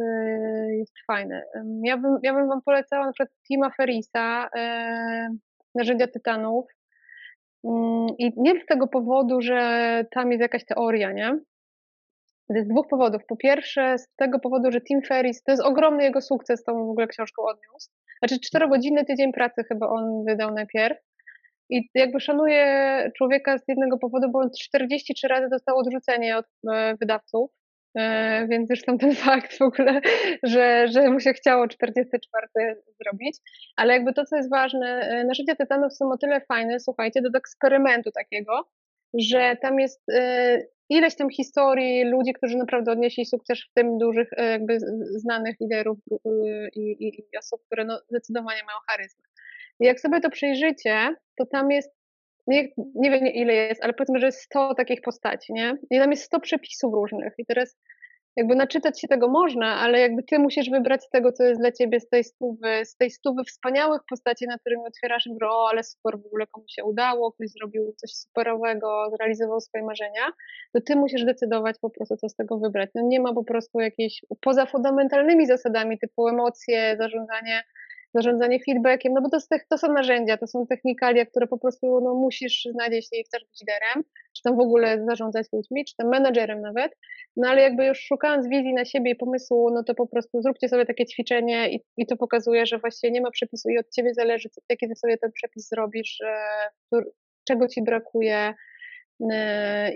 [0.78, 1.42] jest fajne.
[1.84, 4.48] Ja bym, ja bym Wam polecała na przykład Tima Ferisa,
[5.74, 6.66] Narzędzia Tytanów
[8.18, 11.38] i nie z tego powodu, że tam jest jakaś teoria, nie?
[12.48, 13.22] Z dwóch powodów.
[13.26, 16.90] Po pierwsze, z tego powodu, że Tim Ferris, to jest ogromny jego sukces, tą w
[16.90, 17.90] ogóle książką odniósł.
[18.18, 20.98] Znaczy, czterogodzinny tydzień pracy chyba on wydał najpierw.
[21.70, 22.64] I jakby szanuję
[23.16, 27.50] człowieka z jednego powodu, bo on 43 razy dostał odrzucenie od e, wydawców.
[27.98, 30.00] E, więc zresztą ten fakt w ogóle,
[30.42, 32.46] że, że mu się chciało 44
[33.02, 33.36] zrobić,
[33.76, 37.38] ale jakby to, co jest ważne, e, nasze Tytanów są o tyle fajne, słuchajcie, do
[37.38, 38.68] eksperymentu takiego,
[39.18, 40.02] że tam jest
[40.88, 44.78] ileś tam historii ludzi, którzy naprawdę odnieśli sukces, w tym dużych, jakby
[45.16, 45.98] znanych liderów
[46.76, 49.24] i, i, i osób, które no, zdecydowanie mają charyzmę.
[49.80, 51.99] Jak sobie to przejrzycie, to tam jest,
[52.46, 55.78] nie, nie wiem ile jest, ale powiedzmy, że jest 100 takich postaci, nie?
[55.90, 57.32] I tam jest 100 przepisów różnych.
[57.38, 57.76] I teraz
[58.36, 62.00] jakby naczytać się tego można, ale jakby ty musisz wybrać tego, co jest dla ciebie
[62.00, 66.18] z tej stówy, z tej stówy wspaniałych postaci, na którymi otwierasz i o, ale super,
[66.18, 70.32] w ogóle komu się udało, ktoś zrobił coś superowego, zrealizował swoje marzenia,
[70.72, 72.90] to ty musisz decydować po prostu, co z tego wybrać.
[72.94, 77.62] No nie ma po prostu jakiejś, poza fundamentalnymi zasadami typu emocje, zarządzanie
[78.14, 79.38] zarządzanie feedbackiem, no bo to,
[79.68, 83.60] to są narzędzia, to są technikalia, które po prostu no, musisz znać, jeśli chcesz być
[83.60, 84.04] liderem,
[84.36, 86.92] czy tam w ogóle zarządzać ludźmi, czy tam menadżerem nawet,
[87.36, 90.68] no ale jakby już szukając wizji na siebie i pomysłu, no to po prostu zróbcie
[90.68, 94.14] sobie takie ćwiczenie i, i to pokazuje, że właściwie nie ma przepisu i od ciebie
[94.14, 96.18] zależy, jaki ty sobie ten przepis zrobisz,
[97.44, 98.69] czego ci brakuje, E,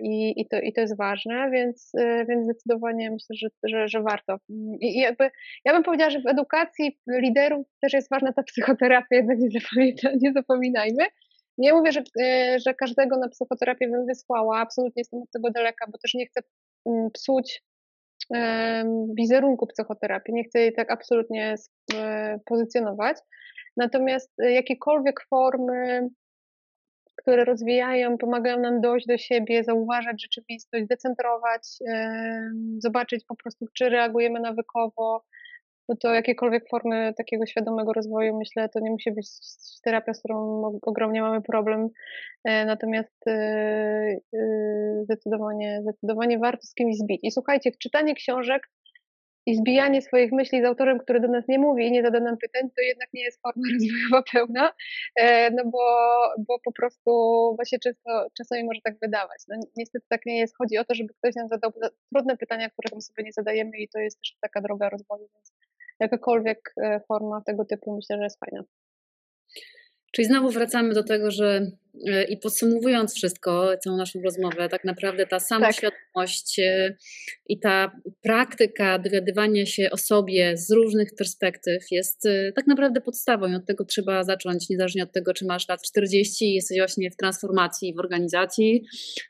[0.02, 4.02] i, i, to, i to jest ważne, więc, e, więc zdecydowanie myślę, że, że, że
[4.02, 4.36] warto.
[4.80, 5.30] I, I, jakby
[5.64, 10.18] ja bym powiedziała, że w edukacji liderów też jest ważna ta psychoterapia, jednak nie, zapomina,
[10.22, 11.04] nie zapominajmy.
[11.58, 15.86] Nie mówię, że, e, że każdego na psychoterapię bym wysłała, absolutnie jestem od tego daleka,
[15.92, 16.40] bo też nie chcę
[16.86, 17.62] mm, psuć
[19.18, 20.34] wizerunku psychoterapii.
[20.34, 21.54] Nie chcę jej tak absolutnie
[22.46, 23.16] pozycjonować.
[23.76, 26.08] Natomiast jakiekolwiek formy,
[27.24, 31.62] które rozwijają, pomagają nam dojść do siebie, zauważać rzeczywistość, decentrować,
[32.78, 35.24] zobaczyć po prostu, czy reagujemy nawykowo,
[35.88, 39.26] no to jakiekolwiek formy takiego świadomego rozwoju, myślę, to nie musi być
[39.84, 41.88] terapia, z którą ogromnie mamy problem.
[42.44, 47.20] E, natomiast e, e, zdecydowanie, zdecydowanie warto z kimś zbić.
[47.22, 48.62] I słuchajcie, czytanie książek
[49.46, 52.36] i zbijanie swoich myśli z autorem, który do nas nie mówi i nie zada nam
[52.36, 54.72] pytań, to jednak nie jest forma rozwojowa pełna,
[55.52, 55.78] no bo,
[56.48, 57.10] bo po prostu
[57.56, 59.38] właśnie często, czasami może tak wydawać.
[59.48, 60.56] No niestety tak nie jest.
[60.58, 61.72] Chodzi o to, żeby ktoś nam zadał
[62.12, 65.52] trudne pytania, które sobie nie zadajemy i to jest też taka droga rozwoju, więc
[66.00, 68.64] jakakolwiek e, forma tego typu myślę, że jest fajna.
[70.12, 71.70] Czyli znowu wracamy do tego, że e,
[72.28, 76.96] i podsumowując wszystko, całą naszą rozmowę, tak naprawdę ta samoświadomość tak.
[77.46, 83.54] i ta praktyka dowiadywania się o sobie z różnych perspektyw jest tak naprawdę podstawą i
[83.54, 87.16] od tego trzeba zacząć, niezależnie od tego, czy masz lat 40 i jesteś właśnie w
[87.16, 88.84] transformacji w organizacji,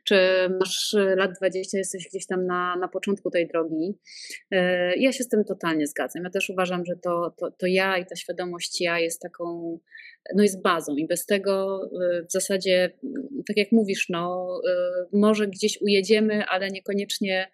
[0.04, 0.16] czy
[0.60, 3.98] masz lat 20, jesteś gdzieś tam na, na początku tej drogi.
[4.96, 6.24] Ja się z tym totalnie zgadzam.
[6.24, 9.78] Ja też uważam, że to, to, to ja i ta świadomość ja jest taką
[10.34, 12.53] no jest bazą i bez tego y, w zasadzie,
[13.48, 17.50] tak jak mówisz, no, y, może gdzieś ujedziemy, ale niekoniecznie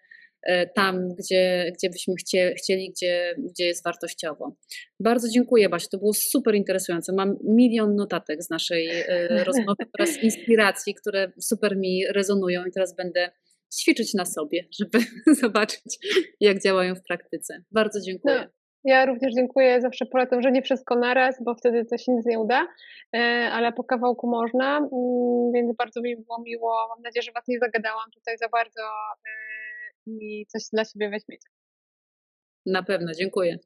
[0.49, 4.55] y, tam, gdzie, gdzie byśmy chcie, chcieli, gdzie, gdzie jest wartościowo.
[4.99, 7.13] Bardzo dziękuję Basiu, to było super interesujące.
[7.13, 8.89] Mam milion notatek z naszej
[9.47, 13.31] rozmowy oraz inspiracji, które super mi rezonują i teraz będę
[13.81, 15.05] ćwiczyć na sobie, żeby
[15.41, 15.97] zobaczyć,
[16.39, 17.63] jak działają w praktyce.
[17.71, 18.49] Bardzo dziękuję.
[18.83, 22.39] Ja również dziękuję, zawsze polecam, że nie wszystko naraz, bo wtedy to się nic nie
[22.39, 22.67] uda,
[23.15, 23.19] e,
[23.51, 26.87] ale po kawałku można, mm, więc bardzo mi było miło.
[26.89, 29.31] Mam nadzieję, że Was nie zagadałam tutaj za bardzo e,
[30.07, 31.47] i coś dla siebie weźmiecie.
[32.65, 33.57] Na pewno, dziękuję.